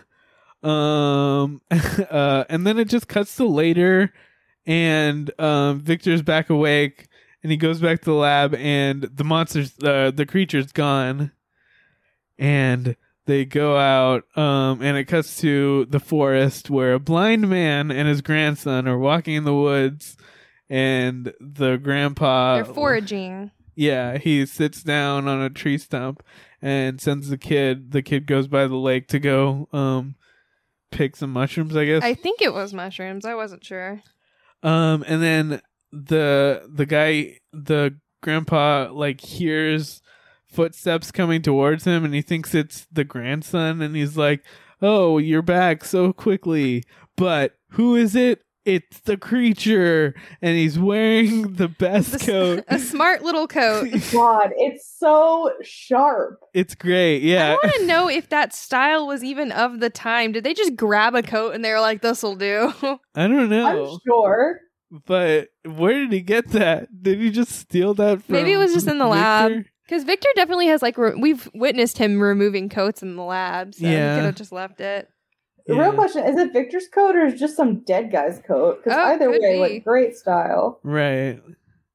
Um 0.64 1.62
uh 1.72 2.46
and 2.50 2.66
then 2.66 2.78
it 2.80 2.88
just 2.90 3.08
cuts 3.08 3.36
to 3.38 3.46
later 3.46 4.14
and 4.66 5.32
um 5.40 5.80
Victor's 5.80 6.22
back 6.22 6.50
awake 6.50 7.08
and 7.44 7.52
he 7.52 7.58
goes 7.58 7.80
back 7.80 8.00
to 8.00 8.06
the 8.06 8.16
lab 8.16 8.54
and 8.56 9.04
the 9.04 9.24
monster's 9.24 9.74
uh 9.84 10.12
the 10.12 10.26
creature's 10.26 10.72
gone 10.72 11.32
and 12.38 12.96
they 13.26 13.46
go 13.46 13.78
out 13.78 14.24
um 14.38 14.82
and 14.82 14.98
it 14.98 15.06
cuts 15.06 15.40
to 15.42 15.86
the 15.86 16.00
forest 16.00 16.70
where 16.70 16.94
a 16.94 17.00
blind 17.00 17.50
man 17.50 17.92
and 17.92 18.08
his 18.08 18.22
grandson 18.22 18.88
are 18.88 18.98
walking 18.98 19.36
in 19.36 19.44
the 19.44 19.54
woods 19.56 20.18
and 20.70 21.34
the 21.40 21.78
grandpa 21.78 22.56
They're 22.56 22.66
foraging. 22.66 23.52
yeah, 23.76 24.18
he 24.18 24.46
sits 24.46 24.84
down 24.84 25.28
on 25.28 25.42
a 25.42 25.50
tree 25.50 25.78
stump 25.78 26.24
and 26.62 27.02
sends 27.02 27.28
the 27.30 27.38
kid. 27.38 27.92
The 27.92 28.02
kid 28.02 28.26
goes 28.26 28.48
by 28.48 28.68
the 28.68 28.76
lake 28.78 29.08
to 29.10 29.20
go 29.20 29.68
um 29.74 30.16
pick 30.92 31.16
some 31.16 31.32
mushrooms, 31.34 31.76
I 31.76 31.86
guess. 31.86 32.04
I 32.04 32.14
think 32.14 32.42
it 32.42 32.54
was 32.54 32.74
mushrooms. 32.74 33.26
I 33.26 33.36
wasn't 33.36 33.64
sure. 33.66 34.02
Um 34.64 35.04
and 35.08 35.22
then 35.22 35.62
the 35.92 36.68
the 36.74 36.86
guy 36.86 37.38
the 37.52 37.96
grandpa 38.22 38.90
like 38.92 39.22
hears 39.22 40.02
footsteps 40.52 41.12
coming 41.12 41.42
towards 41.42 41.86
him 41.86 42.04
and 42.06 42.14
he 42.14 42.22
thinks 42.22 42.54
it's 42.54 42.86
the 42.92 43.04
grandson 43.04 43.82
and 43.82 43.96
he's 43.96 44.18
like, 44.18 44.44
"Oh, 44.82 45.18
you're 45.18 45.42
back 45.42 45.84
so 45.86 46.12
quickly." 46.14 46.84
But 47.16 47.56
who 47.72 47.96
is 47.96 48.16
it? 48.16 48.42
It's 48.64 49.00
the 49.02 49.18
creature 49.18 50.14
and 50.42 50.56
he's 50.56 50.78
wearing 50.78 51.54
the 51.54 51.68
best 51.68 52.12
This- 52.12 52.26
coat. 52.26 52.64
a 52.68 52.78
smart 52.78 53.24
little 53.24 53.48
coat. 53.48 53.90
God, 54.12 54.52
it's 54.56 54.88
so 55.00 55.52
sharp. 55.64 56.40
It's 56.54 56.76
great. 56.76 57.24
Yeah. 57.24 57.52
I 57.54 57.66
want 57.66 57.76
to 57.80 57.86
know 57.88 58.08
if 58.08 58.30
that 58.30 58.54
style 58.54 59.08
was 59.08 59.24
even 59.24 59.52
of 59.52 59.80
the 59.80 59.90
time. 59.90 60.32
Did 60.32 60.44
they 60.44 60.54
just 60.54 60.76
grab 60.76 61.16
a 61.16 61.24
coat 61.24 61.56
and 61.56 61.66
they're 61.66 61.82
like, 61.82 62.02
"This'll 62.02 62.36
do"? 62.36 62.72
I 63.16 63.28
don't 63.28 63.50
know. 63.50 63.94
I'm 63.94 64.00
sure. 64.08 64.60
but 65.08 65.48
where 65.66 65.94
did 65.94 66.12
he 66.12 66.22
get 66.22 66.50
that? 66.50 66.88
Did 67.02 67.20
he 67.20 67.32
just 67.32 67.52
steal 67.54 67.94
that 67.96 68.22
from 68.24 68.34
Maybe 68.34 68.52
it 68.52 68.58
was 68.58 68.74
just 68.74 68.88
in 68.88 69.00
the 69.00 69.08
lab. 69.08 69.54
Because 69.88 70.04
Victor 70.04 70.30
definitely 70.36 70.68
has 70.68 70.82
like 70.82 70.98
re- 70.98 71.16
we've 71.18 71.50
witnessed 71.54 71.98
him 71.98 72.22
removing 72.22 72.70
coats 72.70 73.02
in 73.02 73.16
the 73.16 73.24
lab, 73.24 73.74
so 73.74 73.86
Yeah. 73.88 74.14
he 74.14 74.20
could 74.20 74.26
have 74.26 74.36
just 74.36 74.52
left 74.52 74.80
it. 74.80 75.10
The 75.72 75.78
Yeah. 75.78 75.84
real 75.84 75.94
question 75.94 76.26
is 76.26 76.38
it 76.38 76.52
Victor's 76.54 76.88
coat 76.88 77.16
or 77.16 77.26
is 77.26 77.34
it 77.34 77.38
just 77.38 77.56
some 77.56 77.80
dead 77.86 78.12
guy's 78.12 78.40
coat? 78.40 78.84
Because 78.84 78.98
Oh, 79.00 79.04
either 79.08 79.30
way, 79.32 79.54
be. 79.54 79.60
like 79.60 79.84
great 79.84 80.16
style. 80.18 80.80
Right. 80.84 81.40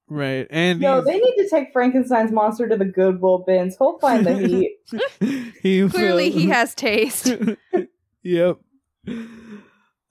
Right. 0.08 0.46
And 0.50 0.80
No, 0.80 1.00
they 1.00 1.18
need 1.18 1.34
to 1.36 1.48
take 1.48 1.72
Frankenstein's 1.72 2.30
monster 2.32 2.68
to 2.68 2.76
the 2.76 2.84
Goodwill 2.84 3.38
bins. 3.46 3.76
He'll 3.76 3.98
find 3.98 4.24
the 4.24 4.34
heat. 4.38 4.78
he 5.62 5.88
Clearly, 5.88 6.30
will- 6.30 6.38
he 6.38 6.46
has 6.50 6.74
taste. 6.74 7.34
yep. 8.22 8.58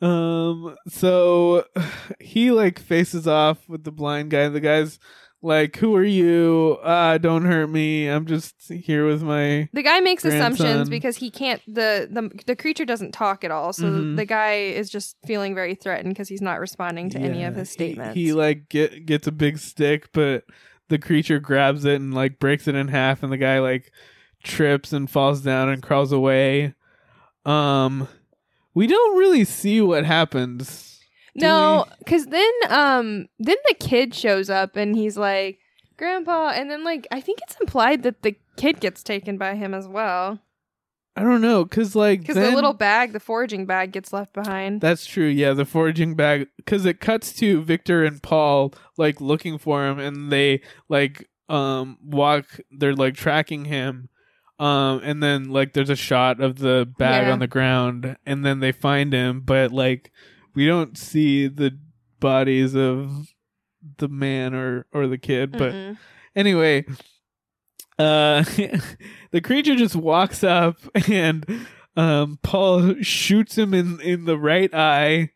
Um 0.02 0.76
so 0.90 1.64
he 2.20 2.52
like 2.52 2.80
faces 2.80 3.28
off 3.28 3.68
with 3.70 3.84
the 3.84 3.92
blind 3.92 4.30
guy. 4.32 4.50
The 4.50 4.60
guy's 4.60 5.00
like, 5.46 5.78
Who 5.78 5.96
are 5.96 6.04
you? 6.04 6.78
Ah, 6.84 7.18
don't 7.18 7.46
hurt 7.46 7.68
me. 7.68 8.08
I'm 8.08 8.26
just 8.26 8.56
here 8.68 9.06
with 9.08 9.22
my 9.24 9.70
The 9.74 9.84
guy 9.84 10.00
makes 10.02 10.26
assumptions 10.26 10.90
because 10.90 11.18
he 11.18 11.30
can't. 11.30 11.62
the 11.68 12.08
the 12.12 12.30
The 12.46 12.56
creature 12.56 12.86
doesn't 12.86 13.12
talk 13.14 13.44
at 13.44 13.52
all, 13.52 13.72
so 13.74 13.86
Mhm. 13.86 14.16
the 14.18 14.26
guy 14.26 14.56
is 14.56 14.90
just 14.90 15.16
feeling 15.26 15.54
very 15.56 15.76
threatened 15.76 16.14
because 16.14 16.28
he's 16.28 16.42
not 16.42 16.60
responding 16.60 17.10
to 17.12 17.20
any 17.20 17.44
of 17.44 17.54
Yeah, 17.54 17.60
his 17.60 17.70
he- 17.70 17.74
statements. 17.74 18.16
He, 18.16 18.34
like 18.34 18.68
get 18.70 19.06
gets 19.06 19.28
a 19.28 19.32
big 19.32 19.58
stick, 19.60 20.10
but 20.12 20.44
the 20.90 20.98
creature 21.00 21.40
grabs 21.40 21.86
it 21.86 21.96
and 22.02 22.14
like 22.14 22.40
breaks 22.40 22.68
it 22.68 22.76
in 22.76 22.88
half 22.90 23.24
and 23.24 23.32
the 23.32 23.38
guy 23.38 23.60
like 23.60 23.92
trips 24.44 24.94
and 24.94 25.10
falls 25.10 25.42
down 25.42 25.70
and 25.70 25.82
crawls 25.82 26.12
away. 26.12 26.74
Um 27.46 28.08
we 28.74 28.88
don't 28.88 29.18
really 29.18 29.46
see 29.46 29.80
what 29.82 30.06
happens. 30.06 30.95
No, 31.36 31.86
because 32.00 32.26
then 32.28 32.52
um 32.70 33.28
then 33.40 33.58
the 33.68 33.76
kid 33.76 34.14
shows 34.16 34.50
up 34.50 34.76
and 34.76 34.96
he's 34.96 35.18
like, 35.18 35.60
"Grandpa," 35.98 36.50
and 36.56 36.70
then 36.72 36.84
like 36.84 37.08
I 37.12 37.22
think 37.22 37.40
it's 37.44 37.58
implied 37.60 38.04
that 38.04 38.22
the 38.22 38.36
kid 38.58 38.80
gets 38.80 39.04
taken 39.04 39.38
by 39.38 39.56
him 39.56 39.74
as 39.74 39.88
well 39.88 40.40
I 41.18 41.22
don't 41.24 41.40
know, 41.42 41.64
cause 41.64 41.96
like 41.96 42.20
because 42.22 42.36
the 42.36 42.42
then- 42.42 42.56
little 42.56 42.74
bag, 42.74 43.14
the 43.14 43.20
foraging 43.22 43.66
bag, 43.66 43.94
gets 43.94 44.12
left 44.12 44.34
behind. 44.34 44.82
That's 44.82 45.06
true. 45.06 45.28
Yeah, 45.28 45.54
the 45.54 45.64
foraging 45.66 46.16
bag 46.16 46.48
cuz 46.66 46.86
it 46.86 47.00
cuts 47.00 47.32
to 47.34 47.62
Victor 47.64 48.04
and 48.04 48.22
Paul 48.22 48.74
like 48.98 49.22
looking 49.22 49.58
for 49.58 49.86
him 49.88 49.98
and 50.00 50.30
they 50.32 50.62
like 50.90 51.30
um 51.48 51.98
walk 52.04 52.60
they're 52.72 52.94
like 52.96 53.16
tracking 53.16 53.64
him. 53.66 54.10
Um 54.60 55.00
and 55.04 55.24
then 55.24 55.46
like 55.50 55.72
there's 55.74 55.90
a 55.90 55.96
shot 55.96 56.42
of 56.42 56.60
the 56.60 56.86
bag 56.98 57.28
Yeah. 57.28 57.34
on 57.34 57.40
the 57.40 57.48
ground 57.48 58.18
and 58.26 58.46
then 58.46 58.60
they 58.60 58.72
find 58.74 59.14
him 59.14 59.40
but 59.46 59.72
like 59.72 60.12
we 60.56 60.66
don't 60.66 60.98
see 60.98 61.48
the 61.48 61.78
bodies 62.20 62.76
of 62.76 63.28
the 63.98 64.08
man 64.08 64.54
or 64.54 64.86
or 64.94 65.08
the 65.08 65.18
kid 65.18 65.52
but 65.52 65.74
Mm-mm. 65.74 65.98
anyway 66.36 66.86
uh 68.00 68.44
the 69.32 69.42
creature 69.44 69.76
just 69.76 69.96
walks 69.96 70.44
up 70.44 70.78
and 71.08 71.46
um 71.96 72.40
paul 72.42 72.96
shoots 73.02 73.58
him 73.58 73.74
in 73.74 74.02
in 74.02 74.26
the 74.26 74.38
right 74.38 74.74
eye 74.74 75.30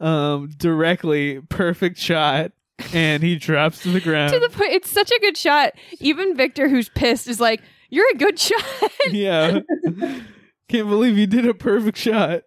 um 0.00 0.48
directly 0.56 1.40
perfect 1.48 1.98
shot 1.98 2.52
and 2.92 3.22
he 3.22 3.36
drops 3.36 3.82
to 3.82 3.90
the 3.90 4.00
ground 4.00 4.32
to 4.32 4.38
the 4.38 4.48
point, 4.48 4.72
it's 4.72 4.90
such 4.90 5.10
a 5.10 5.18
good 5.20 5.36
shot. 5.36 5.72
Even 6.00 6.36
Victor, 6.36 6.68
who's 6.68 6.88
pissed, 6.88 7.26
is 7.26 7.40
like, 7.40 7.60
"You're 7.90 8.10
a 8.12 8.16
good 8.16 8.38
shot." 8.38 8.62
yeah 9.10 9.60
can't 10.68 10.88
believe 10.88 11.16
he 11.16 11.26
did 11.26 11.46
a 11.46 11.54
perfect 11.54 11.98
shot 11.98 12.42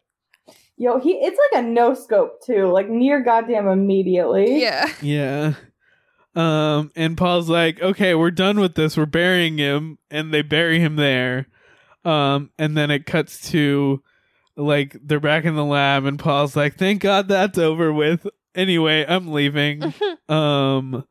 Yo, 0.82 1.00
he 1.00 1.12
it's 1.12 1.38
like 1.54 1.64
a 1.64 1.68
no 1.68 1.94
scope 1.94 2.44
too, 2.44 2.66
like 2.72 2.90
near 2.90 3.22
goddamn 3.22 3.68
immediately. 3.68 4.60
yeah. 4.64 4.92
yeah. 5.00 5.54
Um 6.34 6.90
and 6.96 7.16
paul's 7.16 7.50
like 7.50 7.80
okay 7.80 8.16
we're 8.16 8.32
done 8.32 8.60
with 8.60 8.74
this. 8.74 8.98
We're 8.98 9.06
burying 9.06 9.60
him. 9.60 10.00
And 10.10 10.34
they 10.34 10.42
bury 10.42 10.80
him 10.80 10.96
there. 10.96 11.46
Um 12.04 12.50
and 12.58 12.76
then 12.76 12.90
it 12.90 13.06
cuts 13.06 13.52
to 13.52 14.02
like 14.58 14.98
they're 15.04 15.20
back 15.20 15.46
in 15.46 15.56
the 15.56 15.64
lab 15.64 16.06
and 16.06 16.18
paul's 16.18 16.56
like 16.56 16.78
thank 16.78 17.04
god 17.04 17.28
that's 17.28 17.60
over 17.60 17.94
with. 17.94 18.26
Anyway 18.56 19.06
i'm 19.08 19.32
leaving. 19.32 19.94
Um 20.30 21.06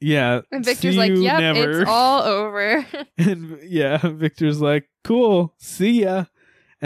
yeah. 0.00 0.40
And 0.50 0.64
Victor's 0.64 0.96
like, 0.96 1.12
you 1.12 1.22
"Yep, 1.22 1.40
never." 1.40 1.80
it's 1.82 1.88
all 1.88 2.22
over." 2.22 2.84
and 3.18 3.60
yeah 3.62 3.98
victor's 3.98 4.60
like 4.60 4.88
cool. 5.04 5.54
See 5.58 6.02
ya 6.02 6.24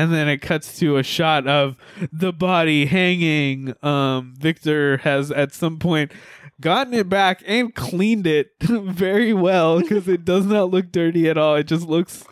and 0.01 0.13
then 0.13 0.29
it 0.29 0.39
cuts 0.39 0.79
to 0.79 0.97
a 0.97 1.03
shot 1.03 1.47
of 1.47 1.77
the 2.13 2.33
body 2.33 2.87
hanging. 2.87 3.75
Um 3.83 4.35
victor 4.39 4.99
has 4.99 5.31
at 5.31 5.53
some 5.53 5.79
point 5.79 6.13
gotten 6.61 6.95
it 6.95 7.09
back 7.09 7.43
and 7.47 7.75
cleaned 7.75 8.27
it 8.27 8.51
very 8.61 9.33
well 9.33 9.81
because 9.81 10.09
it 10.09 10.25
does 10.25 10.47
not 10.47 10.71
look 10.71 10.91
dirty 10.93 11.29
at 11.29 11.39
all. 11.39 11.57
It 11.57 11.65
just 11.67 11.87
looks 11.87 12.25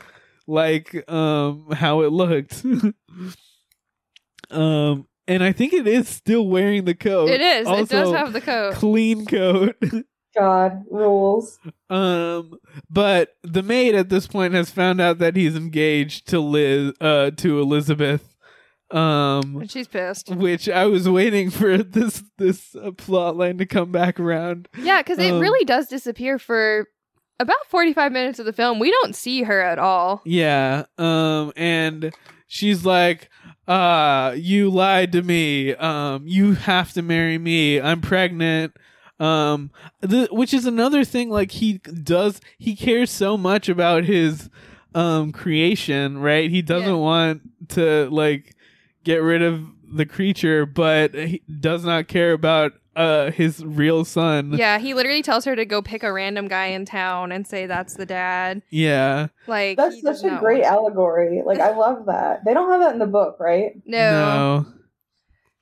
like 0.47 1.09
um 1.11 1.71
how 1.73 2.01
it 2.03 2.13
looked. 2.13 2.65
Um 4.51 5.07
and 5.27 5.45
i 5.45 5.53
think 5.53 5.75
it 5.75 5.87
is 5.87 6.09
still 6.09 6.47
wearing 6.49 6.87
the 6.87 6.95
coat. 6.95 7.29
It 7.29 7.43
is. 7.43 7.69
it 7.69 7.89
does 7.91 8.13
have 8.15 8.33
the 8.33 8.41
coat. 8.41 8.75
clean 8.77 9.27
coat 9.27 9.77
God 10.37 10.85
rules. 10.91 11.59
Um, 11.91 12.59
but 12.91 13.35
the 13.43 13.63
maid 13.63 13.95
at 13.95 14.09
this 14.09 14.27
point 14.27 14.55
has 14.55 14.71
found 14.71 15.01
out 15.01 15.19
that 15.19 15.37
he's 15.37 15.57
engaged 15.57 16.29
to 16.29 16.41
Liz, 16.41 16.93
uh, 17.01 17.31
to 17.33 17.61
Elizabeth. 17.61 18.35
Um, 18.91 19.57
And 19.61 19.71
she's 19.71 19.87
pissed. 19.89 20.31
which 20.31 20.69
I 20.69 20.87
was 20.87 21.09
waiting 21.09 21.51
for 21.51 21.77
this 21.83 22.23
this 22.39 22.75
uh, 22.75 22.91
plot 22.93 23.37
line 23.37 23.59
to 23.59 23.67
come 23.67 23.93
back 23.93 24.19
around. 24.19 24.69
Yeah, 24.79 25.03
because 25.03 25.19
it 25.19 25.33
Um, 25.33 25.41
really 25.41 25.65
does 25.65 25.89
disappear 25.89 26.39
for 26.39 26.87
about 27.41 27.67
forty-five 27.69 28.13
minutes 28.13 28.39
of 28.39 28.47
the 28.47 28.53
film. 28.53 28.79
We 28.79 28.91
don't 28.91 29.15
see 29.15 29.43
her 29.43 29.61
at 29.61 29.79
all. 29.79 30.23
Yeah. 30.25 30.85
Um, 30.97 31.53
and 31.55 32.15
she's 32.47 32.87
like, 32.87 33.29
"Uh, 33.67 34.33
you 34.37 34.71
lied 34.71 35.13
to 35.13 35.23
me. 35.23 35.75
Um, 35.75 36.27
you 36.27 36.55
have 36.55 36.93
to 36.95 37.03
marry 37.03 37.37
me. 37.39 37.81
I'm 37.81 38.01
pregnant." 38.01 38.75
Um, 39.21 39.71
the, 40.01 40.29
which 40.31 40.55
is 40.55 40.65
another 40.67 41.05
thing. 41.05 41.29
Like 41.31 41.51
he 41.53 41.79
does, 41.79 42.41
he 42.59 42.77
cares 42.77 43.11
so 43.11 43.37
much 43.37 43.69
about 43.69 44.05
his 44.05 44.49
um 44.95 45.33
creation, 45.33 46.19
right? 46.19 46.51
He 46.51 46.63
doesn't 46.63 46.89
Yeah. 46.89 46.95
want 46.95 47.43
to 47.71 48.09
like 48.11 48.55
get 49.05 49.17
rid 49.23 49.43
of 49.43 49.63
the 49.93 50.07
creature, 50.07 50.67
but 50.67 51.15
he 51.15 51.43
does 51.61 51.85
not 51.85 52.09
care 52.09 52.33
about 52.33 52.73
uh 52.97 53.31
his 53.31 53.65
real 53.65 54.05
son. 54.05 54.53
Yeah, 54.53 54.79
he 54.79 54.95
literally 54.95 55.23
tells 55.23 55.45
her 55.45 55.55
to 55.57 55.65
go 55.65 55.83
pick 55.83 56.03
a 56.03 56.13
random 56.13 56.49
guy 56.49 56.67
in 56.67 56.85
town 56.85 57.33
and 57.33 57.47
say 57.47 57.67
that's 57.67 57.95
the 57.95 58.07
dad. 58.07 58.63
Yeah. 58.71 59.29
Like 59.47 59.77
That's 59.77 60.01
such 60.01 60.25
a 60.25 60.39
great 60.39 60.63
allegory. 60.65 61.43
Like 61.45 61.61
I 61.61 61.77
love 61.77 62.07
that. 62.07 62.45
They 62.45 62.55
don't 62.55 62.71
have 62.71 62.81
that 62.81 62.93
in 62.95 62.99
the 62.99 63.07
book, 63.07 63.39
right? 63.41 63.73
No, 63.85 63.99
no, 64.11 64.67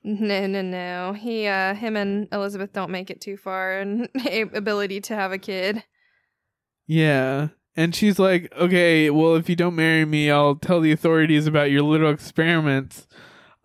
no, 0.07 0.47
no. 0.47 0.61
No. 0.61 1.13
He, 1.13 1.47
uh, 1.47 1.73
him 1.73 1.95
and 1.95 2.27
Elizabeth 2.31 2.73
don't 2.73 2.91
make 2.91 3.09
it 3.09 3.21
too 3.21 3.37
far 3.37 3.79
in 3.79 4.07
ability 4.53 5.01
to 5.01 5.15
have 5.15 5.31
a 5.31 5.37
kid. 5.37 5.83
Yeah. 6.87 7.49
And 7.75 7.93
she's 7.93 8.17
like, 8.17 8.51
okay, 8.57 9.09
well, 9.09 9.35
if 9.35 9.49
you 9.49 9.55
don't 9.55 9.75
marry 9.75 10.05
me, 10.05 10.31
I'll 10.31 10.55
tell 10.55 10.79
the 10.79 10.91
authorities 10.91 11.45
about 11.45 11.69
your 11.69 11.83
little 11.83 12.09
experiments. 12.09 13.07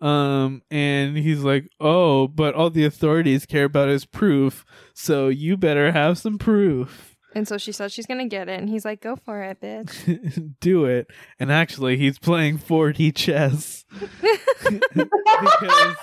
Um, 0.01 0.61
and 0.69 1.17
he's 1.17 1.43
like, 1.43 1.69
oh, 1.79 2.27
but 2.27 2.53
all 2.55 2.69
the 2.69 2.85
authorities 2.85 3.45
care 3.45 3.65
about 3.65 3.89
is 3.89 4.05
proof. 4.05 4.65
So 4.93 5.29
you 5.29 5.55
better 5.55 5.93
have 5.93 6.17
some 6.17 6.37
proof. 6.37 7.12
And 7.35 7.47
so 7.47 7.57
she 7.57 7.71
says 7.71 7.91
she's 7.91 8.05
gonna 8.05 8.27
get 8.27 8.47
it, 8.49 8.59
and 8.59 8.69
he's 8.69 8.85
like, 8.85 9.01
"Go 9.01 9.15
for 9.15 9.41
it, 9.41 9.59
bitch." 9.61 10.53
Do 10.59 10.85
it. 10.85 11.07
And 11.39 11.51
actually, 11.51 11.97
he's 11.97 12.19
playing 12.19 12.59
4D 12.59 13.15
chess. 13.15 13.85
because 13.99 15.95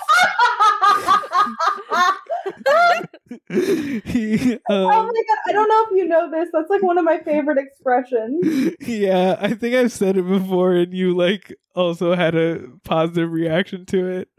he, 3.49 4.59
oh 4.69 4.89
um, 4.89 5.07
my 5.07 5.23
god, 5.27 5.37
I 5.47 5.51
don't 5.51 5.69
know 5.69 5.85
if 5.89 5.97
you 5.97 6.07
know 6.07 6.29
this. 6.29 6.49
That's 6.51 6.69
like 6.69 6.83
one 6.83 6.97
of 6.97 7.05
my 7.05 7.19
favorite 7.19 7.57
expressions. 7.57 8.75
yeah, 8.81 9.37
I 9.39 9.53
think 9.53 9.75
I've 9.75 9.91
said 9.91 10.17
it 10.17 10.27
before, 10.27 10.73
and 10.73 10.93
you 10.93 11.15
like 11.15 11.55
also 11.75 12.15
had 12.15 12.35
a 12.35 12.67
positive 12.83 13.31
reaction 13.31 13.85
to 13.87 14.25
it. 14.25 14.29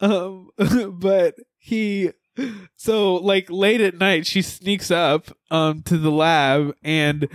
um, 0.00 0.50
but 0.98 1.36
he, 1.58 2.10
so 2.76 3.14
like 3.16 3.50
late 3.50 3.80
at 3.80 3.98
night, 3.98 4.26
she 4.26 4.42
sneaks 4.42 4.90
up 4.90 5.26
um 5.50 5.82
to 5.82 5.98
the 5.98 6.10
lab, 6.10 6.74
and 6.82 7.28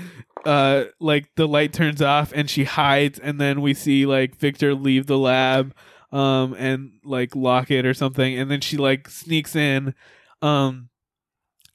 uh, 0.45 0.86
like 1.00 1.30
the 1.36 1.48
light 1.48 1.74
turns 1.74 2.02
off, 2.02 2.32
and 2.34 2.50
she 2.50 2.64
hides, 2.64 3.20
and 3.20 3.39
then 3.39 3.62
we 3.62 3.74
see 3.74 4.06
like 4.06 4.36
Victor 4.36 4.74
leave 4.74 5.08
the 5.08 5.18
lab, 5.18 5.74
um, 6.12 6.54
and 6.58 6.91
like 7.04 7.36
lock 7.36 7.70
it 7.72 7.86
or 7.86 7.93
something, 7.93 8.38
and 8.38 8.50
then 8.50 8.62
she 8.62 8.78
like 8.78 9.10
sneaks 9.10 9.56
in, 9.56 9.93
um, 10.41 10.89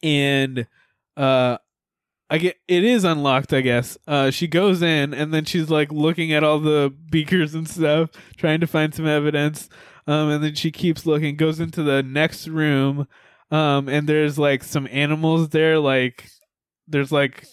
and 0.02 0.66
uh 1.16 1.58
I 2.30 2.38
get 2.38 2.56
it 2.66 2.82
is 2.82 3.04
unlocked, 3.04 3.52
I 3.52 3.60
guess. 3.60 3.98
Uh 4.06 4.30
she 4.30 4.46
goes 4.46 4.80
in 4.80 5.12
and 5.12 5.34
then 5.34 5.44
she's 5.44 5.68
like 5.68 5.92
looking 5.92 6.32
at 6.32 6.42
all 6.42 6.58
the 6.58 6.94
beakers 7.10 7.54
and 7.54 7.68
stuff, 7.68 8.10
trying 8.36 8.60
to 8.60 8.66
find 8.66 8.94
some 8.94 9.06
evidence. 9.06 9.68
Um, 10.06 10.30
and 10.30 10.44
then 10.44 10.54
she 10.54 10.70
keeps 10.70 11.06
looking, 11.06 11.36
goes 11.36 11.60
into 11.60 11.82
the 11.82 12.02
next 12.02 12.48
room, 12.48 13.06
um, 13.50 13.88
and 13.88 14.08
there's 14.08 14.38
like 14.38 14.64
some 14.64 14.88
animals 14.90 15.50
there, 15.50 15.78
like 15.78 16.28
there's 16.88 17.12
like, 17.12 17.46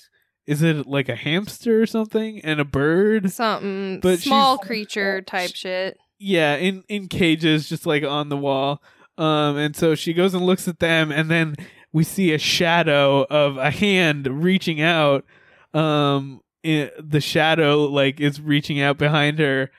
is 0.47 0.64
it 0.64 0.88
like 0.88 1.10
a 1.10 1.16
hamster 1.16 1.82
or 1.82 1.86
something, 1.86 2.39
and 2.43 2.60
a 2.60 2.66
bird? 2.66 3.32
Something 3.32 4.00
But 4.00 4.20
small 4.20 4.58
creature 4.58 5.22
type 5.22 5.52
shit. 5.54 5.97
Yeah, 6.18 6.56
in 6.56 6.84
in 6.89 7.08
cages, 7.08 7.70
just 7.70 7.86
like 7.86 8.04
on 8.04 8.30
the 8.30 8.38
wall. 8.38 8.82
Um, 9.18 9.58
and 9.58 9.76
so 9.76 9.93
she 9.95 10.14
goes 10.14 10.34
and 10.34 10.45
looks 10.45 10.68
at 10.68 10.80
them, 10.80 11.12
and 11.12 11.30
then 11.30 11.56
we 11.91 12.04
see 12.04 12.34
a 12.34 12.39
shadow 12.39 13.26
of 13.30 13.58
a 13.58 13.70
hand 13.70 14.43
reaching 14.43 14.82
out. 14.82 15.26
Um, 15.74 16.41
i 16.66 16.91
the 17.00 17.22
shadow 17.22 17.86
like 17.86 18.20
is 18.20 18.41
reaching 18.41 18.82
out 18.82 18.97
behind 18.97 19.39
her. 19.39 19.70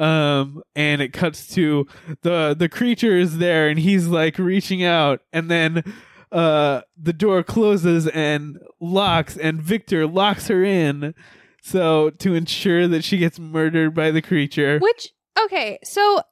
Um, 0.00 0.62
and 0.74 1.02
it 1.02 1.12
cuts 1.12 1.46
to 1.54 1.86
the 2.22 2.56
the 2.58 2.70
creature 2.70 3.16
is 3.16 3.38
there, 3.38 3.68
and 3.68 3.78
he's 3.78 4.06
like 4.06 4.38
reaching 4.38 4.82
out, 4.82 5.20
and 5.32 5.50
then 5.50 5.84
uh 6.32 6.80
the 6.96 7.12
door 7.12 7.42
closes 7.42 8.06
and 8.08 8.58
locks, 8.80 9.36
and 9.36 9.60
Victor 9.60 10.06
locks 10.06 10.48
her 10.48 10.64
in. 10.64 11.14
So 11.62 12.10
to 12.10 12.34
ensure 12.34 12.88
that 12.88 13.04
she 13.04 13.18
gets 13.18 13.38
murdered 13.38 13.94
by 13.94 14.10
the 14.10 14.22
creature. 14.22 14.78
Which 14.78 15.10
okay, 15.44 15.78
so 15.84 16.22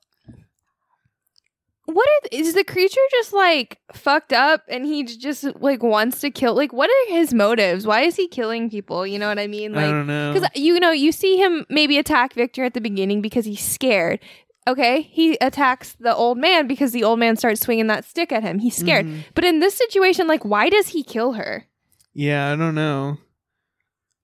what 1.91 2.07
are 2.07 2.29
th- 2.29 2.43
is 2.43 2.55
the 2.55 2.65
creature 2.65 3.01
just 3.13 3.33
like 3.33 3.79
fucked 3.95 4.33
up 4.35 4.63
and 4.69 4.85
he 4.85 5.05
just 5.05 5.45
like 5.61 5.83
wants 5.83 6.21
to 6.21 6.31
kill 6.31 6.55
like 6.55 6.73
what 6.73 6.91
are 6.91 7.13
his 7.15 7.33
motives? 7.33 7.87
Why 7.87 8.03
is 8.03 8.17
he 8.17 8.29
killing 8.29 8.69
people? 8.69 9.07
You 9.07 9.19
know 9.19 9.27
what 9.29 9.39
I 9.39 9.47
mean? 9.47 9.75
I 9.75 9.83
Like 9.83 9.91
don't 9.91 10.07
know. 10.07 10.33
Because 10.35 10.51
you 10.55 10.79
know, 10.81 10.91
you 10.91 11.13
see 11.13 11.39
him 11.39 11.65
maybe 11.71 11.97
attack 11.97 12.35
Victor 12.35 12.63
at 12.65 12.75
the 12.75 12.81
beginning 12.81 13.23
because 13.23 13.47
he's 13.47 13.65
scared. 13.65 14.21
Okay, 14.67 15.01
he 15.01 15.39
attacks 15.41 15.95
the 15.99 16.15
old 16.15 16.37
man 16.37 16.67
because 16.67 16.93
the 16.93 17.03
old 17.03 17.19
man 17.19 17.37
starts 17.37 17.63
swinging 17.63 17.87
that 17.87 18.05
stick 18.05 18.31
at 18.33 18.43
him. 18.43 18.59
He's 18.59 18.77
scared. 18.77 19.07
Mhm. 19.07 19.21
But 19.35 19.45
in 19.45 19.61
this 19.61 19.75
situation, 19.75 20.27
like, 20.27 20.45
why 20.45 20.69
does 20.69 20.89
he 20.89 21.03
kill 21.03 21.33
her? 21.33 21.65
Yeah, 22.13 22.53
I 22.53 22.57
don't 22.57 22.75
know. 22.75 23.17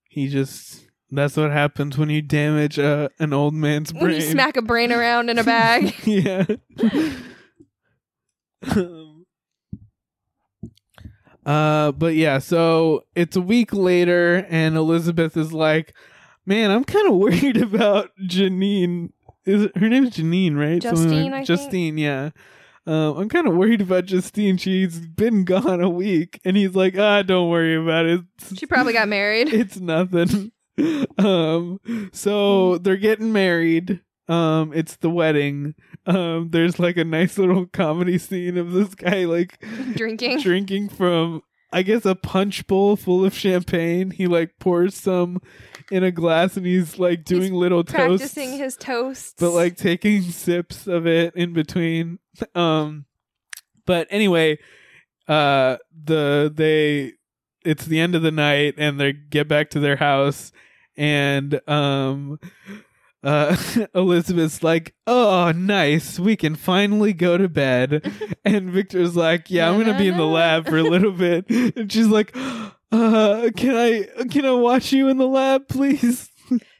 He 0.07 0.27
just 0.27 0.85
that's 1.09 1.35
what 1.35 1.49
happens 1.51 1.97
when 1.97 2.11
you 2.11 2.21
damage 2.21 2.77
uh, 2.77 3.09
an 3.17 3.33
old 3.33 3.55
man's 3.55 3.91
brain. 3.91 4.03
When 4.03 4.13
you 4.13 4.21
smack 4.21 4.55
a 4.55 4.61
brain 4.61 4.91
around 4.91 5.29
in 5.29 5.39
a 5.39 5.43
bag. 5.43 5.95
yeah. 6.05 6.45
Uh 11.45 11.91
but 11.91 12.15
yeah, 12.15 12.39
so 12.39 13.03
it's 13.15 13.35
a 13.35 13.41
week 13.41 13.71
later 13.71 14.47
and 14.49 14.75
Elizabeth 14.75 15.37
is 15.37 15.53
like, 15.53 15.93
"Man, 16.45 16.71
I'm 16.71 16.83
kind 16.83 17.07
of 17.07 17.15
worried 17.15 17.57
about 17.61 18.09
Janine. 18.27 19.11
Is 19.45 19.65
it, 19.65 19.77
her 19.77 19.87
name's 19.87 20.09
Janine, 20.17 20.57
right? 20.57 20.81
Justine, 20.81 21.33
I 21.33 21.37
think. 21.37 21.47
Justine, 21.47 21.97
yeah. 21.99 22.31
Um, 22.87 23.17
I'm 23.17 23.29
kind 23.29 23.47
of 23.47 23.53
worried 23.55 23.81
about 23.81 24.05
Justine. 24.05 24.57
She's 24.57 24.99
been 24.99 25.43
gone 25.45 25.81
a 25.81 25.89
week, 25.89 26.39
and 26.43 26.57
he's 26.57 26.73
like, 26.75 26.97
"Ah, 26.97 27.21
don't 27.21 27.49
worry 27.51 27.75
about 27.75 28.05
it. 28.07 28.21
It's- 28.39 28.57
she 28.57 28.65
probably 28.65 28.93
got 28.93 29.07
married. 29.07 29.49
it's 29.53 29.79
nothing. 29.79 30.51
um 31.19 31.79
so 32.11 32.79
they're 32.79 32.97
getting 32.97 33.31
married. 33.31 34.01
Um 34.27 34.73
it's 34.73 34.95
the 34.97 35.09
wedding. 35.09 35.75
Um 36.05 36.49
there's 36.51 36.79
like 36.79 36.97
a 36.97 37.03
nice 37.03 37.37
little 37.37 37.65
comedy 37.67 38.17
scene 38.17 38.57
of 38.57 38.71
this 38.71 38.95
guy 38.95 39.25
like 39.25 39.63
Drinking. 39.95 40.39
drinking 40.41 40.89
from 40.89 41.41
I 41.73 41.81
guess 41.83 42.05
a 42.05 42.15
punch 42.15 42.67
bowl 42.67 42.95
full 42.95 43.25
of 43.25 43.33
champagne. 43.33 44.11
He 44.11 44.27
like 44.27 44.57
pours 44.59 44.95
some 44.95 45.41
in 45.91 46.03
a 46.03 46.11
glass 46.11 46.55
and 46.57 46.65
he's 46.65 46.97
like 46.97 47.23
doing 47.25 47.53
little 47.53 47.83
toasts 47.83 48.33
Practicing 48.33 48.57
his 48.57 48.75
toasts. 48.77 49.35
but 49.37 49.51
like 49.51 49.75
taking 49.77 50.21
sips 50.23 50.87
of 50.87 51.05
it 51.05 51.35
in 51.35 51.53
between 51.53 52.17
um 52.55 53.05
but 53.85 54.07
anyway 54.09 54.57
uh 55.27 55.77
the 56.03 56.51
they 56.55 57.13
it's 57.63 57.85
the 57.85 57.99
end 57.99 58.15
of 58.15 58.21
the 58.23 58.31
night 58.31 58.75
and 58.77 58.99
they 58.99 59.13
get 59.13 59.47
back 59.47 59.69
to 59.71 59.79
their 59.79 59.95
house 59.97 60.51
and 60.97 61.59
um 61.69 62.39
uh 63.25 63.57
Elizabeth's 63.95 64.63
like, 64.63 64.93
"Oh, 65.07 65.51
nice. 65.51 66.19
We 66.19 66.35
can 66.35 66.55
finally 66.55 67.11
go 67.11 67.37
to 67.37 67.49
bed." 67.49 68.09
and 68.45 68.69
Victor's 68.69 69.15
like, 69.15 69.49
"Yeah, 69.49 69.67
I'm 69.67 69.75
going 69.75 69.87
to 69.91 69.97
be 69.97 70.07
in 70.07 70.17
the 70.17 70.25
lab 70.25 70.67
for 70.67 70.77
a 70.77 70.83
little 70.83 71.11
bit." 71.25 71.49
And 71.49 71.91
she's 71.91 72.07
like, 72.07 72.31
"Uh, 72.35 73.49
can 73.57 73.75
I 73.75 74.25
can 74.29 74.45
I 74.45 74.51
watch 74.51 74.93
you 74.93 75.09
in 75.09 75.17
the 75.17 75.27
lab, 75.27 75.67
please?" 75.67 76.29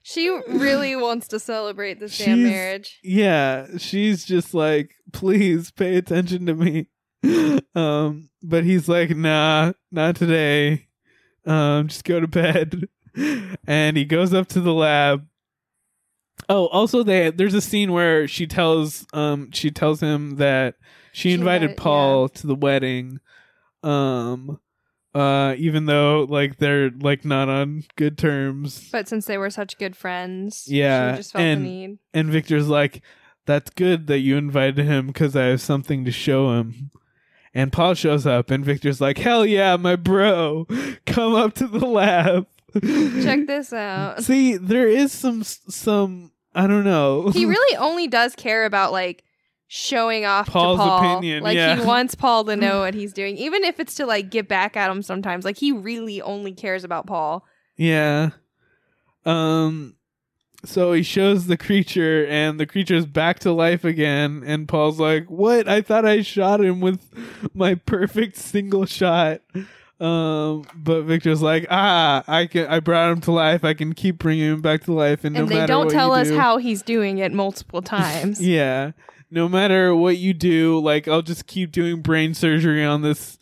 she 0.03 0.29
really 0.47 0.95
wants 0.95 1.27
to 1.29 1.39
celebrate 1.39 1.99
this 1.99 2.15
damn 2.17 2.43
marriage. 2.43 2.99
Yeah, 3.03 3.77
she's 3.79 4.23
just 4.23 4.53
like, 4.53 4.91
please 5.11 5.71
pay 5.71 5.95
attention 5.95 6.45
to 6.45 6.53
me. 6.53 6.87
Um, 7.73 8.29
but 8.43 8.63
he's 8.63 8.87
like, 8.87 9.17
nah, 9.17 9.73
not 9.91 10.15
today. 10.15 10.87
Um, 11.47 11.87
just 11.87 12.03
go 12.05 12.19
to 12.19 12.27
bed. 12.27 12.87
And 13.65 13.97
he 13.97 14.05
goes 14.05 14.31
up 14.33 14.47
to 14.49 14.61
the 14.61 14.73
lab. 14.73 15.25
Oh, 16.49 16.67
also 16.67 17.01
they 17.03 17.31
there's 17.31 17.53
a 17.53 17.61
scene 17.61 17.91
where 17.91 18.27
she 18.27 18.45
tells 18.47 19.05
um 19.13 19.51
she 19.51 19.71
tells 19.71 19.99
him 20.01 20.35
that 20.35 20.75
she, 21.11 21.29
She 21.29 21.33
invited 21.33 21.63
invited- 21.71 21.77
Paul 21.77 22.29
to 22.29 22.47
the 22.47 22.55
wedding. 22.55 23.19
Um 23.83 24.59
uh 25.13 25.55
even 25.57 25.85
though 25.85 26.25
like 26.29 26.57
they're 26.57 26.89
like 26.91 27.23
not 27.25 27.47
on 27.49 27.83
good 27.95 28.17
terms. 28.17 28.89
But 28.91 29.07
since 29.07 29.25
they 29.25 29.37
were 29.37 29.49
such 29.49 29.77
good 29.77 29.95
friends, 29.95 30.65
Yeah, 30.67 31.13
she 31.13 31.17
just 31.19 31.31
felt 31.33 31.43
and- 31.43 31.65
the 31.65 31.69
need. 31.69 31.99
And 32.13 32.29
Victor's 32.29 32.67
like, 32.67 33.01
"That's 33.45 33.69
good 33.71 34.07
that 34.07 34.19
you 34.19 34.35
invited 34.37 34.85
him 34.85 35.07
because 35.07 35.35
I 35.35 35.45
have 35.45 35.61
something 35.61 36.03
to 36.05 36.11
show 36.11 36.53
him." 36.59 36.91
And 37.53 37.71
Paul 37.71 37.93
shows 37.93 38.27
up, 38.27 38.51
and 38.51 38.65
Victor's 38.65 38.99
like, 38.99 39.17
"Hell 39.17 39.45
yeah, 39.45 39.77
my 39.77 39.95
bro, 39.95 40.67
come 41.05 41.33
up 41.33 41.53
to 41.55 41.67
the 41.67 41.85
lab." 41.85 42.47
Check 42.81 43.45
this 43.47 43.71
out. 43.73 44.23
See, 44.23 44.57
there 44.57 44.87
is 44.87 45.11
some 45.11 45.43
some 45.43 46.31
I 46.53 46.67
don't 46.67 46.83
know. 46.83 47.29
he 47.31 47.45
really 47.47 47.77
only 47.77 48.07
does 48.07 48.35
care 48.35 48.65
about 48.65 48.91
like 48.91 49.23
showing 49.67 50.25
off 50.25 50.47
Paul's 50.47 50.79
to 50.79 50.83
Paul. 50.85 50.99
opinion, 51.17 51.43
Like 51.43 51.55
yeah. 51.55 51.75
he 51.75 51.81
wants 51.85 52.15
Paul 52.15 52.43
to 52.45 52.55
know 52.55 52.81
what 52.81 52.93
he's 52.93 53.13
doing, 53.13 53.35
even 53.37 53.63
if 53.63 53.79
it's 53.79 53.95
to 53.95 54.05
like 54.05 54.29
get 54.29 54.47
back 54.47 54.77
at 54.77 54.89
him 54.91 55.01
sometimes. 55.01 55.43
Like 55.45 55.57
he 55.57 55.71
really 55.71 56.21
only 56.21 56.53
cares 56.53 56.83
about 56.83 57.07
Paul. 57.07 57.45
Yeah. 57.75 58.29
Um 59.25 59.95
so 60.63 60.93
he 60.93 61.03
shows 61.03 61.45
the 61.45 61.57
creature 61.57 62.25
and 62.25 62.59
the 62.59 62.65
creature's 62.65 63.05
back 63.05 63.37
to 63.39 63.51
life 63.51 63.83
again 63.83 64.43
and 64.45 64.67
Paul's 64.67 64.99
like, 64.99 65.29
"What? 65.29 65.67
I 65.67 65.81
thought 65.81 66.05
I 66.05 66.21
shot 66.23 66.59
him 66.61 66.81
with 66.81 67.07
my 67.53 67.75
perfect 67.75 68.35
single 68.37 68.85
shot." 68.85 69.41
Um 69.99 70.63
but 70.75 71.03
Victor's 71.03 71.41
like, 71.41 71.67
"Ah, 71.69 72.23
I 72.27 72.47
can 72.47 72.67
I 72.67 72.79
brought 72.81 73.11
him 73.11 73.21
to 73.21 73.31
life. 73.31 73.63
I 73.63 73.73
can 73.73 73.93
keep 73.93 74.17
bringing 74.17 74.51
him 74.53 74.61
back 74.61 74.83
to 74.83 74.93
life 74.93 75.23
and, 75.23 75.37
and 75.37 75.49
no 75.49 75.55
they 75.59 75.65
don't 75.65 75.89
tell 75.89 76.11
us 76.11 76.27
do- 76.27 76.37
how 76.37 76.57
he's 76.57 76.81
doing 76.81 77.17
it 77.19 77.31
multiple 77.31 77.81
times. 77.97 78.45
Yeah. 78.45 78.91
No 79.31 79.47
matter 79.49 79.95
what 79.95 80.17
you 80.17 80.33
do, 80.33 80.79
like 80.79 81.07
I'll 81.07 81.21
just 81.21 81.47
keep 81.47 81.71
doing 81.71 82.01
brain 82.01 82.33
surgery 82.33 82.83
on 82.83 83.03
this 83.03 83.37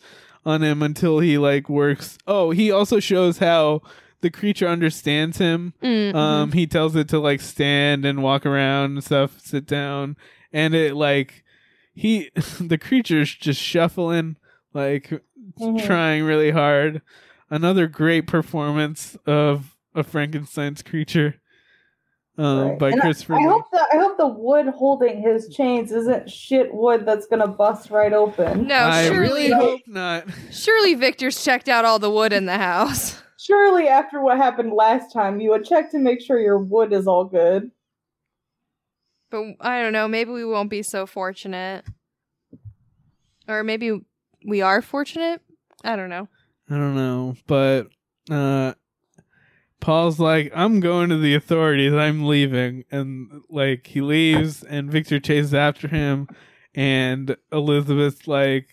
on 0.46 0.62
him 0.62 0.82
until 0.82 1.18
he 1.18 1.38
like 1.38 1.68
works. 1.68 2.18
Oh, 2.26 2.50
he 2.52 2.70
also 2.70 3.00
shows 3.00 3.38
how 3.38 3.82
the 4.20 4.30
creature 4.30 4.68
understands 4.68 5.38
him. 5.38 5.74
Mhm. 5.82 6.14
Um 6.14 6.52
he 6.52 6.66
tells 6.68 6.94
it 6.94 7.08
to 7.08 7.18
like 7.18 7.40
stand 7.40 8.04
and 8.04 8.22
walk 8.22 8.46
around 8.46 8.92
and 8.92 9.02
stuff, 9.04 9.40
sit 9.40 9.66
down, 9.66 10.16
and 10.52 10.72
it 10.74 10.94
like 10.94 11.42
he 11.94 12.30
the 12.60 12.78
creature's 12.78 13.34
just 13.34 13.60
shuffling 13.60 14.36
like 14.72 15.22
Mhm. 15.60 15.84
trying 15.84 16.24
really 16.24 16.50
hard. 16.50 17.02
Another 17.50 17.86
great 17.86 18.26
performance 18.26 19.16
of 19.26 19.76
a 19.94 20.02
Frankenstein's 20.02 20.82
creature. 20.82 21.36
Um, 22.36 22.70
Right. 22.70 22.78
by 22.80 22.90
And 22.90 23.00
I- 23.00 23.04
Christopher 23.04 23.34
I, 23.34 23.38
Lee. 23.38 23.44
hope 23.44 23.70
the 23.70 23.86
I 23.92 23.96
hope 23.98 24.16
the 24.16 24.26
wood 24.26 24.66
holding 24.66 25.22
his 25.22 25.48
chains 25.54 25.92
isn't 25.92 26.28
shit 26.28 26.74
wood 26.74 27.06
that's 27.06 27.26
gonna 27.28 27.46
bust 27.46 27.90
right 27.90 28.12
open. 28.12 28.66
No, 28.66 28.74
I 28.74 29.04
surely, 29.04 29.20
really 29.20 29.50
hope 29.50 29.80
not. 29.86 30.24
surely 30.50 30.94
Victor's 30.94 31.44
checked 31.44 31.68
out 31.68 31.84
all 31.84 32.00
the 32.00 32.10
wood 32.10 32.32
in 32.32 32.46
the 32.46 32.58
house. 32.58 33.20
Surely, 33.38 33.86
after 33.88 34.22
what 34.22 34.38
happened 34.38 34.72
last 34.72 35.12
time, 35.12 35.38
you 35.38 35.50
would 35.50 35.64
check 35.66 35.90
to 35.90 35.98
make 35.98 36.20
sure 36.22 36.40
your 36.40 36.58
wood 36.58 36.92
is 36.94 37.06
all 37.06 37.24
good. 37.26 37.70
But 39.30 39.44
I 39.60 39.82
don't 39.82 39.92
know. 39.92 40.08
Maybe 40.08 40.30
we 40.30 40.44
won't 40.46 40.70
be 40.70 40.82
so 40.82 41.04
fortunate, 41.06 41.84
or 43.46 43.62
maybe 43.62 44.00
we 44.44 44.60
are 44.62 44.82
fortunate. 44.82 45.40
I 45.82 45.96
don't 45.96 46.10
know. 46.10 46.28
I 46.70 46.74
don't 46.74 46.96
know, 46.96 47.36
but 47.46 47.88
uh 48.30 48.74
Paul's 49.80 50.18
like, 50.18 50.50
I'm 50.54 50.80
going 50.80 51.10
to 51.10 51.18
the 51.18 51.34
authorities. 51.34 51.92
I'm 51.92 52.24
leaving, 52.26 52.84
and 52.90 53.42
like 53.50 53.86
he 53.86 54.00
leaves, 54.00 54.62
and 54.62 54.90
Victor 54.90 55.20
chases 55.20 55.52
after 55.52 55.88
him, 55.88 56.26
and 56.74 57.36
Elizabeth's 57.52 58.26
like, 58.26 58.66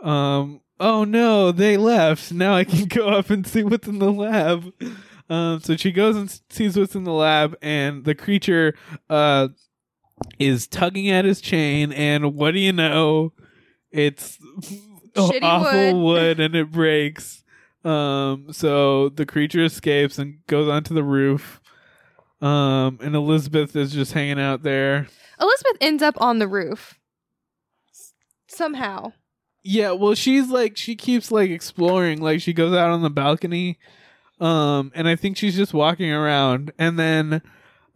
um, 0.00 0.60
oh 0.78 1.02
no, 1.02 1.50
they 1.50 1.76
left. 1.76 2.30
Now 2.30 2.54
I 2.54 2.62
can 2.62 2.84
go 2.88 3.08
up 3.08 3.30
and 3.30 3.44
see 3.44 3.64
what's 3.64 3.88
in 3.88 3.98
the 3.98 4.12
lab. 4.12 4.72
Um, 5.28 5.58
so 5.58 5.76
she 5.76 5.90
goes 5.90 6.14
and 6.14 6.40
sees 6.50 6.76
what's 6.76 6.94
in 6.94 7.02
the 7.02 7.12
lab, 7.12 7.56
and 7.60 8.04
the 8.04 8.14
creature, 8.14 8.74
uh, 9.10 9.48
is 10.38 10.68
tugging 10.68 11.10
at 11.10 11.24
his 11.24 11.40
chain, 11.40 11.92
and 11.92 12.34
what 12.36 12.52
do 12.52 12.60
you 12.60 12.72
know? 12.72 13.32
It's 13.92 14.38
Shitty 15.14 15.38
awful 15.42 16.02
wood. 16.02 16.04
wood, 16.04 16.40
and 16.40 16.54
it 16.54 16.70
breaks. 16.70 17.44
Um, 17.84 18.46
so 18.52 19.08
the 19.10 19.26
creature 19.26 19.64
escapes 19.64 20.18
and 20.18 20.38
goes 20.46 20.68
onto 20.68 20.94
the 20.94 21.02
roof. 21.04 21.60
Um, 22.40 22.98
and 23.02 23.14
Elizabeth 23.14 23.76
is 23.76 23.92
just 23.92 24.12
hanging 24.12 24.40
out 24.40 24.62
there. 24.62 25.06
Elizabeth 25.40 25.76
ends 25.80 26.02
up 26.02 26.20
on 26.20 26.38
the 26.38 26.48
roof 26.48 26.98
somehow. 28.48 29.12
Yeah, 29.62 29.92
well, 29.92 30.14
she's 30.14 30.48
like 30.48 30.76
she 30.76 30.96
keeps 30.96 31.30
like 31.30 31.50
exploring. 31.50 32.20
Like 32.20 32.40
she 32.40 32.52
goes 32.52 32.74
out 32.74 32.90
on 32.90 33.02
the 33.02 33.10
balcony, 33.10 33.78
um, 34.40 34.90
and 34.94 35.06
I 35.06 35.14
think 35.14 35.36
she's 35.36 35.56
just 35.56 35.72
walking 35.72 36.10
around. 36.10 36.72
And 36.78 36.98
then, 36.98 37.42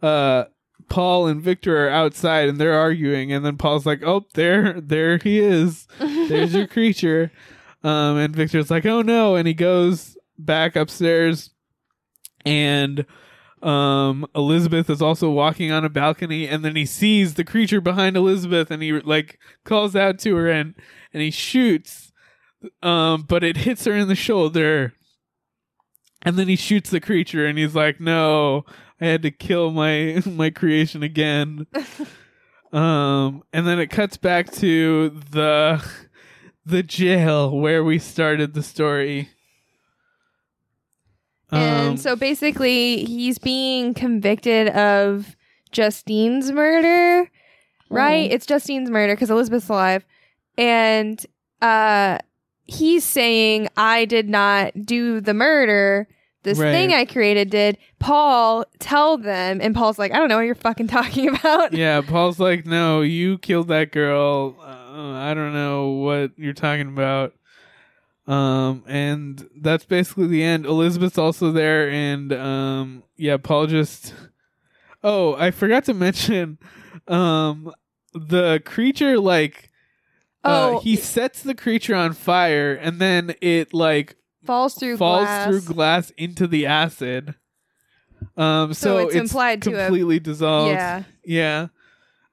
uh, 0.01 0.45
Paul 0.89 1.27
and 1.27 1.41
Victor 1.41 1.85
are 1.85 1.89
outside 1.89 2.49
and 2.49 2.59
they're 2.59 2.77
arguing. 2.77 3.31
And 3.31 3.45
then 3.45 3.57
Paul's 3.57 3.85
like, 3.85 4.03
"Oh, 4.03 4.25
there, 4.33 4.79
there 4.81 5.17
he 5.17 5.39
is. 5.39 5.87
There's 5.99 6.53
your 6.53 6.67
creature." 6.77 7.31
Um, 7.83 8.17
and 8.17 8.35
Victor's 8.35 8.71
like, 8.71 8.85
"Oh 8.85 9.01
no!" 9.01 9.35
And 9.35 9.47
he 9.47 9.53
goes 9.53 10.17
back 10.37 10.75
upstairs, 10.75 11.51
and 12.45 13.05
um 13.63 14.27
Elizabeth 14.35 14.89
is 14.89 15.01
also 15.01 15.31
walking 15.31 15.71
on 15.71 15.83
a 15.83 15.89
balcony 15.89 16.47
and 16.47 16.63
then 16.63 16.75
he 16.75 16.85
sees 16.85 17.33
the 17.33 17.43
creature 17.43 17.81
behind 17.81 18.15
Elizabeth 18.15 18.69
and 18.69 18.83
he 18.83 18.93
like 19.01 19.39
calls 19.63 19.95
out 19.95 20.19
to 20.19 20.35
her 20.35 20.47
and 20.47 20.75
and 21.11 21.23
he 21.23 21.31
shoots 21.31 22.11
um 22.83 23.23
but 23.27 23.43
it 23.43 23.57
hits 23.57 23.85
her 23.85 23.93
in 23.93 24.07
the 24.07 24.15
shoulder 24.15 24.93
and 26.21 26.37
then 26.37 26.47
he 26.47 26.55
shoots 26.55 26.91
the 26.91 26.99
creature 26.99 27.47
and 27.47 27.57
he's 27.57 27.73
like 27.73 27.99
no 27.99 28.63
I 28.99 29.05
had 29.05 29.21
to 29.23 29.31
kill 29.31 29.71
my 29.71 30.21
my 30.25 30.49
creation 30.49 31.03
again 31.03 31.67
um 32.73 33.43
and 33.53 33.65
then 33.65 33.79
it 33.79 33.87
cuts 33.87 34.17
back 34.17 34.51
to 34.51 35.09
the 35.31 35.81
the 36.65 36.83
jail 36.83 37.57
where 37.57 37.83
we 37.83 37.97
started 37.99 38.53
the 38.53 38.63
story 38.63 39.29
And 41.49 41.91
Um, 41.91 41.97
so 41.97 42.15
basically, 42.17 43.05
he's 43.05 43.37
being 43.39 43.93
convicted 43.93 44.67
of 44.69 45.35
Justine's 45.71 46.51
murder, 46.51 47.29
right? 47.89 48.29
It's 48.29 48.45
Justine's 48.45 48.89
murder 48.89 49.15
because 49.15 49.29
Elizabeth's 49.29 49.69
alive. 49.69 50.05
And 50.57 51.25
uh, 51.61 52.17
he's 52.65 53.05
saying, 53.05 53.69
I 53.77 54.03
did 54.05 54.27
not 54.27 54.73
do 54.85 55.21
the 55.21 55.33
murder. 55.33 56.07
This 56.47 56.57
Right. 56.57 56.71
thing 56.71 56.93
I 56.93 57.03
created 57.05 57.49
did. 57.49 57.77
Paul, 57.99 58.65
tell 58.79 59.17
them. 59.17 59.59
And 59.61 59.75
Paul's 59.75 59.99
like, 59.99 60.13
I 60.13 60.17
don't 60.17 60.29
know 60.29 60.37
what 60.37 60.45
you're 60.45 60.55
fucking 60.55 60.87
talking 60.97 61.27
about. 61.29 61.73
yeah, 61.73 62.01
Paul's 62.01 62.39
like, 62.39 62.65
no, 62.65 63.01
you 63.01 63.37
killed 63.37 63.67
that 63.67 63.91
girl. 63.91 64.55
Uh, 64.59 65.11
I 65.13 65.33
don't 65.33 65.53
know 65.53 65.89
what 65.89 66.31
you're 66.37 66.53
talking 66.53 66.87
about. 66.87 67.33
Um, 68.27 68.83
and 68.87 69.47
that's 69.57 69.85
basically 69.85 70.27
the 70.27 70.43
end. 70.43 70.65
Elizabeth's 70.65 71.17
also 71.17 71.51
there, 71.51 71.89
and 71.89 72.31
um, 72.33 73.03
yeah, 73.15 73.37
Paul 73.37 73.67
just. 73.67 74.13
Oh, 75.03 75.35
I 75.35 75.51
forgot 75.51 75.85
to 75.85 75.93
mention, 75.93 76.57
um, 77.07 77.71
the 78.13 78.61
creature 78.65 79.19
like. 79.19 79.69
Oh. 80.43 80.77
uh, 80.77 80.79
he 80.81 80.95
sets 80.95 81.41
the 81.41 81.55
creature 81.55 81.95
on 81.95 82.13
fire, 82.13 82.73
and 82.73 82.99
then 82.99 83.35
it 83.41 83.73
like 83.73 84.15
Falls 84.47 84.73
through 84.75 84.97
falls 84.97 85.25
glass. 85.25 85.47
through 85.47 85.61
glass 85.61 86.09
into 86.17 86.47
the 86.47 86.65
acid. 86.65 87.35
Um, 88.35 88.73
So 88.73 88.97
so, 88.97 88.97
it's 89.07 89.15
implied 89.15 89.61
to 89.63 89.71
have- 89.71 89.87
completely 89.87 90.19
dissolved. 90.19 90.71
Yeah. 90.71 91.03
Yeah. 91.23 91.67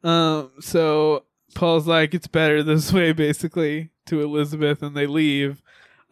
Um. 0.03 0.51
So 0.61 1.25
Paul's 1.55 1.87
like, 1.87 2.15
it's 2.15 2.27
better 2.27 2.63
this 2.63 2.93
way, 2.93 3.13
basically, 3.13 3.91
to 4.07 4.21
Elizabeth, 4.23 4.83
and 4.83 4.97
they 4.97 5.07
leave. 5.07 5.61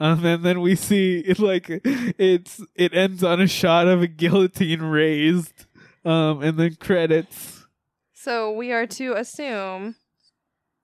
Um, 0.00 0.24
and 0.24 0.42
then 0.44 0.60
we 0.60 0.74
see 0.74 1.18
it 1.20 1.38
like 1.50 1.66
it's 1.68 2.60
it 2.74 2.92
ends 2.94 3.22
on 3.24 3.40
a 3.40 3.46
shot 3.46 3.86
of 3.88 4.02
a 4.02 4.06
guillotine 4.06 4.82
raised. 4.82 5.66
Um, 6.04 6.42
and 6.42 6.58
then 6.58 6.74
credits. 6.74 7.64
So 8.12 8.50
we 8.52 8.72
are 8.72 8.86
to 8.88 9.12
assume 9.14 9.94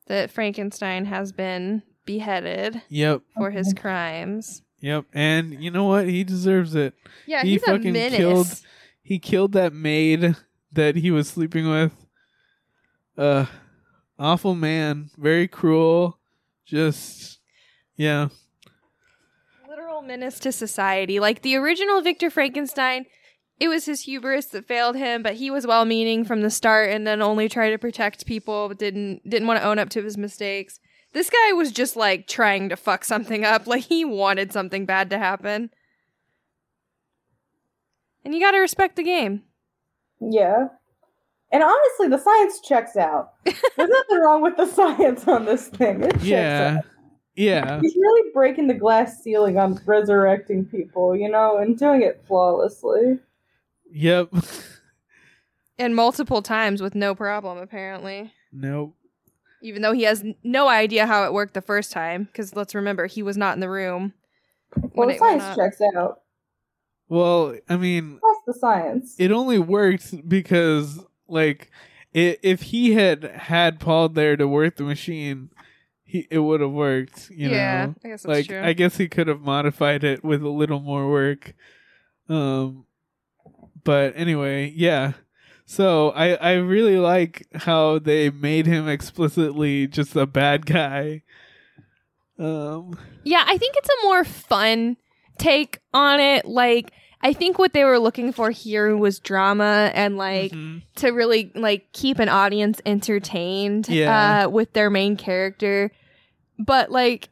that 0.06 0.30
Frankenstein 0.30 1.06
has 1.06 1.32
been 1.32 1.82
beheaded 2.04 2.80
Yep. 2.88 3.22
for 3.36 3.50
his 3.50 3.74
crimes. 3.74 4.62
Yep. 4.80 5.06
And 5.12 5.62
you 5.62 5.70
know 5.70 5.84
what? 5.84 6.08
He 6.08 6.24
deserves 6.24 6.74
it. 6.74 6.94
Yeah, 7.26 7.42
he 7.42 7.52
he's 7.52 7.62
a 7.62 7.66
fucking 7.66 7.92
menace. 7.92 8.16
killed. 8.16 8.46
He 9.02 9.18
killed 9.18 9.52
that 9.52 9.72
maid 9.72 10.36
that 10.72 10.96
he 10.96 11.10
was 11.10 11.28
sleeping 11.28 11.68
with. 11.68 11.92
Uh, 13.16 13.46
awful 14.18 14.54
man. 14.54 15.10
Very 15.16 15.48
cruel. 15.48 16.18
Just, 16.64 17.40
yeah. 17.96 18.28
literal 19.68 20.02
menace 20.02 20.38
to 20.40 20.52
society. 20.52 21.18
Like 21.18 21.42
the 21.42 21.56
original 21.56 22.02
Victor 22.02 22.28
Frankenstein, 22.28 23.06
it 23.58 23.68
was 23.68 23.86
his 23.86 24.02
hubris 24.02 24.46
that 24.46 24.66
failed 24.68 24.94
him, 24.94 25.22
but 25.22 25.34
he 25.34 25.50
was 25.50 25.66
well-meaning 25.66 26.24
from 26.24 26.42
the 26.42 26.50
start 26.50 26.90
and 26.90 27.06
then 27.06 27.22
only 27.22 27.48
tried 27.48 27.70
to 27.70 27.78
protect 27.78 28.26
people, 28.26 28.68
but 28.68 28.78
didn't 28.78 29.28
didn't 29.28 29.48
want 29.48 29.60
to 29.60 29.66
own 29.66 29.78
up 29.78 29.88
to 29.90 30.02
his 30.02 30.16
mistakes. 30.18 30.78
This 31.18 31.30
guy 31.30 31.52
was 31.52 31.72
just 31.72 31.96
like 31.96 32.28
trying 32.28 32.68
to 32.68 32.76
fuck 32.76 33.04
something 33.04 33.44
up, 33.44 33.66
like 33.66 33.82
he 33.82 34.04
wanted 34.04 34.52
something 34.52 34.86
bad 34.86 35.10
to 35.10 35.18
happen. 35.18 35.70
And 38.24 38.32
you 38.32 38.40
got 38.40 38.52
to 38.52 38.58
respect 38.58 38.94
the 38.94 39.02
game. 39.02 39.42
Yeah. 40.20 40.68
And 41.50 41.64
honestly, 41.64 42.06
the 42.06 42.18
science 42.18 42.60
checks 42.60 42.96
out. 42.96 43.32
There's 43.44 43.56
nothing 43.90 44.18
wrong 44.20 44.42
with 44.42 44.56
the 44.56 44.66
science 44.66 45.26
on 45.26 45.44
this 45.44 45.66
thing. 45.66 46.04
It 46.04 46.12
checks 46.12 46.24
Yeah. 46.24 46.76
out. 46.78 46.84
Yeah. 47.34 47.80
He's 47.80 47.96
really 47.96 48.30
breaking 48.32 48.68
the 48.68 48.74
glass 48.74 49.20
ceiling 49.20 49.58
on 49.58 49.80
resurrecting 49.86 50.66
people, 50.66 51.16
you 51.16 51.28
know, 51.28 51.56
and 51.56 51.76
doing 51.76 52.02
it 52.02 52.22
flawlessly. 52.28 53.18
Yep. 53.90 54.30
And 55.80 55.94
multiple 55.94 56.42
times 56.42 56.80
with 56.82 56.96
no 56.96 57.14
problem 57.14 57.58
apparently. 57.58 58.32
nope. 58.52 58.96
Even 59.62 59.82
though 59.82 59.92
he 59.92 60.02
has 60.04 60.24
no 60.44 60.68
idea 60.68 61.06
how 61.06 61.24
it 61.24 61.32
worked 61.32 61.54
the 61.54 61.60
first 61.60 61.90
time 61.92 62.24
because 62.24 62.54
let's 62.54 62.74
remember 62.74 63.06
he 63.06 63.22
was 63.22 63.36
not 63.36 63.54
in 63.54 63.60
the 63.60 63.70
room. 63.70 64.12
Well, 64.76 64.90
when 65.06 65.08
the 65.08 65.18
science 65.18 65.56
checks 65.56 65.80
out. 65.96 66.20
Well, 67.08 67.56
I 67.68 67.76
mean, 67.76 68.18
Trust 68.20 68.40
the 68.46 68.54
science. 68.54 69.16
it 69.18 69.32
only 69.32 69.58
worked 69.58 70.28
because, 70.28 71.00
like, 71.26 71.70
i 72.14 72.36
if 72.42 72.62
he 72.62 72.92
had 72.92 73.24
had 73.24 73.80
Paul 73.80 74.10
there 74.10 74.36
to 74.36 74.46
work 74.46 74.76
the 74.76 74.84
machine, 74.84 75.50
he 76.04 76.26
it 76.30 76.38
would 76.40 76.60
have 76.60 76.70
worked. 76.70 77.30
You 77.30 77.50
Yeah, 77.50 77.86
know, 77.86 77.94
I 78.04 78.08
guess 78.08 78.22
that's 78.22 78.26
like 78.26 78.46
true. 78.48 78.62
I 78.62 78.72
guess 78.74 78.96
he 78.98 79.08
could 79.08 79.26
have 79.26 79.40
modified 79.40 80.04
it 80.04 80.22
with 80.22 80.42
a 80.42 80.48
little 80.48 80.80
more 80.80 81.10
work. 81.10 81.54
Um, 82.28 82.84
but 83.84 84.12
anyway, 84.16 84.72
yeah. 84.76 85.12
So 85.70 86.12
I 86.12 86.30
I 86.36 86.52
really 86.54 86.96
like 86.96 87.46
how 87.54 87.98
they 87.98 88.30
made 88.30 88.64
him 88.64 88.88
explicitly 88.88 89.86
just 89.86 90.16
a 90.16 90.24
bad 90.24 90.64
guy. 90.64 91.22
Um, 92.38 92.98
Yeah, 93.22 93.44
I 93.46 93.58
think 93.58 93.76
it's 93.76 93.88
a 93.90 94.06
more 94.06 94.24
fun 94.24 94.96
take 95.36 95.78
on 95.92 96.20
it. 96.20 96.46
Like, 96.46 96.90
I 97.20 97.34
think 97.34 97.58
what 97.58 97.74
they 97.74 97.84
were 97.84 97.98
looking 97.98 98.32
for 98.32 98.50
here 98.50 98.96
was 98.96 99.18
drama 99.18 99.90
and 99.92 100.16
like 100.16 100.52
mhm. 100.52 100.80
to 100.96 101.10
really 101.10 101.52
like 101.54 101.92
keep 101.92 102.18
an 102.18 102.30
audience 102.30 102.80
entertained 102.86 103.90
Yeah. 103.90 104.46
uh, 104.46 104.48
with 104.48 104.72
their 104.72 104.88
main 104.88 105.18
character. 105.18 105.90
But 106.58 106.90
like, 106.90 107.28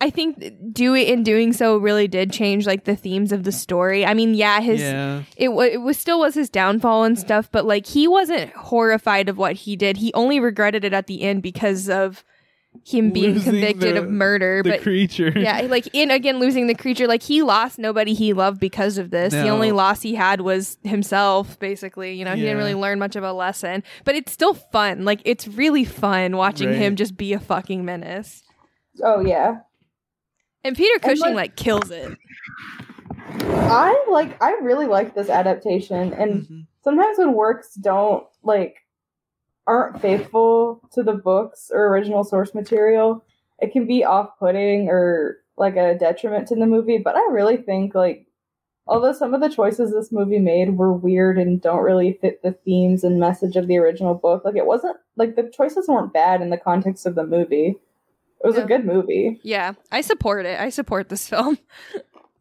I 0.00 0.10
think 0.10 0.44
do 0.72 0.94
it 0.94 1.08
in 1.08 1.22
doing 1.22 1.52
so 1.54 1.78
really 1.78 2.06
did 2.06 2.30
change 2.30 2.66
like 2.66 2.84
the 2.84 2.94
themes 2.96 3.32
of 3.32 3.44
the 3.44 3.52
story. 3.52 4.04
I 4.04 4.12
mean, 4.14 4.34
yeah, 4.34 4.60
his 4.60 4.80
yeah, 4.80 5.22
it, 5.36 5.48
wa 5.48 5.62
it 5.62 5.80
was 5.80 5.96
still 5.96 6.18
was 6.20 6.34
his 6.34 6.50
downfall 6.50 7.04
and 7.04 7.18
stuff, 7.18 7.48
but 7.50 7.64
like 7.64 7.86
he 7.86 8.06
wasn't 8.06 8.52
horrified 8.52 9.28
of 9.30 9.38
what 9.38 9.54
he 9.54 9.74
did. 9.74 9.96
He 9.96 10.12
only 10.12 10.38
regretted 10.38 10.84
it 10.84 10.92
at 10.92 11.06
the 11.06 11.22
end 11.22 11.42
because 11.42 11.88
of 11.88 12.24
him 12.84 13.10
being 13.10 13.32
Losing 13.32 13.52
convicted 13.54 13.96
the- 13.96 14.02
of 14.02 14.10
murder. 14.10 14.60
the 14.62 14.72
but 14.72 14.82
creature. 14.82 15.32
yeah, 15.34 15.62
like 15.62 15.88
in 15.94 16.10
again 16.10 16.38
losing 16.40 16.66
the 16.66 16.74
creature, 16.74 17.06
like 17.06 17.22
he 17.22 17.40
lost 17.40 17.78
nobody 17.78 18.12
he 18.12 18.34
loved 18.34 18.60
because 18.60 18.98
of 18.98 19.10
this. 19.10 19.32
The 19.32 19.48
only 19.48 19.72
loss 19.72 20.02
he 20.02 20.14
had 20.14 20.42
was 20.42 20.76
himself, 20.84 21.58
basically. 21.58 22.12
You 22.12 22.26
know, 22.26 22.34
he 22.34 22.42
didn't 22.42 22.58
really 22.58 22.74
learn 22.74 22.98
much 22.98 23.16
of 23.16 23.24
a 23.24 23.32
lesson, 23.32 23.82
but 24.04 24.14
it's 24.14 24.30
still 24.30 24.52
fun. 24.52 25.06
Like 25.06 25.20
it's 25.24 25.48
really 25.48 25.86
fun 25.86 26.36
watching 26.36 26.68
Right. 26.68 26.76
him 26.76 26.96
just 26.96 27.16
be 27.16 27.32
a 27.32 27.40
fucking 27.40 27.82
menace. 27.82 28.42
Oh 29.02 29.20
yeah. 29.20 29.60
And 30.66 30.76
Peter 30.76 30.94
And, 30.94 31.02
Cushing 31.02 31.20
like- 31.34 31.34
like 31.36 31.56
kills 31.56 31.90
it. 31.90 32.16
I 33.28 34.04
like 34.10 34.40
I 34.42 34.52
really 34.62 34.86
like 34.86 35.14
this 35.14 35.28
adaptation 35.30 36.12
and 36.12 36.42
Mhm. 36.42 36.66
sometimes 36.82 37.18
when 37.18 37.32
works 37.34 37.74
don't 37.74 38.24
like 38.42 38.76
aren't 39.66 40.00
faithful 40.00 40.80
to 40.92 41.02
the 41.02 41.12
books 41.14 41.70
or 41.72 41.88
original 41.88 42.24
source 42.24 42.54
material, 42.54 43.24
it 43.60 43.72
can 43.72 43.86
be 43.86 44.04
off-putting 44.04 44.88
or 44.88 45.38
like 45.56 45.76
a 45.76 45.96
detriment 45.96 46.46
to 46.48 46.54
the 46.54 46.66
movie, 46.66 46.98
but 46.98 47.16
I 47.16 47.28
really 47.30 47.56
think 47.56 47.94
like 47.94 48.26
although 48.88 49.12
some 49.12 49.34
of 49.34 49.40
the 49.40 49.48
choices 49.48 49.92
this 49.92 50.12
movie 50.12 50.38
made 50.38 50.76
were 50.78 50.92
weird 50.92 51.38
and 51.38 51.60
don't 51.60 51.82
really 51.82 52.12
fit 52.20 52.42
the 52.42 52.52
themes 52.52 53.02
and 53.04 53.18
message 53.20 53.56
of 53.56 53.66
the 53.66 53.78
original 53.78 54.14
book, 54.14 54.44
like 54.44 54.56
it 54.56 54.66
wasn't 54.66 54.96
like 55.16 55.34
the 55.36 55.44
choices 55.50 55.88
weren't 55.88 56.12
bad 56.12 56.40
in 56.42 56.50
the 56.50 56.58
context 56.58 57.06
of 57.06 57.14
the 57.14 57.26
movie. 57.26 57.76
It 58.42 58.46
was 58.46 58.56
Yeah. 58.56 58.64
a 58.64 58.66
good 58.66 58.84
movie. 58.84 59.40
Yeah, 59.42 59.72
I 59.90 60.00
support 60.02 60.46
it. 60.46 60.60
I 60.60 60.68
support 60.70 61.08
this 61.08 61.28
film. 61.32 61.58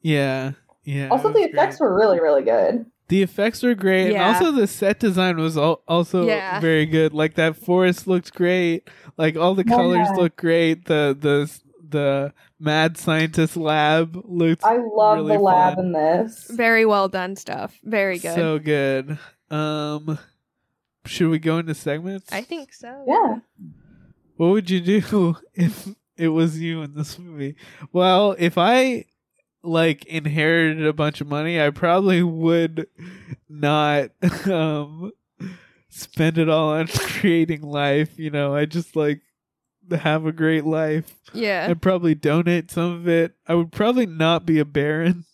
Yeah. 0.01 0.51
Yeah. 0.83 1.07
also, 1.09 1.31
the 1.33 1.39
effects 1.39 1.77
great. 1.77 1.87
were 1.89 1.95
really, 1.97 2.19
really 2.19 2.43
good. 2.43 2.85
The 3.07 3.21
effects 3.23 3.61
were 3.63 3.75
great, 3.75 4.11
Yeah. 4.11 4.27
and 4.27 4.35
also 4.35 4.51
the 4.51 4.67
set 4.67 4.99
design 4.99 5.37
was 5.37 5.57
al- 5.57 5.81
also 5.87 6.25
Yeah. 6.27 6.59
very 6.59 6.85
good. 6.85 7.13
Like 7.13 7.35
that 7.35 7.55
forest 7.55 8.07
looked 8.07 8.33
great. 8.33 8.87
Like 9.17 9.35
all 9.35 9.55
the 9.55 9.63
Yeah. 9.65 9.75
colors 9.75 10.07
looked 10.15 10.37
great. 10.37 10.85
The 10.85 11.15
the 11.19 11.59
the 11.87 12.33
mad 12.59 12.97
scientist 12.97 13.55
lab 13.55 14.19
looked 14.25 14.63
I 14.63 14.77
love 14.77 15.17
really 15.19 15.37
the 15.37 15.43
lab 15.43 15.75
fun. 15.75 15.85
in 15.87 15.91
this. 15.93 16.49
Very 16.51 16.85
well 16.85 17.07
done 17.07 17.35
stuff. 17.35 17.79
Very 17.83 18.17
good. 18.19 18.35
so 18.35 18.57
good. 18.59 19.17
Um, 19.51 20.17
should 21.05 21.29
we 21.29 21.37
go 21.39 21.59
into 21.59 21.75
segments? 21.75 22.31
I 22.33 22.41
think 22.41 22.73
so. 22.73 23.05
Yeah. 23.07 23.35
What 24.37 24.47
would 24.47 24.69
you 24.69 24.81
do 24.81 25.37
if 25.53 25.87
it 26.17 26.29
was 26.29 26.59
you 26.59 26.81
in 26.81 26.93
this 26.93 27.19
movie? 27.19 27.55
Well, 27.91 28.35
if 28.37 28.57
I 28.57 29.05
like 29.63 30.05
inherited 30.05 30.85
a 30.85 30.93
bunch 30.93 31.21
of 31.21 31.27
money, 31.27 31.59
I 31.61 31.69
probably 31.71 32.21
would 32.23 32.87
not 33.49 34.11
um 34.45 35.11
spend 35.89 36.37
it 36.37 36.49
all 36.49 36.73
on 36.73 36.87
creating 36.93 37.61
life, 37.61 38.17
you 38.19 38.29
know. 38.29 38.55
I 38.55 38.65
just 38.65 38.95
like 38.95 39.21
have 39.91 40.25
a 40.25 40.31
great 40.31 40.65
life. 40.65 41.15
Yeah. 41.33 41.67
I'd 41.69 41.81
probably 41.81 42.15
donate 42.15 42.71
some 42.71 42.91
of 42.91 43.07
it. 43.07 43.33
I 43.47 43.55
would 43.55 43.71
probably 43.71 44.05
not 44.05 44.45
be 44.45 44.59
a 44.59 44.65
baron. 44.65 45.25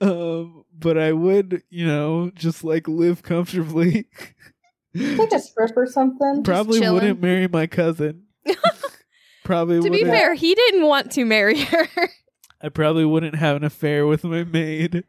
um 0.00 0.64
but 0.80 0.96
I 0.96 1.12
would, 1.12 1.62
you 1.68 1.86
know, 1.86 2.30
just 2.34 2.64
like 2.64 2.88
live 2.88 3.22
comfortably. 3.22 4.06
Take 4.96 5.32
a 5.32 5.38
strip 5.38 5.76
or 5.76 5.86
something. 5.86 6.42
Probably 6.42 6.80
chilling. 6.80 6.94
wouldn't 6.94 7.22
marry 7.22 7.48
my 7.48 7.66
cousin. 7.66 8.24
probably 9.44 9.76
to 9.76 9.82
be 9.84 9.90
wouldn't. 9.90 10.10
fair, 10.10 10.34
he 10.34 10.54
didn't 10.54 10.86
want 10.86 11.12
to 11.12 11.24
marry 11.24 11.60
her. 11.60 11.88
I 12.62 12.68
probably 12.68 13.04
wouldn't 13.04 13.36
have 13.36 13.56
an 13.56 13.64
affair 13.64 14.06
with 14.06 14.24
my 14.24 14.44
maid. 14.44 15.04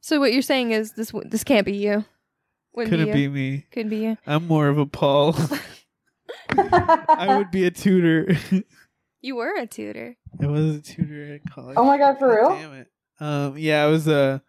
so 0.00 0.20
what 0.20 0.32
you're 0.32 0.42
saying 0.42 0.70
is 0.70 0.92
this 0.92 1.12
this 1.26 1.44
can't 1.44 1.66
be 1.66 1.76
you. 1.76 2.04
Wouldn't 2.74 2.90
Couldn't 2.90 3.12
be, 3.12 3.26
be 3.26 3.28
me. 3.28 3.66
Could 3.72 3.90
be 3.90 3.96
you. 3.98 4.18
I'm 4.26 4.46
more 4.46 4.68
of 4.68 4.78
a 4.78 4.86
Paul. 4.86 5.34
I 6.50 7.36
would 7.36 7.50
be 7.50 7.64
a 7.64 7.70
tutor. 7.70 8.36
You 9.20 9.34
were 9.34 9.52
a 9.56 9.66
tutor. 9.66 10.16
I 10.40 10.46
was 10.46 10.76
a 10.76 10.80
tutor 10.80 11.34
at 11.34 11.52
college. 11.52 11.76
Oh 11.76 11.84
my 11.84 11.98
God, 11.98 12.20
for 12.20 12.36
real? 12.36 12.50
Damn 12.50 12.72
it. 12.74 12.86
Um, 13.18 13.58
yeah, 13.58 13.82
I 13.82 13.86
was 13.88 14.06
a 14.06 14.40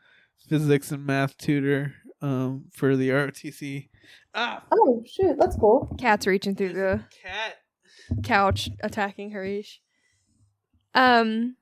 physics 0.48 0.92
and 0.92 1.08
math 1.08 1.36
tutor 1.38 1.96
um, 2.22 2.66
for 2.74 2.96
the 2.96 3.10
ROTC. 3.10 3.90
Ah, 4.36 4.64
oh 4.72 5.04
shoot, 5.08 5.38
that's 5.40 5.56
cool. 5.56 5.96
Cat's 5.98 6.28
reaching 6.28 6.56
through 6.56 6.74
the 6.74 7.04
cat. 7.24 7.56
couch, 8.24 8.70
attacking 8.82 9.32
Harish. 9.32 9.82
Um, 10.94 11.56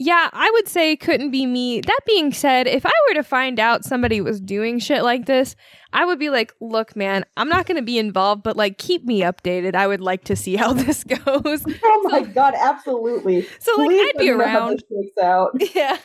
yeah, 0.00 0.30
I 0.32 0.48
would 0.54 0.68
say 0.68 0.94
couldn't 0.96 1.32
be 1.32 1.44
me. 1.44 1.80
That 1.80 2.00
being 2.06 2.32
said, 2.32 2.68
if 2.68 2.86
I 2.86 2.92
were 3.08 3.14
to 3.14 3.24
find 3.24 3.58
out 3.58 3.84
somebody 3.84 4.20
was 4.20 4.40
doing 4.40 4.78
shit 4.78 5.02
like 5.02 5.26
this, 5.26 5.56
I 5.92 6.04
would 6.04 6.20
be 6.20 6.30
like, 6.30 6.52
look, 6.60 6.94
man, 6.94 7.24
I'm 7.36 7.48
not 7.48 7.66
going 7.66 7.76
to 7.78 7.82
be 7.82 7.98
involved, 7.98 8.44
but 8.44 8.56
like, 8.56 8.78
keep 8.78 9.04
me 9.04 9.22
updated. 9.22 9.74
I 9.74 9.88
would 9.88 10.00
like 10.00 10.24
to 10.24 10.36
see 10.36 10.54
how 10.54 10.72
this 10.84 11.02
goes. 11.02 11.64
Oh 11.82 12.02
my 12.04 12.22
god, 12.22 12.54
absolutely. 12.56 13.48
So, 13.58 13.74
like, 13.76 13.86
Please 13.88 14.12
I'd 14.14 14.18
be 14.20 14.30
let 14.30 14.38
me 14.38 14.44
know 14.44 14.48
how 14.48 14.58
around. 14.68 14.82
shakes 14.88 15.18
out. 15.22 15.50
Yeah. 15.74 15.98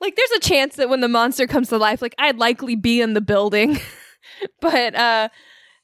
Like 0.00 0.16
there's 0.16 0.30
a 0.32 0.40
chance 0.40 0.76
that 0.76 0.88
when 0.88 1.00
the 1.00 1.08
monster 1.08 1.46
comes 1.46 1.68
to 1.68 1.78
life, 1.78 2.00
like 2.00 2.14
I'd 2.18 2.38
likely 2.38 2.76
be 2.76 3.00
in 3.00 3.14
the 3.14 3.20
building. 3.20 3.78
but 4.60 4.94
uh 4.94 5.28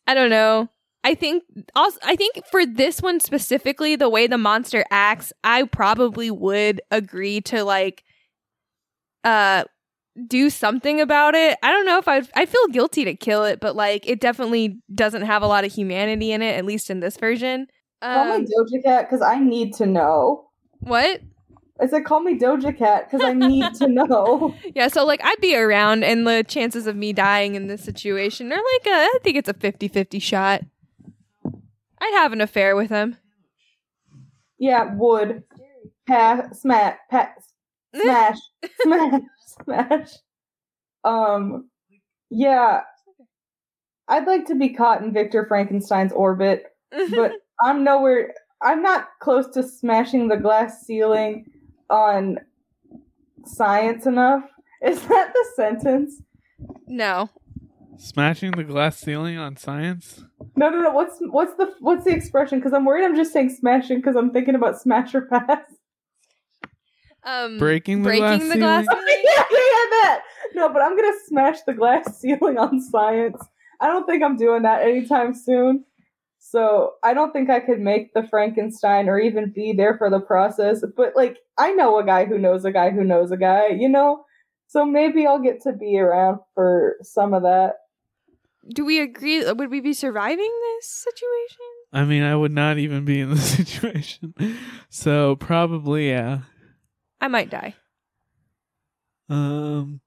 I 0.07 0.14
don't 0.14 0.31
know. 0.31 0.69
I 1.05 1.14
think 1.14 1.45
also 1.75 1.99
I 2.03 2.17
think 2.17 2.41
for 2.51 2.64
this 2.67 3.01
one 3.01 3.21
specifically, 3.21 3.97
the 3.97 4.09
way 4.09 4.27
the 4.27 4.39
monster 4.39 4.85
acts, 4.91 5.33
I 5.45 5.64
probably 5.64 6.31
would 6.31 6.81
agree 6.91 7.41
to 7.43 7.62
like 7.62 8.05
uh 9.25 9.64
do 10.27 10.49
something 10.49 11.01
about 11.01 11.35
it. 11.35 11.59
I 11.62 11.71
don't 11.71 11.85
know 11.85 11.99
if 11.99 12.09
I 12.09 12.23
I 12.35 12.47
feel 12.47 12.67
guilty 12.69 13.05
to 13.05 13.14
kill 13.14 13.45
it, 13.45 13.61
but 13.61 13.77
like 13.77 14.09
it 14.09 14.21
definitely 14.21 14.81
doesn't 14.95 15.23
have 15.23 15.43
a 15.43 15.47
lot 15.47 15.64
of 15.64 15.73
humanity 15.73 16.33
in 16.33 16.43
it, 16.43 16.57
at 16.57 16.64
least 16.64 16.91
in 16.91 17.01
this 17.01 17.17
version. 17.17 17.67
Um, 18.03 18.14
Call 18.14 18.39
me 18.39 18.47
Doja 18.47 18.83
Cat 18.83 19.07
because 19.09 19.23
I 19.23 19.39
need 19.39 19.75
to 19.75 19.87
know. 19.87 20.49
what? 20.81 21.21
I 21.79 21.87
said, 21.87 22.05
call 22.05 22.20
me 22.20 22.39
Doja 22.39 22.77
Cat 22.77 23.11
because 23.11 23.27
I 23.27 23.35
need 23.35 23.74
to 23.74 23.89
know. 23.89 24.55
Yeah, 24.74 24.89
so 24.89 25.05
like 25.05 25.20
I'd 25.22 25.41
be 25.41 25.57
around, 25.57 26.05
and 26.05 26.27
the 26.27 26.45
chances 26.47 26.87
of 26.87 26.97
me 26.97 27.12
dying 27.12 27.55
in 27.55 27.66
this 27.66 27.83
situation 27.83 28.51
are 28.53 28.57
like, 28.57 28.87
a, 28.87 28.91
I 28.91 29.18
think 29.22 29.37
it's 29.37 29.49
a 29.49 29.55
50 29.55 29.89
50 29.89 30.18
shot. 30.18 30.62
I'd 31.99 32.14
have 32.14 32.33
an 32.33 32.41
affair 32.41 32.77
with 32.77 32.91
him. 32.91 33.16
Yeah, 34.59 34.95
would. 34.95 35.43
Pa- 36.09 36.49
smash, 36.53 36.97
smash, 37.95 38.39
smash, 38.83 39.20
smash. 39.64 40.09
Um, 41.05 41.68
yeah. 42.31 42.83
I'd 44.09 44.27
like 44.27 44.47
to 44.47 44.55
be 44.55 44.70
caught 44.70 45.03
in 45.03 45.12
Victor 45.12 45.47
Frankenstein's 45.47 46.12
orbit, 46.12 46.64
but 47.11 47.33
I'm 47.62 47.83
nowhere. 47.83 48.33
I'm 48.62 48.83
not 48.83 49.09
close 49.20 49.49
to 49.55 49.62
smashing 49.62 50.29
the 50.29 50.37
glass 50.37 50.83
ceiling 50.87 51.47
on 51.91 52.39
science 53.45 54.07
enough. 54.07 54.45
Is 54.82 55.01
that 55.09 55.32
the 55.32 55.45
sentence? 55.57 56.22
no. 56.87 57.30
Smashing 57.99 58.51
the 58.51 58.62
glass 58.64 58.99
ceiling 58.99 59.39
on 59.39 59.57
science? 59.57 60.22
No, 60.55 60.68
no, 60.68 60.82
no. 60.82 60.91
What's 60.91 61.16
what's 61.30 61.55
the 61.55 61.72
what's 61.80 62.05
the 62.05 62.11
expression? 62.11 62.59
Because 62.59 62.74
I'm 62.74 62.84
worried. 62.84 63.07
I'm 63.07 63.16
just 63.16 63.32
saying 63.32 63.57
smashing 63.59 63.97
because 63.97 64.16
I'm 64.16 64.32
thinking 64.32 64.55
about 64.55 64.78
smash 64.78 65.14
or 65.14 65.22
pass. 65.22 65.62
Um, 67.24 67.57
Breaking 67.59 68.03
the 68.03 68.11
breaking 68.11 68.20
glass 68.20 68.49
the 68.53 68.59
glass 68.59 68.84
ceiling? 68.87 69.03
ceiling? 69.07 69.22
yeah, 69.24 69.45
yeah, 69.51 69.59
yeah, 69.59 69.91
that. 70.03 70.20
No, 70.55 70.68
but 70.72 70.82
I'm 70.82 70.95
gonna 70.95 71.16
smash 71.26 71.62
the 71.66 71.72
glass 71.72 72.05
ceiling 72.20 72.59
on 72.59 72.82
science. 72.82 73.43
I 73.80 73.87
don't 73.87 74.05
think 74.07 74.22
I'm 74.22 74.37
doing 74.37 74.62
that 74.62 74.82
anytime 74.82 75.34
soon. 75.34 75.84
So 76.57 76.95
I 77.03 77.13
don't 77.13 77.35
think 77.35 77.51
I 77.51 77.61
could 77.61 77.81
make 77.81 78.15
the 78.15 78.27
Frankenstein 78.31 79.11
or 79.11 79.21
even 79.21 79.53
be 79.55 79.75
there 79.75 79.99
for 79.99 80.09
the 80.09 80.21
process. 80.21 80.83
But 80.97 81.15
like, 81.15 81.37
I 81.59 81.73
know 81.73 81.99
a 81.99 82.07
guy 82.07 82.25
who 82.25 82.39
knows 82.39 82.65
a 82.65 82.73
guy 82.73 82.89
who 82.93 83.05
knows 83.05 83.31
a 83.31 83.37
guy, 83.37 83.69
you 83.69 83.91
know. 83.91 84.25
So 84.67 84.87
maybe 84.87 85.27
I'll 85.27 85.43
get 85.43 85.61
to 85.65 85.75
be 85.75 85.99
around 85.99 86.39
for 86.55 86.97
some 87.03 87.35
of 87.35 87.43
that. 87.43 87.75
Do 88.75 88.87
we 88.87 89.01
agree? 89.01 89.45
Would 89.45 89.71
we 89.71 89.81
be 89.81 89.93
surviving 89.93 90.51
this 90.79 90.89
situation? 90.89 91.67
I 91.93 92.05
mean, 92.07 92.23
I 92.23 92.35
would 92.35 92.53
not 92.53 92.79
even 92.79 93.05
be 93.05 93.21
in 93.21 93.29
the 93.29 93.37
situation. 93.37 94.33
So 94.89 95.37
probably, 95.37 96.09
yeah. 96.09 96.39
I 97.21 97.29
might 97.29 97.51
die. 97.51 97.75
Um. 99.29 100.01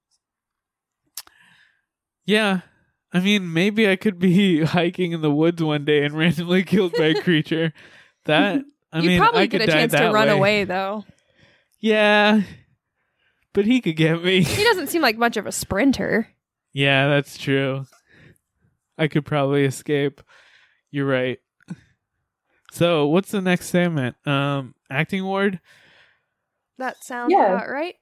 Yeah, 2.26 2.62
I 3.12 3.20
mean, 3.20 3.52
maybe 3.54 3.90
I 3.90 3.96
could 3.96 4.20
be 4.20 4.64
hiking 4.64 5.12
in 5.14 5.22
the 5.22 5.32
woods 5.32 5.62
one 5.64 5.86
day 5.86 6.04
and 6.06 6.14
randomly 6.18 6.64
killed 6.64 6.94
by 6.94 7.06
a 7.08 7.22
creature. 7.22 7.74
That 8.26 8.64
I 8.92 9.00
You'd 9.00 9.08
mean, 9.08 9.20
probably 9.20 9.42
I 9.42 9.46
get 9.48 9.62
could 9.62 9.70
a 9.70 9.72
die 9.72 9.80
chance 9.80 9.92
to 9.94 9.98
that 10.00 10.14
run 10.14 10.28
way. 10.28 10.34
away, 10.34 10.64
though. 10.66 11.06
Yeah, 11.80 12.42
but 13.54 13.66
he 13.66 13.80
could 13.82 13.96
get 13.96 14.24
me. 14.24 14.44
He 14.44 14.64
doesn't 14.64 14.88
seem 14.88 15.02
like 15.02 15.18
much 15.18 15.38
of 15.38 15.48
a 15.48 15.52
sprinter. 15.52 16.28
yeah, 16.74 17.08
that's 17.08 17.38
true. 17.38 17.86
I 18.98 19.08
could 19.08 19.26
probably 19.26 19.64
escape. 19.64 20.22
You're 20.92 21.06
right. 21.08 21.40
So, 22.72 23.08
what's 23.08 23.32
the 23.32 23.42
next 23.42 23.68
segment? 23.70 24.16
Um, 24.28 24.76
acting 24.92 25.24
ward. 25.24 25.60
That 26.78 27.04
sounds 27.04 27.32
Yeah. 27.32 27.56
about 27.56 27.70
right. 27.70 27.96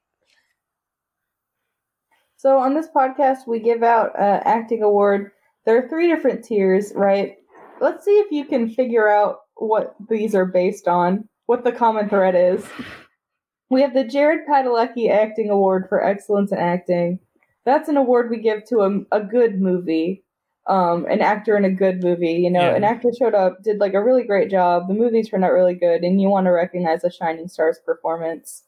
So 2.38 2.60
on 2.60 2.74
this 2.76 2.88
podcast, 2.96 3.48
we 3.48 3.60
give 3.60 3.82
out 3.84 4.18
uh, 4.18 4.42
acting 4.46 4.84
award. 4.84 5.32
There 5.66 5.78
are 5.84 5.90
three 5.90 6.08
different 6.08 6.46
tiers, 6.46 6.94
right? 6.96 7.36
Let's 7.82 8.06
see 8.06 8.20
if 8.20 8.32
you 8.32 8.46
can 8.46 8.70
figure 8.70 9.10
out 9.10 9.40
what 9.56 9.96
these 10.10 10.36
are 10.36 10.46
based 10.46 10.88
on, 10.88 11.28
what 11.48 11.64
the 11.64 11.72
common 11.72 12.10
thread 12.10 12.36
is. 12.36 12.64
We 13.70 13.82
have 13.82 13.94
the 13.94 14.04
Jared 14.04 14.48
Padalecki 14.48 15.10
Acting 15.10 15.50
Award 15.50 15.88
for 15.90 16.04
Excellence 16.04 16.52
in 16.52 16.58
Acting. 16.60 17.20
That's 17.66 17.90
an 17.90 17.98
award 17.98 18.30
we 18.30 18.38
give 18.38 18.64
to 18.70 18.80
a, 19.12 19.18
a 19.18 19.22
good 19.24 19.60
movie, 19.60 20.24
um, 20.68 21.06
an 21.10 21.22
actor 21.22 21.58
in 21.58 21.66
a 21.66 21.72
good 21.72 22.02
movie. 22.02 22.34
You 22.34 22.50
know, 22.52 22.62
Yeah. 22.62 22.76
an 22.76 22.84
actor 22.84 23.10
showed 23.18 23.34
up, 23.34 23.62
did 23.64 23.80
like 23.80 23.94
a 23.94 24.04
really 24.04 24.24
great 24.24 24.50
job. 24.50 24.88
The 24.88 24.94
movie 24.94 25.24
turned 25.24 25.44
out 25.44 25.52
really 25.52 25.76
good, 25.76 26.04
and 26.04 26.22
you 26.22 26.30
want 26.30 26.46
to 26.46 26.52
recognize 26.52 27.04
a 27.04 27.12
shining 27.12 27.48
star's 27.50 27.80
performance. 27.86 28.64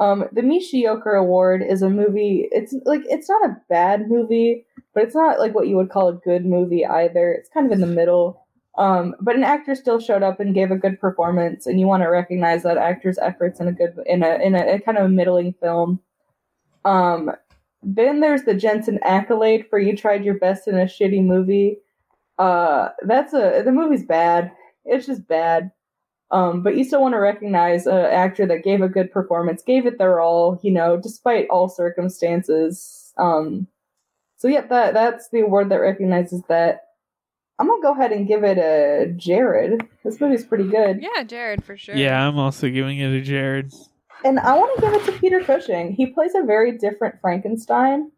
Um, 0.00 0.24
the 0.32 0.42
Mishioka 0.42 1.10
Award 1.10 1.62
is 1.62 1.82
a 1.82 1.90
movie. 1.90 2.48
It's 2.50 2.74
like 2.86 3.02
it's 3.04 3.28
not 3.28 3.50
a 3.50 3.56
bad 3.68 4.08
movie, 4.08 4.64
but 4.94 5.02
it's 5.04 5.14
not 5.14 5.38
like 5.38 5.54
what 5.54 5.68
you 5.68 5.76
would 5.76 5.90
call 5.90 6.08
a 6.08 6.14
good 6.14 6.46
movie 6.46 6.86
either. 6.86 7.30
It's 7.32 7.50
kind 7.50 7.66
of 7.66 7.72
in 7.72 7.82
the 7.82 7.86
middle. 7.86 8.46
Um, 8.78 9.14
but 9.20 9.36
an 9.36 9.44
actor 9.44 9.74
still 9.74 10.00
showed 10.00 10.22
up 10.22 10.40
and 10.40 10.54
gave 10.54 10.70
a 10.70 10.76
good 10.76 10.98
performance, 10.98 11.66
and 11.66 11.78
you 11.78 11.86
want 11.86 12.02
to 12.02 12.08
recognize 12.08 12.62
that 12.62 12.78
actor's 12.78 13.18
efforts 13.18 13.60
in 13.60 13.68
a 13.68 13.72
good 13.72 13.94
in 14.06 14.22
a 14.22 14.36
in 14.36 14.54
a, 14.54 14.76
a 14.76 14.80
kind 14.80 14.96
of 14.96 15.04
a 15.04 15.10
middling 15.10 15.54
film. 15.60 16.00
Um, 16.86 17.32
then 17.82 18.20
there's 18.20 18.44
the 18.44 18.54
Jensen 18.54 18.98
accolade 19.02 19.66
for 19.68 19.78
you 19.78 19.94
tried 19.94 20.24
your 20.24 20.38
best 20.38 20.66
in 20.66 20.78
a 20.78 20.84
shitty 20.84 21.22
movie. 21.22 21.76
Uh, 22.38 22.88
that's 23.02 23.34
a 23.34 23.60
the 23.62 23.72
movie's 23.72 24.04
bad. 24.04 24.50
It's 24.86 25.06
just 25.06 25.28
bad. 25.28 25.72
Um, 26.32 26.62
but 26.62 26.76
you 26.76 26.84
still 26.84 27.02
want 27.02 27.14
to 27.14 27.18
recognize 27.18 27.86
an 27.86 27.96
actor 27.96 28.46
that 28.46 28.62
gave 28.62 28.82
a 28.82 28.88
good 28.88 29.10
performance, 29.10 29.62
gave 29.62 29.84
it 29.86 29.98
their 29.98 30.20
all, 30.20 30.60
you 30.62 30.70
know, 30.70 30.96
despite 30.96 31.48
all 31.50 31.68
circumstances. 31.68 33.12
Um, 33.18 33.66
so 34.36 34.46
yeah, 34.48 34.66
that 34.66 34.94
that's 34.94 35.28
the 35.30 35.40
award 35.40 35.70
that 35.70 35.76
recognizes 35.76 36.42
that. 36.48 36.82
I'm 37.58 37.66
gonna 37.66 37.82
go 37.82 37.92
ahead 37.92 38.12
and 38.12 38.26
give 38.26 38.42
it 38.42 38.56
a 38.56 39.12
Jared. 39.16 39.86
This 40.02 40.18
movie's 40.18 40.44
pretty 40.44 40.68
good. 40.68 41.02
Yeah, 41.02 41.24
Jared 41.24 41.62
for 41.62 41.76
sure. 41.76 41.94
Yeah, 41.94 42.26
I'm 42.26 42.38
also 42.38 42.70
giving 42.70 42.98
it 42.98 43.12
a 43.12 43.20
Jared. 43.20 43.74
And 44.24 44.38
I 44.38 44.56
want 44.56 44.74
to 44.76 44.80
give 44.80 44.94
it 44.94 45.04
to 45.06 45.18
Peter 45.18 45.40
Cushing. 45.42 45.92
He 45.92 46.06
plays 46.06 46.34
a 46.34 46.44
very 46.44 46.78
different 46.78 47.16
Frankenstein. 47.20 48.12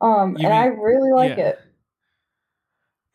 Um, 0.00 0.36
You 0.36 0.44
and 0.44 0.54
I 0.54 0.66
really 0.66 1.12
like 1.12 1.38
yeah. 1.38 1.44
it. 1.44 1.60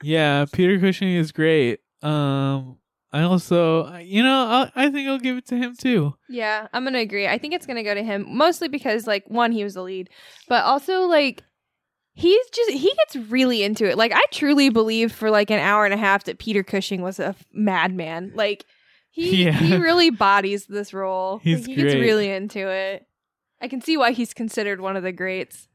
Yeah, 0.01 0.45
Peter 0.51 0.79
Cushing 0.79 1.09
is 1.09 1.31
great. 1.31 1.79
Um, 2.01 2.78
I 3.11 3.23
also, 3.23 3.91
you 3.97 4.21
know, 4.21 4.43
I, 4.45 4.71
I 4.75 4.89
think 4.91 5.09
I'll 5.09 5.17
give 5.19 5.37
it 5.37 5.47
to 5.47 5.57
him 5.57 5.75
too. 5.75 6.13
Yeah, 6.29 6.67
I'm 6.73 6.83
gonna 6.83 6.99
agree. 6.99 7.27
I 7.27 7.37
think 7.37 7.53
it's 7.53 7.65
gonna 7.65 7.83
go 7.83 7.93
to 7.95 8.03
him 8.03 8.25
mostly 8.27 8.67
because 8.67 9.07
like 9.07 9.27
one, 9.27 9.51
he 9.51 9.63
was 9.63 9.73
the 9.73 9.81
lead, 9.81 10.09
but 10.47 10.63
also 10.63 11.01
like 11.01 11.43
he's 12.13 12.45
just 12.49 12.71
he 12.71 12.93
gets 12.97 13.29
really 13.29 13.63
into 13.63 13.89
it. 13.89 13.97
Like 13.97 14.11
I 14.13 14.23
truly 14.31 14.69
believe 14.69 15.11
for 15.11 15.31
like 15.31 15.49
an 15.49 15.59
hour 15.59 15.85
and 15.85 15.93
a 15.93 15.97
half 15.97 16.25
that 16.25 16.37
Peter 16.37 16.63
Cushing 16.63 17.01
was 17.01 17.19
a 17.19 17.35
madman. 17.51 18.31
Like 18.35 18.65
he 19.09 19.43
Yeah. 19.45 19.51
he 19.53 19.77
really 19.77 20.11
bodies 20.11 20.67
this 20.67 20.93
role. 20.93 21.39
He's 21.39 21.67
Like, 21.67 21.77
he 21.77 21.81
gets 21.81 21.95
really 21.95 22.29
into 22.29 22.67
it. 22.67 23.07
I 23.61 23.67
can 23.67 23.81
see 23.81 23.97
why 23.97 24.11
he's 24.11 24.33
considered 24.33 24.81
one 24.81 24.95
of 24.95 25.03
the 25.03 25.11
greats. 25.11 25.67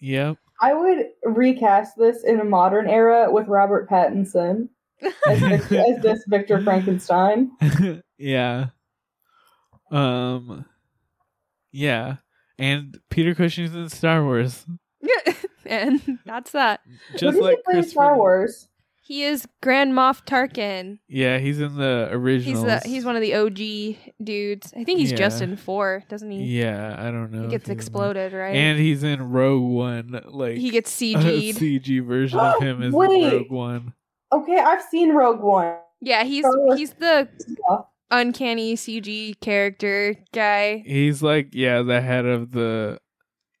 Yep. 0.00 0.38
I 0.60 0.72
would 0.72 1.06
recast 1.24 1.98
this 1.98 2.22
in 2.22 2.40
a 2.40 2.44
modern 2.44 2.88
era 2.88 3.30
with 3.30 3.48
Robert 3.48 3.90
Pattinson 3.90 4.68
as, 5.28 5.42
as 5.72 6.02
this 6.02 6.24
Victor 6.26 6.62
Frankenstein. 6.62 7.50
yeah. 8.18 8.66
Um. 9.90 10.64
Yeah, 11.72 12.16
and 12.58 12.98
Peter 13.10 13.34
Cushing's 13.34 13.74
in 13.74 13.88
Star 13.90 14.24
Wars, 14.24 14.64
Yeah, 15.02 15.34
and 15.66 16.18
that's 16.24 16.52
that. 16.52 16.80
Just 17.12 17.22
does 17.22 17.36
like 17.36 17.58
he 17.66 17.72
play. 17.72 17.82
Star 17.82 18.16
Wars? 18.16 18.68
He 19.02 19.22
is 19.24 19.46
Grand 19.62 19.92
Moff 19.92 20.24
Tarkin. 20.24 20.98
Yeah, 21.06 21.38
he's 21.38 21.60
in 21.60 21.76
the 21.76 22.08
original. 22.10 22.64
He's 22.64 22.82
the 22.82 22.88
he's 22.88 23.04
one 23.04 23.14
of 23.14 23.20
the 23.22 23.34
OG 23.34 24.14
dudes. 24.24 24.72
I 24.74 24.82
think 24.84 24.98
he's 24.98 25.12
Yeah. 25.12 25.18
just 25.18 25.42
in 25.42 25.56
four, 25.56 26.02
doesn't 26.08 26.30
he? 26.30 26.42
Yeah, 26.60 26.96
I 26.98 27.10
don't 27.12 27.30
know. 27.30 27.42
He 27.42 27.48
gets 27.48 27.66
he's 27.66 27.70
in 27.72 27.76
exploded, 27.76 28.32
right? 28.32 28.56
and 28.56 28.78
he's 28.78 29.04
in 29.04 29.30
Rogue 29.30 29.62
One. 29.62 30.20
Like 30.26 30.56
he 30.56 30.70
gets 30.70 30.90
CG'd. 31.00 31.56
CG 31.58 32.04
version 32.04 32.38
of 32.40 32.58
him 32.60 32.80
is 32.82 32.86
in 32.88 32.92
Wait. 32.98 33.32
Rogue 33.32 33.50
One. 33.50 33.92
Okay, 34.32 34.58
I've 34.58 34.82
seen 34.82 35.12
Rogue 35.12 35.40
One. 35.40 35.76
yeah, 36.00 36.24
he's 36.24 36.44
Star 36.44 36.76
he's 36.76 36.92
the 36.94 37.28
Yeah. 37.68 37.76
uncanny 38.10 38.74
CG 38.76 39.34
character 39.40 40.16
guy. 40.32 40.82
He's 40.86 41.22
like, 41.22 41.48
yeah, 41.52 41.82
the 41.82 42.00
head 42.00 42.26
of 42.26 42.50
the, 42.52 42.98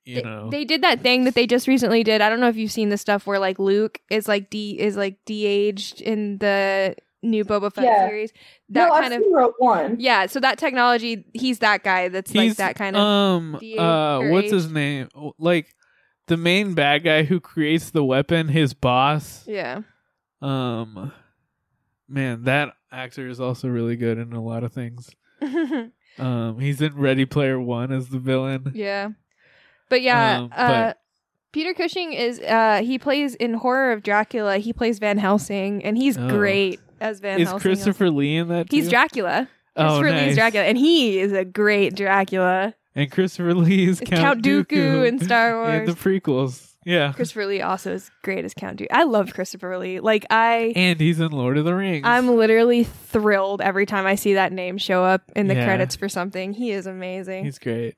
you 0.04 0.16
They, 0.16 0.22
know, 0.22 0.50
they 0.50 0.64
did 0.64 0.82
that 0.82 1.00
thing 1.02 1.24
that 1.24 1.34
they 1.34 1.46
just 1.46 1.66
recently 1.68 2.02
did. 2.04 2.20
I 2.20 2.28
don't 2.28 2.40
know 2.40 2.48
if 2.48 2.56
you've 2.56 2.72
seen 2.72 2.88
the 2.90 2.98
stuff 2.98 3.26
where 3.26 3.38
like 3.38 3.58
Luke 3.58 4.00
is 4.10 4.28
like 4.28 4.50
de 4.50 4.70
is 4.78 4.96
like 4.96 5.18
de-aged 5.24 6.00
in 6.00 6.38
the 6.38 6.94
new 7.22 7.44
Boba 7.44 7.72
Fett 7.72 7.84
Yeah. 7.84 8.08
series. 8.08 8.32
That 8.68 8.88
no, 8.88 8.92
kind 8.94 9.06
I've 9.14 9.20
of 9.20 9.24
seen 9.24 9.34
Rogue 9.34 9.54
One. 9.58 9.96
yeah. 9.98 10.26
So 10.26 10.38
that 10.40 10.58
technology, 10.58 11.24
he's 11.32 11.58
that 11.60 11.82
guy. 11.82 12.08
That's 12.08 12.34
like 12.34 12.56
that 12.56 12.76
kind 12.76 12.94
of 12.96 13.02
um 13.02 13.58
uh 13.78 14.18
or 14.18 14.30
what's 14.30 14.50
his 14.50 14.70
name? 14.70 15.08
Like 15.38 15.74
the 16.28 16.36
main 16.36 16.74
bad 16.74 17.02
guy 17.04 17.22
who 17.24 17.40
creates 17.40 17.90
the 17.90 18.04
weapon, 18.04 18.48
his 18.48 18.74
boss. 18.74 19.44
yeah. 19.46 19.82
Um, 20.42 21.12
man, 22.08 22.44
that 22.44 22.74
actor 22.92 23.28
is 23.28 23.40
also 23.40 23.68
really 23.68 23.96
good 23.96 24.18
in 24.18 24.32
a 24.32 24.42
lot 24.42 24.64
of 24.64 24.72
things. 24.72 25.10
Um, 26.18 26.58
he's 26.60 26.80
in 26.80 26.94
Ready 26.94 27.26
Player 27.26 27.60
One 27.60 27.92
as 27.92 28.08
the 28.08 28.18
villain. 28.18 28.72
Yeah. 28.74 29.10
But 29.90 30.00
yeah, 30.00 30.38
Um, 30.38 30.44
uh 30.56 30.68
but- 30.68 30.98
Peter 31.52 31.74
Cushing 31.74 32.14
is 32.14 32.40
uh 32.40 32.80
he 32.82 32.98
plays 32.98 33.34
in 33.34 33.52
Horror 33.52 33.92
of 33.92 34.02
Dracula, 34.02 34.56
he 34.56 34.72
plays 34.72 34.98
Van 34.98 35.18
Helsing 35.18 35.84
and 35.84 35.98
he's 35.98 36.16
Oh. 36.16 36.26
great 36.30 36.80
as 37.02 37.20
Van 37.20 37.38
Is 37.38 37.48
Helsing. 37.48 37.60
Christopher 37.60 38.08
Lee 38.08 38.36
in 38.38 38.48
that? 38.48 38.68
He's 38.72 38.84
too? 38.84 38.90
Dracula. 38.92 39.46
Oh, 39.76 40.00
Christopher 40.00 40.26
Lee's. 40.26 40.36
Dracula 40.36 40.64
and 40.64 40.78
he 40.78 41.18
is 41.18 41.32
a 41.32 41.44
great 41.44 41.94
Dracula. 41.94 42.74
And 42.94 43.10
Christopher 43.12 43.52
Lee 43.52 43.86
is 43.86 44.00
Count, 44.00 44.42
Count 44.42 44.42
Dooku 44.42 45.06
in 45.06 45.18
Star 45.18 45.54
Wars. 45.60 45.80
in 45.80 45.84
the 45.84 45.92
prequels. 45.92 46.75
Yeah, 46.86 47.12
Christopher 47.12 47.46
Lee 47.46 47.60
also 47.62 47.94
is 47.94 48.10
great 48.22 48.44
as 48.44 48.54
Count 48.54 48.78
Dooku. 48.78 48.86
I 48.92 49.02
love 49.02 49.34
Christopher 49.34 49.76
Lee. 49.76 49.98
Like 49.98 50.24
I 50.30 50.72
and 50.76 51.00
he's 51.00 51.18
in 51.18 51.32
Lord 51.32 51.58
of 51.58 51.64
the 51.64 51.74
Rings. 51.74 52.04
I'm 52.06 52.28
literally 52.36 52.84
thrilled 52.84 53.60
every 53.60 53.86
time 53.86 54.06
I 54.06 54.14
see 54.14 54.34
that 54.34 54.52
name 54.52 54.78
show 54.78 55.02
up 55.04 55.22
in 55.34 55.48
the 55.48 55.54
Yeah. 55.56 55.64
credits 55.64 55.96
for 55.96 56.08
something. 56.08 56.52
He 56.52 56.70
is 56.70 56.86
amazing. 56.86 57.44
He's 57.44 57.58
great. 57.58 57.96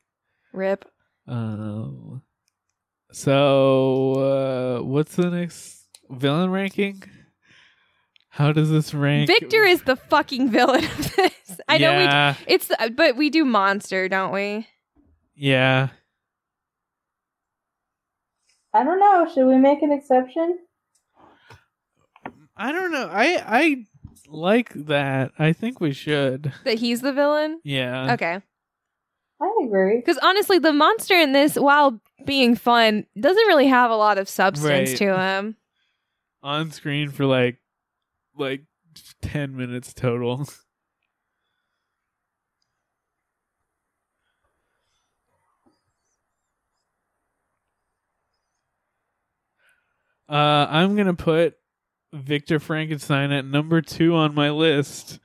Rip. 0.54 0.86
Um. 1.26 2.22
So, 3.12 4.12
uh, 4.80 4.82
what's 4.84 5.16
the 5.16 5.30
next 5.30 5.84
villain 6.10 6.50
ranking? 6.50 7.02
How 8.30 8.52
does 8.52 8.70
this 8.70 8.94
rank? 8.94 9.26
Victor 9.26 9.64
is 9.64 9.82
the 9.82 9.96
fucking 9.96 10.50
villain 10.50 10.84
of 10.84 11.16
this. 11.16 11.60
I 11.68 11.78
know 11.78 11.96
we 11.96 12.04
Yeah, 12.04 12.34
It's 12.46 12.68
the, 12.68 12.92
but 12.96 13.16
we 13.16 13.30
do 13.30 13.44
monster, 13.44 14.08
don't 14.08 14.32
we? 14.32 14.66
yeah. 15.34 15.88
I 18.78 18.84
don't 18.84 19.00
know. 19.00 19.28
Should 19.34 19.46
we 19.46 19.56
make 19.56 19.82
an 19.82 19.90
exception? 19.90 20.58
I 22.56 22.70
don't 22.72 22.92
know. 22.92 23.08
I 23.10 23.42
I 23.44 23.84
like 24.28 24.72
that. 24.86 25.32
I 25.38 25.52
think 25.52 25.80
we 25.80 25.92
should. 25.92 26.52
That 26.64 26.78
he's 26.78 27.00
the 27.00 27.12
villain. 27.12 27.60
Yeah. 27.64 28.12
Okay. 28.14 28.40
I 29.40 29.58
agree. 29.64 29.96
Because 29.96 30.18
honestly, 30.22 30.58
the 30.58 30.72
monster 30.72 31.14
in 31.14 31.32
this, 31.32 31.56
while 31.56 32.00
being 32.24 32.54
fun, 32.56 33.04
doesn't 33.18 33.46
really 33.46 33.66
have 33.68 33.90
a 33.90 33.96
lot 33.96 34.18
of 34.18 34.28
substance 34.28 34.90
Right. 34.90 34.96
to 34.98 35.16
him. 35.18 35.56
On 36.42 36.70
screen 36.70 37.10
for 37.10 37.24
like 37.26 37.58
like 38.36 38.62
ten 39.22 39.56
minutes 39.56 39.92
total. 39.92 40.48
Uh, 50.28 50.66
I'm 50.68 50.94
gonna 50.96 51.14
put 51.14 51.56
Victor 52.12 52.58
Frankenstein 52.58 53.32
at 53.32 53.44
number 53.44 53.80
two 53.80 54.14
on 54.14 54.34
my 54.34 54.50
list, 54.50 55.20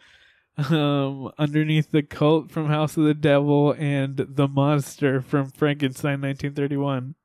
um, 0.70 1.32
underneath 1.38 1.92
the 1.92 2.04
Cult 2.04 2.52
from 2.52 2.68
House 2.68 2.96
of 2.98 3.04
the 3.04 3.14
Devil 3.14 3.74
and 3.74 4.18
the 4.18 4.48
Monster 4.48 5.22
from 5.22 5.50
Frankenstein 5.52 6.22
1931. 6.22 7.16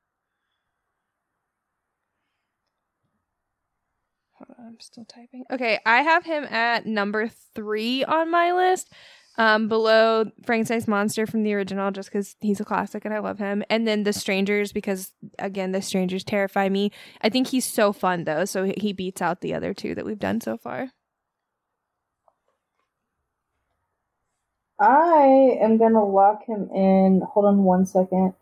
Hold 4.33 4.55
on, 4.57 4.65
I'm 4.67 4.79
still 4.79 5.05
typing. 5.05 5.45
Okay, 5.51 5.79
I 5.85 6.01
have 6.01 6.25
him 6.25 6.43
at 6.45 6.85
number 6.85 7.29
three 7.55 8.03
on 8.03 8.29
my 8.31 8.51
list. 8.53 8.91
Um, 9.39 9.69
below 9.69 10.25
Frankenstein's 10.45 10.85
monster 10.85 11.25
from 11.25 11.43
the 11.43 11.53
original, 11.53 11.91
just 11.91 12.09
because 12.09 12.35
he's 12.41 12.59
a 12.59 12.65
classic 12.65 13.05
and 13.05 13.13
I 13.13 13.19
love 13.19 13.39
him. 13.39 13.63
And 13.69 13.87
then 13.87 14.03
The 14.03 14.11
Strangers, 14.11 14.73
because 14.73 15.13
again, 15.39 15.71
The 15.71 15.81
Strangers 15.81 16.25
terrify 16.25 16.67
me. 16.67 16.91
I 17.21 17.29
think 17.29 17.47
he's 17.47 17.63
so 17.63 17.93
fun 17.93 18.25
though, 18.25 18.43
so 18.43 18.65
he- 18.77 18.91
beats 18.91 19.21
out 19.21 19.39
the 19.39 19.53
other 19.53 19.73
two 19.73 19.95
that 19.95 20.05
we've 20.05 20.19
done 20.19 20.41
so 20.41 20.57
far. 20.57 20.89
I 24.77 25.57
am 25.61 25.77
gonna 25.77 26.03
lock 26.03 26.43
him 26.45 26.69
in. 26.71 27.21
Hold 27.21 27.45
on 27.45 27.63
one 27.63 27.85
second. 27.85 28.33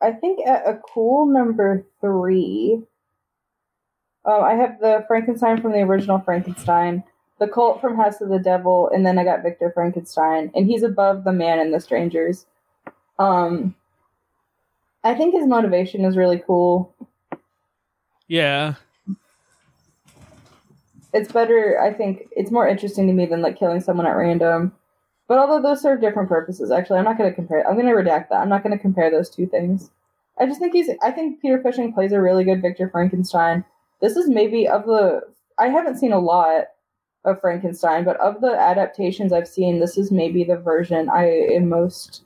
I 0.00 0.12
think 0.12 0.46
at 0.46 0.66
a 0.66 0.80
cool 0.94 1.26
number 1.26 1.84
three. 2.00 2.82
Oh, 4.24 4.40
I 4.40 4.54
have 4.54 4.80
the 4.80 5.04
Frankenstein 5.08 5.60
from 5.60 5.72
the 5.72 5.80
original 5.80 6.20
Frankenstein, 6.20 7.04
the 7.42 7.48
Cult 7.48 7.80
from 7.80 7.96
House 7.96 8.20
of 8.20 8.28
the 8.28 8.38
Devil, 8.38 8.88
and 8.94 9.04
then 9.04 9.18
I 9.18 9.24
got 9.24 9.42
Victor 9.42 9.72
Frankenstein, 9.74 10.52
and 10.54 10.66
he's 10.66 10.84
above 10.84 11.24
the 11.24 11.32
Man 11.32 11.58
and 11.58 11.74
the 11.74 11.80
Strangers. 11.80 12.46
Um, 13.18 13.74
I 15.02 15.14
think 15.14 15.34
his 15.34 15.46
motivation 15.46 16.04
is 16.04 16.16
really 16.16 16.40
cool. 16.46 16.94
Yeah, 18.28 18.74
it's 21.12 21.30
better 21.30 21.78
i 21.80 21.92
think 21.92 22.28
it's 22.32 22.50
more 22.50 22.66
interesting 22.66 23.06
to 23.06 23.12
me 23.12 23.26
than 23.26 23.42
like 23.42 23.58
killing 23.58 23.80
someone 23.80 24.06
at 24.06 24.16
random. 24.16 24.72
But 25.28 25.38
although 25.38 25.62
those 25.62 25.80
serve 25.80 26.00
different 26.00 26.28
purposes 26.28 26.70
actually 26.70 26.98
i'm 26.98 27.04
not 27.04 27.18
going 27.18 27.30
to 27.30 27.34
compare 27.34 27.66
i'm 27.68 27.74
going 27.74 27.86
to 27.86 27.92
redact 27.92 28.28
that. 28.28 28.40
I'm 28.40 28.48
not 28.48 28.62
going 28.62 28.76
to 28.76 28.82
compare 28.82 29.10
those 29.10 29.30
two 29.30 29.46
things. 29.46 29.90
I 30.38 30.46
just 30.46 30.60
think 30.60 30.72
he's 30.72 30.90
i 31.02 31.10
think 31.10 31.40
peter 31.40 31.58
cushing 31.58 31.92
plays 31.92 32.12
a 32.12 32.20
really 32.20 32.44
good 32.44 32.62
victor 32.62 32.88
frankenstein. 32.88 33.64
This 34.00 34.16
is 34.16 34.28
maybe 34.28 34.66
of 34.66 34.86
the 34.86 35.22
i 35.58 35.68
haven't 35.68 35.98
seen 35.98 36.12
a 36.12 36.18
lot 36.18 36.68
of 37.24 37.40
frankenstein 37.40 38.04
but 38.04 38.16
of 38.20 38.40
the 38.40 38.52
adaptations 38.58 39.32
i've 39.32 39.46
seen 39.48 39.78
this 39.80 39.96
is 39.96 40.10
maybe 40.10 40.42
the 40.44 40.56
version 40.56 41.08
i 41.10 41.24
am 41.26 41.68
most 41.68 42.22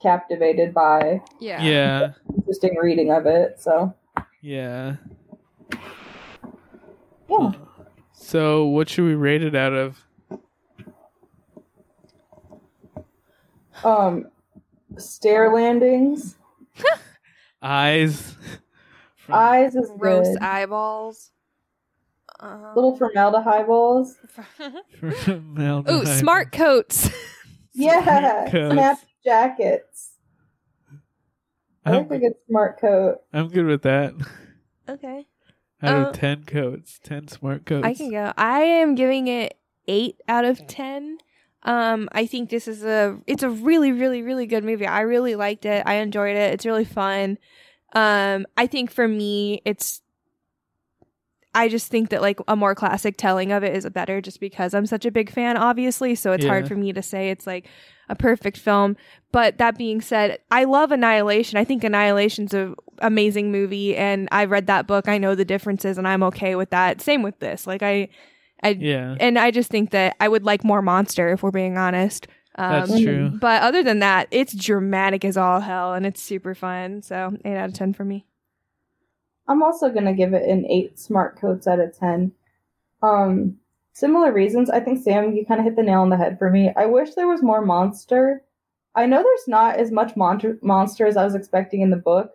captivated 0.00 0.72
by 0.74 1.20
Yeah. 1.40 1.62
Yeah. 1.62 2.12
interesting 2.36 2.76
reading 2.80 3.10
of 3.10 3.26
it. 3.26 3.58
So 3.60 3.92
Yeah. 4.42 4.96
yeah, 7.28 7.52
So 8.12 8.66
what 8.66 8.88
should 8.88 9.04
we 9.06 9.14
rate 9.14 9.42
it 9.42 9.54
out 9.54 9.72
of? 9.72 9.98
um, 13.82 14.26
stair 14.98 15.52
landings, 15.52 16.36
Eyes. 17.62 18.36
Eyes 19.30 19.74
is 19.74 19.90
Gross 19.98 20.28
good. 20.34 20.42
eyeballs. 20.42 21.30
Uh, 22.44 22.72
Little 22.74 22.96
formaldehyde 22.96 23.66
balls. 23.66 24.16
from 25.00 25.54
Mel 25.54 25.84
Ooh, 25.90 26.04
smart 26.06 26.52
coats. 26.52 27.10
Yeah, 27.76 28.46
coats. 28.48 28.72
snap 28.72 28.98
jackets. 29.24 30.10
I 31.84 31.90
I'm, 31.96 32.08
like 32.08 32.10
a 32.10 32.18
good 32.20 32.34
smart 32.48 32.80
coat. 32.80 33.16
I'm 33.32 33.48
good 33.48 33.66
with 33.66 33.82
that. 33.82 34.14
okay. 34.88 35.26
Out 35.82 35.96
Uh, 35.96 36.08
of 36.10 36.14
ten 36.14 36.44
coats, 36.44 37.00
ten 37.02 37.26
smart 37.26 37.66
coats. 37.66 37.84
I 37.84 37.94
can 37.94 38.12
go. 38.12 38.32
I 38.36 38.60
am 38.60 38.94
giving 38.94 39.26
it 39.26 39.58
eight 39.88 40.20
out 40.28 40.44
of 40.44 40.64
ten. 40.68 41.18
Um, 41.64 42.08
I 42.12 42.26
think 42.26 42.48
this 42.48 42.68
is 42.68 42.84
a 42.84 43.18
it's 43.26 43.42
a 43.42 43.50
really, 43.50 43.90
really, 43.90 44.22
really 44.22 44.46
good 44.46 44.62
movie. 44.62 44.86
I 44.86 45.00
really 45.00 45.34
liked 45.34 45.64
it. 45.64 45.82
I 45.84 45.94
enjoyed 45.94 46.36
it. 46.36 46.54
It's 46.54 46.64
really 46.64 46.84
fun. 46.84 47.38
Um, 47.92 48.46
I 48.56 48.68
think 48.68 48.92
for 48.92 49.08
me, 49.08 49.62
it's 49.64 50.00
I 51.54 51.68
just 51.68 51.88
think 51.90 52.10
that 52.10 52.20
like 52.20 52.40
a 52.48 52.56
more 52.56 52.74
classic 52.74 53.16
telling 53.16 53.52
of 53.52 53.62
it 53.62 53.74
is 53.76 53.88
better 53.90 54.20
just 54.20 54.40
because 54.40 54.74
I'm 54.74 54.86
such 54.86 55.04
a 55.04 55.10
big 55.10 55.30
fan, 55.30 55.56
obviously. 55.56 56.14
So 56.14 56.32
it's 56.32 56.44
hard 56.44 56.66
for 56.68 56.74
me 56.74 56.92
to 56.92 57.02
say 57.02 57.30
it's 57.30 57.46
like 57.46 57.68
a 58.08 58.16
perfect 58.16 58.58
film. 58.58 58.96
But 59.32 59.58
that 59.58 59.78
being 59.78 60.00
said, 60.00 60.38
I 60.50 60.64
love 60.64 60.92
Annihilation. 60.92 61.58
I 61.58 61.64
think 61.64 61.84
Annihilation's 61.84 62.54
a 62.54 62.74
amazing 62.98 63.50
movie 63.52 63.96
and 63.96 64.28
I've 64.32 64.50
read 64.50 64.66
that 64.66 64.86
book. 64.86 65.08
I 65.08 65.18
know 65.18 65.34
the 65.34 65.44
differences 65.44 65.98
and 65.98 66.06
I'm 66.06 66.22
okay 66.24 66.54
with 66.56 66.70
that. 66.70 67.00
Same 67.00 67.22
with 67.22 67.38
this. 67.38 67.66
Like 67.66 67.82
I 67.82 68.08
I 68.62 68.70
Yeah. 68.70 69.16
and 69.20 69.38
I 69.38 69.50
just 69.50 69.70
think 69.70 69.90
that 69.90 70.16
I 70.20 70.28
would 70.28 70.44
like 70.44 70.64
more 70.64 70.82
monster 70.82 71.30
if 71.30 71.42
we're 71.42 71.50
being 71.50 71.78
honest. 71.78 72.26
Um, 72.56 72.88
That's 72.88 73.02
true. 73.02 73.30
But 73.40 73.62
other 73.62 73.82
than 73.82 73.98
that, 73.98 74.28
it's 74.30 74.54
dramatic 74.54 75.24
as 75.24 75.36
all 75.36 75.60
hell 75.60 75.94
and 75.94 76.06
it's 76.06 76.22
super 76.22 76.54
fun. 76.54 77.02
So 77.02 77.36
eight 77.44 77.56
out 77.56 77.70
of 77.70 77.74
ten 77.74 77.92
for 77.92 78.04
me. 78.04 78.26
I'm 79.48 79.62
also 79.62 79.90
gonna 79.90 80.14
give 80.14 80.32
it 80.34 80.48
an 80.48 80.64
eight 80.66 80.98
smart 80.98 81.38
coats 81.38 81.66
out 81.66 81.80
of 81.80 81.96
ten. 81.96 82.32
Um, 83.02 83.58
similar 83.92 84.32
reasons. 84.32 84.70
I 84.70 84.80
think 84.80 85.02
Sam, 85.02 85.32
you 85.34 85.44
kind 85.44 85.60
of 85.60 85.64
hit 85.64 85.76
the 85.76 85.82
nail 85.82 86.00
on 86.00 86.08
the 86.10 86.16
head 86.16 86.38
for 86.38 86.50
me. 86.50 86.72
I 86.76 86.86
wish 86.86 87.14
there 87.14 87.28
was 87.28 87.42
more 87.42 87.64
monster. 87.64 88.42
I 88.94 89.06
know 89.06 89.22
there's 89.22 89.48
not 89.48 89.76
as 89.76 89.90
much 89.90 90.16
monster 90.16 90.58
monster 90.62 91.06
as 91.06 91.16
I 91.16 91.24
was 91.24 91.34
expecting 91.34 91.80
in 91.82 91.90
the 91.90 91.96
book. 91.96 92.30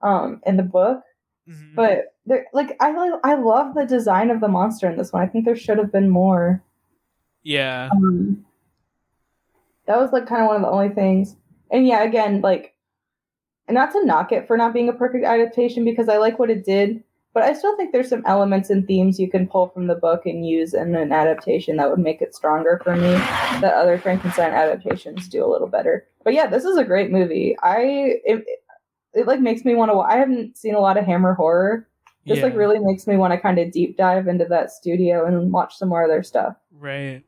Um, 0.00 0.40
in 0.46 0.56
the 0.56 0.64
book, 0.64 1.02
Mhm. 1.48 1.76
but 1.76 2.14
there, 2.26 2.46
like 2.52 2.76
I 2.80 2.90
I 3.22 3.34
love 3.34 3.74
the 3.74 3.86
design 3.86 4.30
of 4.30 4.40
the 4.40 4.48
monster 4.48 4.90
in 4.90 4.96
this 4.96 5.12
one. 5.12 5.22
I 5.22 5.26
think 5.28 5.44
there 5.44 5.54
should 5.54 5.78
have 5.78 5.92
been 5.92 6.08
more. 6.10 6.62
yeah. 7.44 7.88
Um, 7.92 8.44
that 9.86 9.98
was 9.98 10.12
like 10.12 10.26
kind 10.26 10.42
of 10.42 10.46
one 10.48 10.56
of 10.56 10.62
the 10.62 10.68
only 10.70 10.88
things. 10.90 11.36
And 11.70 11.86
yeah, 11.86 12.02
again, 12.02 12.40
like, 12.40 12.71
and 13.68 13.74
not 13.74 13.92
to 13.92 14.04
knock 14.04 14.32
it 14.32 14.46
for 14.46 14.56
not 14.56 14.72
being 14.72 14.88
a 14.88 14.92
perfect 14.92 15.24
adaptation 15.24 15.84
because 15.84 16.08
I 16.08 16.16
like 16.16 16.38
what 16.38 16.50
it 16.50 16.64
did, 16.64 17.02
but 17.34 17.42
I 17.42 17.54
still 17.54 17.76
think 17.76 17.92
there's 17.92 18.08
some 18.08 18.24
elements 18.26 18.68
and 18.68 18.86
themes 18.86 19.18
you 19.18 19.30
can 19.30 19.46
pull 19.46 19.68
from 19.68 19.86
the 19.86 19.94
book 19.94 20.26
and 20.26 20.46
use 20.46 20.74
in 20.74 20.94
an 20.94 21.12
adaptation 21.12 21.76
that 21.76 21.88
would 21.88 21.98
make 21.98 22.20
it 22.20 22.34
stronger 22.34 22.80
for 22.84 22.94
me. 22.94 23.12
That 23.60 23.74
other 23.74 23.98
Frankenstein 23.98 24.52
adaptations 24.52 25.28
do 25.28 25.44
a 25.44 25.48
little 25.50 25.68
better. 25.68 26.06
But 26.24 26.34
yeah, 26.34 26.46
this 26.46 26.64
is 26.64 26.76
a 26.76 26.84
great 26.84 27.10
movie. 27.10 27.56
I 27.62 28.20
it, 28.24 28.44
it 29.14 29.26
like 29.26 29.40
makes 29.40 29.64
me 29.64 29.74
want 29.74 29.90
to. 29.90 30.00
I 30.00 30.16
haven't 30.16 30.58
seen 30.58 30.74
a 30.74 30.80
lot 30.80 30.98
of 30.98 31.06
Hammer 31.06 31.34
horror. 31.34 31.88
This 32.24 32.40
like 32.40 32.54
really 32.54 32.78
makes 32.78 33.06
me 33.08 33.16
want 33.16 33.32
to 33.32 33.40
kind 33.40 33.58
of 33.58 33.72
deep 33.72 33.96
dive 33.96 34.28
into 34.28 34.44
that 34.44 34.70
studio 34.70 35.26
and 35.26 35.52
watch 35.52 35.76
some 35.76 35.88
more 35.88 36.04
of 36.04 36.08
their 36.08 36.22
stuff. 36.22 36.54
Right. 36.70 37.24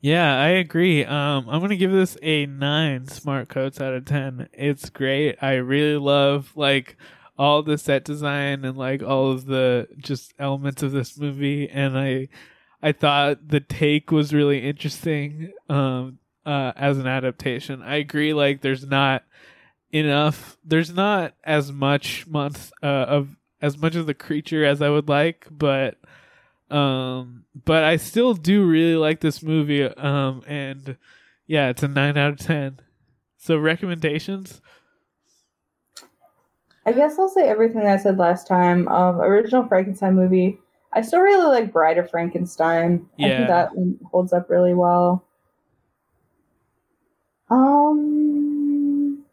Yeah, 0.00 0.38
I 0.38 0.48
agree. 0.50 1.04
Um, 1.04 1.48
I'm 1.48 1.60
gonna 1.60 1.76
give 1.76 1.90
this 1.90 2.16
a 2.22 2.46
nine 2.46 3.08
smart 3.08 3.48
coats 3.48 3.80
out 3.80 3.94
of 3.94 4.04
ten. 4.04 4.48
It's 4.52 4.90
great. 4.90 5.36
I 5.42 5.54
really 5.54 5.96
love 5.98 6.52
like 6.56 6.96
all 7.36 7.62
the 7.62 7.78
set 7.78 8.04
design 8.04 8.64
and 8.64 8.76
like 8.78 9.02
all 9.02 9.30
of 9.32 9.46
the 9.46 9.88
just 9.98 10.34
elements 10.38 10.82
of 10.82 10.92
this 10.92 11.18
movie, 11.18 11.68
and 11.68 11.98
I, 11.98 12.28
I 12.82 12.92
thought 12.92 13.48
the 13.48 13.60
take 13.60 14.10
was 14.12 14.32
really 14.34 14.60
interesting. 14.68 15.52
Um, 15.68 16.18
uh, 16.46 16.72
as 16.76 16.96
an 16.98 17.06
adaptation, 17.06 17.82
I 17.82 17.96
agree. 17.96 18.32
Like, 18.32 18.62
there's 18.62 18.86
not 18.86 19.24
enough. 19.92 20.56
There's 20.64 20.92
not 20.94 21.34
as 21.44 21.72
much 21.72 22.26
month 22.26 22.72
uh, 22.82 22.86
of 22.86 23.36
as 23.60 23.76
much 23.78 23.96
of 23.96 24.06
the 24.06 24.14
creature 24.14 24.64
as 24.64 24.80
I 24.82 24.88
would 24.90 25.08
like, 25.08 25.46
but 25.50 25.98
um 26.70 27.44
but 27.64 27.82
i 27.84 27.96
still 27.96 28.34
do 28.34 28.64
really 28.66 28.96
like 28.96 29.20
this 29.20 29.42
movie 29.42 29.84
um 29.84 30.42
and 30.46 30.96
yeah 31.46 31.68
it's 31.70 31.82
a 31.82 31.88
9 31.88 32.16
out 32.18 32.32
of 32.32 32.38
10 32.38 32.80
so 33.38 33.56
recommendations 33.56 34.60
I 36.86 36.92
guess 36.92 37.18
I'll 37.18 37.28
say 37.28 37.46
everything 37.46 37.86
I 37.86 37.98
said 37.98 38.16
last 38.16 38.46
time. 38.46 38.88
Um, 38.88 39.20
original 39.20 39.66
Frankenstein 39.68 40.14
movie. 40.14 40.58
I 40.94 41.02
still 41.02 41.20
really 41.20 41.44
like 41.44 41.70
Bride 41.70 41.98
of 41.98 42.08
Frankenstein. 42.10 43.06
I 43.20 43.26
Yeah. 43.26 43.36
think 43.36 43.48
that 43.48 43.76
one 43.76 43.98
holds 44.10 44.32
up 44.32 44.48
really 44.48 44.72
well. 44.72 45.22
Um. 47.50 49.24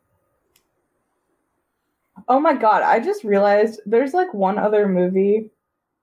Oh 2.28 2.40
my 2.42 2.56
god! 2.56 2.84
I 2.84 3.00
just 3.00 3.24
realized 3.24 3.80
there's 3.86 4.14
like 4.14 4.34
one 4.34 4.58
other 4.58 4.88
movie. 4.90 5.50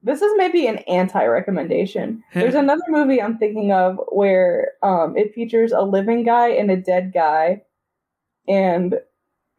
This 0.03 0.21
is 0.21 0.33
maybe 0.37 0.67
an 0.67 0.79
anti-recommendation. 0.79 2.25
There's 2.35 2.57
another 2.57 2.83
movie 2.89 3.23
I'm 3.23 3.39
thinking 3.39 3.73
of 3.73 3.99
where 4.09 4.73
um, 4.83 5.17
it 5.17 5.35
features 5.35 5.73
a 5.73 5.83
living 5.83 6.25
guy 6.25 6.49
and 6.49 6.71
a 6.71 6.77
dead 6.77 7.13
guy, 7.15 7.63
and 8.49 8.97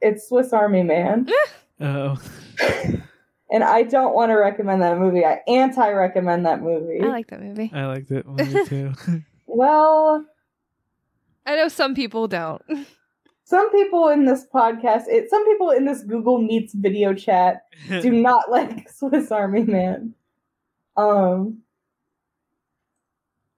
it's 0.02 0.28
Swiss 0.28 0.52
Army 0.52 0.84
Man. 0.84 1.28
oh 1.80 2.18
And 3.50 3.64
I 3.64 3.84
don't 3.84 4.16
want 4.16 4.32
to 4.32 4.36
recommend 4.36 4.82
that 4.82 4.98
movie. 4.98 5.24
I 5.24 5.42
anti-recommend 5.48 6.46
that 6.46 6.62
movie. 6.62 7.02
I 7.02 7.08
like 7.08 7.28
that 7.28 7.42
movie. 7.42 7.72
i 7.74 7.86
like 7.86 8.08
that 8.08 8.26
movie 8.28 8.66
too 8.66 8.94
well, 9.54 10.26
I 11.46 11.56
know 11.56 11.68
some 11.68 11.96
people 11.96 12.28
don't. 12.28 12.62
some 13.44 13.72
people 13.72 14.10
in 14.10 14.26
this 14.26 14.46
podcast, 14.54 15.04
it, 15.08 15.30
some 15.30 15.46
people 15.46 15.70
in 15.70 15.86
this 15.86 16.04
Google 16.04 16.40
Meets 16.40 16.74
video 16.74 17.14
chat 17.14 17.64
do 17.88 18.12
not 18.12 18.50
like 18.50 18.90
Swiss 18.90 19.32
Army 19.32 19.64
Man. 19.64 20.16
Um, 20.96 21.64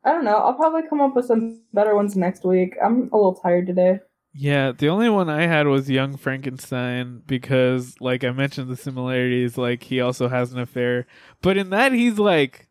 I 0.04 0.12
don't 0.12 0.24
know. 0.26 0.36
I'll 0.38 0.54
probably 0.54 0.84
come 0.88 1.02
up 1.02 1.16
with 1.16 1.26
some 1.26 1.62
better 1.74 1.96
ones 1.96 2.16
next 2.16 2.44
week. 2.46 2.76
I'm 2.84 3.10
a 3.12 3.18
little 3.18 3.36
tired 3.36 3.68
today. 3.68 4.00
yeah 4.34 4.72
the 4.74 4.90
only 4.90 5.10
one 5.10 5.30
i 5.30 5.48
had 5.48 5.66
was 5.66 5.90
young 5.90 6.18
frankenstein 6.18 7.22
because 7.26 7.96
like 8.02 8.22
i 8.26 8.32
mentioned 8.32 8.70
the 8.70 8.76
similarities 8.76 9.58
like 9.58 9.84
he 9.84 10.02
also 10.02 10.28
has 10.28 10.52
an 10.52 10.60
affair 10.60 11.08
but 11.42 11.56
in 11.58 11.70
that 11.70 11.94
he's 11.94 12.20
like 12.20 12.68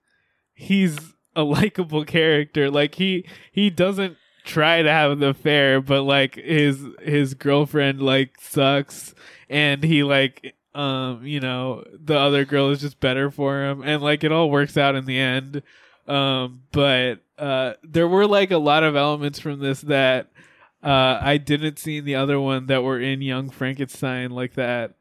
he's 0.53 0.99
a 1.35 1.43
likable 1.43 2.05
character 2.05 2.71
like 2.71 2.97
he 2.97 3.27
he 3.51 3.71
doesn't 3.71 4.17
try 4.45 4.83
to 4.83 4.91
have 4.91 5.11
an 5.13 5.23
affair 5.23 5.81
but 5.81 6.03
like 6.03 6.35
his 6.35 6.85
his 7.03 7.33
girlfriend 7.33 8.03
like 8.03 8.39
sucks 8.39 9.15
and 9.49 9.83
he 9.83 10.03
like 10.05 10.55
um 10.75 11.25
you 11.25 11.39
know 11.41 11.85
the 11.93 12.19
other 12.19 12.45
girl 12.45 12.71
is 12.71 12.81
just 12.81 12.99
better 13.01 13.31
for 13.31 13.63
him. 13.65 13.83
And 13.85 14.03
like 14.03 14.25
it 14.25 14.33
all 14.33 14.51
works 14.51 14.77
out 14.77 14.95
in 14.95 15.05
the 15.05 15.19
end. 15.19 15.63
Um 16.07 16.63
but 16.73 17.21
uh 17.39 17.75
there 17.83 18.09
were 18.09 18.27
like 18.27 18.51
a 18.51 18.59
lot 18.59 18.83
of 18.85 18.97
elements 18.97 19.39
from 19.39 19.61
this 19.61 19.81
that 19.83 20.31
uh 20.83 21.19
I 21.23 21.37
didn't 21.39 21.79
see 21.79 21.99
in 21.99 22.05
the 22.05 22.17
other 22.17 22.41
one 22.41 22.67
that 22.67 22.83
were 22.83 23.01
in 23.01 23.23
Young 23.23 23.51
Frankenstein 23.51 24.31
like 24.31 24.55
that. 24.55 24.95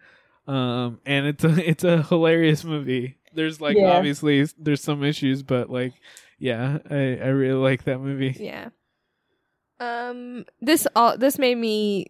Um 0.47 0.99
and 1.05 1.25
it's 1.25 1.43
a 1.43 1.69
it's 1.69 1.83
a 1.83 2.03
hilarious 2.03 2.63
movie. 2.63 3.17
There's 3.33 3.59
like 3.59 3.75
Yeah. 3.77 3.91
obviously 3.91 4.45
there's 4.59 4.83
some 4.83 5.03
issues 5.03 5.41
but 5.43 5.69
like 5.69 5.93
yeah 6.37 6.79
I 6.89 6.95
I 6.95 7.27
really 7.29 7.59
like 7.59 7.85
that 7.85 7.99
movie. 7.99 8.35
Yeah. 8.39 8.69
Um 9.79 10.45
this 10.61 10.87
all 10.95 11.17
this 11.17 11.37
made 11.39 11.57
me 11.57 12.07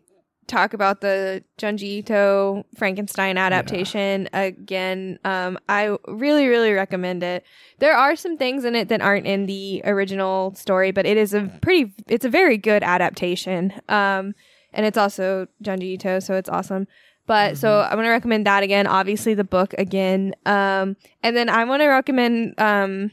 talk 0.47 0.73
about 0.73 1.01
the 1.01 1.43
Junji 1.57 1.83
Ito 1.83 2.65
Frankenstein 2.77 3.37
adaptation 3.37 4.29
again. 4.33 5.19
Um 5.23 5.57
I 5.69 5.95
really 6.07 6.47
really 6.47 6.73
recommend 6.73 7.23
it. 7.23 7.43
There 7.79 7.95
are 7.95 8.15
some 8.15 8.37
things 8.37 8.65
in 8.65 8.75
it 8.75 8.89
that 8.89 9.01
aren't 9.01 9.27
in 9.27 9.45
the 9.45 9.81
original 9.85 10.55
story, 10.55 10.91
but 10.91 11.05
it 11.05 11.17
is 11.17 11.33
a 11.33 11.51
pretty 11.61 11.93
it's 12.07 12.25
a 12.25 12.29
very 12.29 12.57
good 12.57 12.83
adaptation. 12.83 13.73
Um 13.89 14.35
and 14.73 14.85
it's 14.85 14.97
also 14.97 15.47
Junji 15.63 15.93
Ito, 15.93 16.19
so 16.19 16.35
it's 16.35 16.49
awesome. 16.49 16.87
But 17.25 17.57
so 17.57 17.81
I'm 17.81 17.95
gonna 17.95 18.09
recommend 18.09 18.45
that 18.47 18.63
again. 18.63 18.85
Obviously, 18.85 19.33
the 19.33 19.45
book 19.45 19.73
again, 19.77 20.35
um, 20.45 20.97
and 21.21 21.37
then 21.37 21.47
I 21.47 21.63
want 21.63 21.81
to 21.81 21.87
recommend 21.87 22.59
um, 22.59 23.11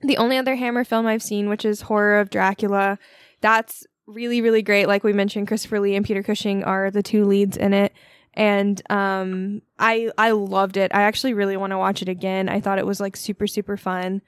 the 0.00 0.16
only 0.16 0.36
other 0.36 0.54
Hammer 0.54 0.84
film 0.84 1.06
I've 1.06 1.22
seen, 1.22 1.48
which 1.48 1.64
is 1.64 1.82
Horror 1.82 2.20
of 2.20 2.30
Dracula. 2.30 2.98
That's 3.40 3.84
really, 4.12 4.40
really 4.40 4.62
great. 4.62 4.86
Like 4.86 5.04
we 5.04 5.12
mentioned, 5.12 5.48
Christopher 5.48 5.80
Lee 5.80 5.96
and 5.96 6.04
Peter 6.06 6.22
Cushing 6.22 6.64
are 6.64 6.90
the 6.90 7.02
two 7.02 7.24
leads 7.24 7.56
in 7.56 7.72
it. 7.72 7.92
And 8.34 8.80
um 8.90 9.60
I 9.78 10.10
I 10.16 10.30
loved 10.30 10.76
it. 10.76 10.90
I 10.94 11.02
actually 11.02 11.34
really 11.34 11.56
want 11.56 11.72
to 11.72 11.78
watch 11.78 12.00
it 12.02 12.08
again. 12.08 12.48
I 12.48 12.60
thought 12.60 12.78
it 12.78 12.86
was 12.86 13.00
like 13.00 13.16
super, 13.16 13.46
super 13.46 13.76
fun. 13.76 14.22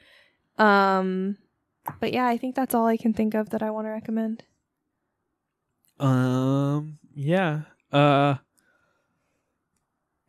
Um 0.59 1.39
but 2.01 2.12
yeah, 2.12 2.26
I 2.26 2.37
think 2.37 2.55
that's 2.55 2.74
all 2.74 2.87
I 2.87 2.97
can 2.97 3.12
think 3.12 3.35
of 3.35 3.51
that 3.51 3.62
I 3.62 3.70
want 3.70 3.87
to 3.87 3.91
recommend. 3.91 4.43
Um. 6.01 6.99
Yeah. 7.14 7.62
Uh. 7.93 8.37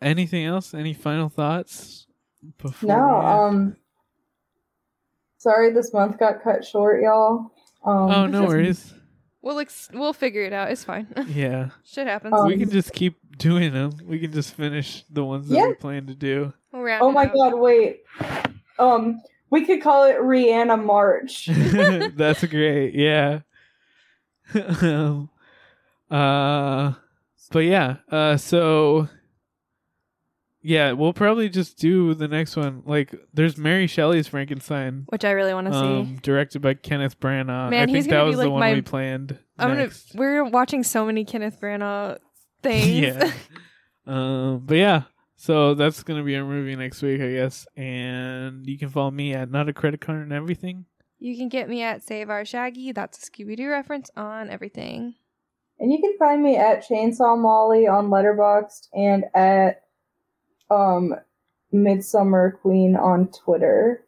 Anything 0.02 0.46
else? 0.46 0.74
Any 0.74 0.94
final 0.94 1.30
thoughts? 1.30 2.08
Before 2.62 2.88
No, 2.88 2.96
we- 3.20 3.26
um, 3.26 3.76
sorry 5.38 5.72
this 5.74 5.92
month 5.94 6.20
got 6.20 6.44
cut 6.44 6.64
short, 6.66 7.02
y'all. 7.02 7.52
Um, 7.84 8.12
oh 8.12 8.26
no 8.28 8.44
worries. 8.46 8.94
We'll 9.46 9.60
ex- 9.60 9.90
we'll 9.94 10.12
figure 10.14 10.42
it 10.42 10.54
out. 10.54 10.72
It's 10.72 10.84
fine. 10.84 11.06
Yeah, 11.28 11.70
Shit 11.84 12.08
happens. 12.08 12.34
Um, 12.34 12.48
we 12.48 12.58
can 12.58 12.72
just 12.72 12.92
keep 12.94 13.16
doing 13.38 13.72
them. 13.74 13.92
We 14.04 14.18
can 14.18 14.32
just 14.32 14.56
finish 14.56 15.04
the 15.08 15.24
ones 15.24 15.48
that 15.50 15.56
Yeah. 15.56 15.68
we 15.68 15.76
plan 15.76 16.08
to 16.08 16.16
do. 16.16 16.52
We'll 16.74 16.98
Oh 17.00 17.12
my 17.12 17.26
out. 17.26 17.34
god, 17.34 17.54
wait. 17.54 18.02
Um, 18.80 19.22
we 19.52 19.64
could 19.66 19.84
call 19.84 20.06
it 20.06 20.18
Rihanna 20.18 20.84
March. 20.84 21.46
That's 22.18 22.44
great. 22.46 22.96
Yeah. 22.96 23.42
um, 24.82 25.30
uh, 26.10 26.94
but 27.52 27.60
yeah. 27.60 27.98
Uh, 28.12 28.38
so 28.38 29.08
yeah, 30.68 30.94
we'll 30.94 31.14
probably 31.14 31.48
just 31.48 31.78
do 31.78 32.16
the 32.16 32.28
next 32.28 32.56
one. 32.56 32.82
Like, 32.86 33.14
there's 33.34 33.56
Mary 33.56 33.86
Shelley's 33.86 34.28
Frankenstein, 34.28 35.06
Which 35.10 35.24
I 35.24 35.32
really 35.32 35.54
want 35.54 35.68
to 35.68 35.74
see. 35.74 35.80
um, 35.80 36.16
directed 36.24 36.62
by 36.64 36.74
Kenneth 36.74 37.20
Branagh. 37.20 37.70
Man, 37.70 37.74
I 37.74 37.86
think 37.86 37.98
he's 37.98 38.06
that 38.08 38.12
gonna 38.12 38.32
be, 38.32 38.36
the 38.36 38.42
like, 38.44 38.50
one 38.52 38.60
my- 38.60 38.74
we 38.74 38.82
planned. 38.82 39.38
I'm 39.60 39.78
next. 39.78 40.14
gonna. 40.14 40.20
We're 40.22 40.44
watching 40.46 40.84
so 40.84 41.06
many 41.06 41.24
Kenneth 41.24 41.60
Branagh 41.62 42.18
things. 42.64 42.88
yeah. 42.90 43.32
um, 44.08 44.64
but 44.66 44.78
yeah, 44.78 45.04
so 45.36 45.76
that's 45.76 46.02
gonna 46.04 46.24
be 46.24 46.36
our 46.36 46.44
movie 46.44 46.76
next 46.76 47.02
week, 47.02 47.22
I 47.22 47.32
guess. 47.34 47.68
And 47.78 48.66
you 48.66 48.78
can 48.80 48.90
follow 48.90 49.12
me 49.12 49.34
at 49.34 49.52
not 49.52 49.70
a 49.70 49.74
credit 49.74 50.02
card 50.02 50.22
and 50.24 50.34
everything. 50.34 50.86
You 51.20 51.38
can 51.38 51.48
get 51.48 51.70
me 51.70 51.82
at 51.84 52.04
Save 52.04 52.30
Our 52.30 52.44
Shaggy. 52.44 52.92
That's 52.92 53.26
a 53.28 53.32
Scooby 53.32 53.56
Doo 53.56 53.70
reference 53.70 54.10
on 54.18 54.50
everything. 54.50 55.16
And 55.80 55.92
you 55.92 56.00
can 56.02 56.18
find 56.18 56.42
me 56.44 56.56
at 56.56 56.86
Chainsaw 56.88 57.38
Molly 57.40 57.88
on 57.88 58.08
Letterboxd 58.10 58.88
and 58.94 59.26
at 59.34 59.82
um 60.70 61.16
Midsummer 61.72 62.58
Queen 62.62 62.96
on 62.96 63.28
Twitter. 63.30 64.06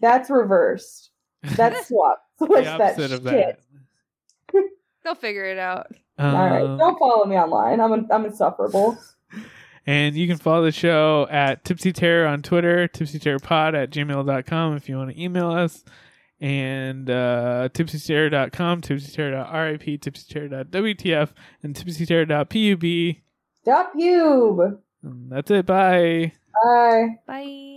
That's 0.00 0.28
reversed. 0.30 1.10
That's 1.42 1.86
swap. 1.88 2.22
Switch 2.38 2.64
that 2.64 2.96
shit. 2.96 3.12
of 3.12 3.22
that. 3.24 3.60
They'll 5.04 5.14
figure 5.14 5.44
it 5.44 5.58
out. 5.58 5.86
All 6.18 6.32
right, 6.32 6.62
Um, 6.62 6.78
don't 6.78 6.98
follow 6.98 7.24
me 7.26 7.36
online. 7.36 7.80
I'm 7.80 8.10
I'm 8.10 8.24
insufferable. 8.24 8.98
And 9.88 10.16
you 10.16 10.26
can 10.26 10.36
follow 10.36 10.64
the 10.64 10.72
show 10.72 11.28
at 11.30 11.64
Tipsy 11.64 11.92
Terror 11.92 12.26
on 12.26 12.42
Twitter, 12.42 12.88
Tipsy 12.88 13.20
Terror 13.20 13.38
Pod 13.38 13.76
at 13.76 13.90
gmail.com 13.90 14.74
if 14.74 14.88
you 14.88 14.96
want 14.96 15.10
to 15.14 15.22
email 15.22 15.52
us. 15.52 15.84
And 16.40 17.08
uh, 17.08 17.68
tipsyterror.com, 17.72 18.80
tipsyterror.rip, 18.80 19.80
tipsyterror.wtf, 20.00 21.28
and 21.62 21.76
tipsyterror.pub. 21.76 23.22
Stop 23.62 23.92
you. 23.94 24.82
And 25.06 25.30
that's 25.30 25.50
it. 25.50 25.66
Bye. 25.66 26.32
Bye. 26.52 27.18
Bye. 27.26 27.75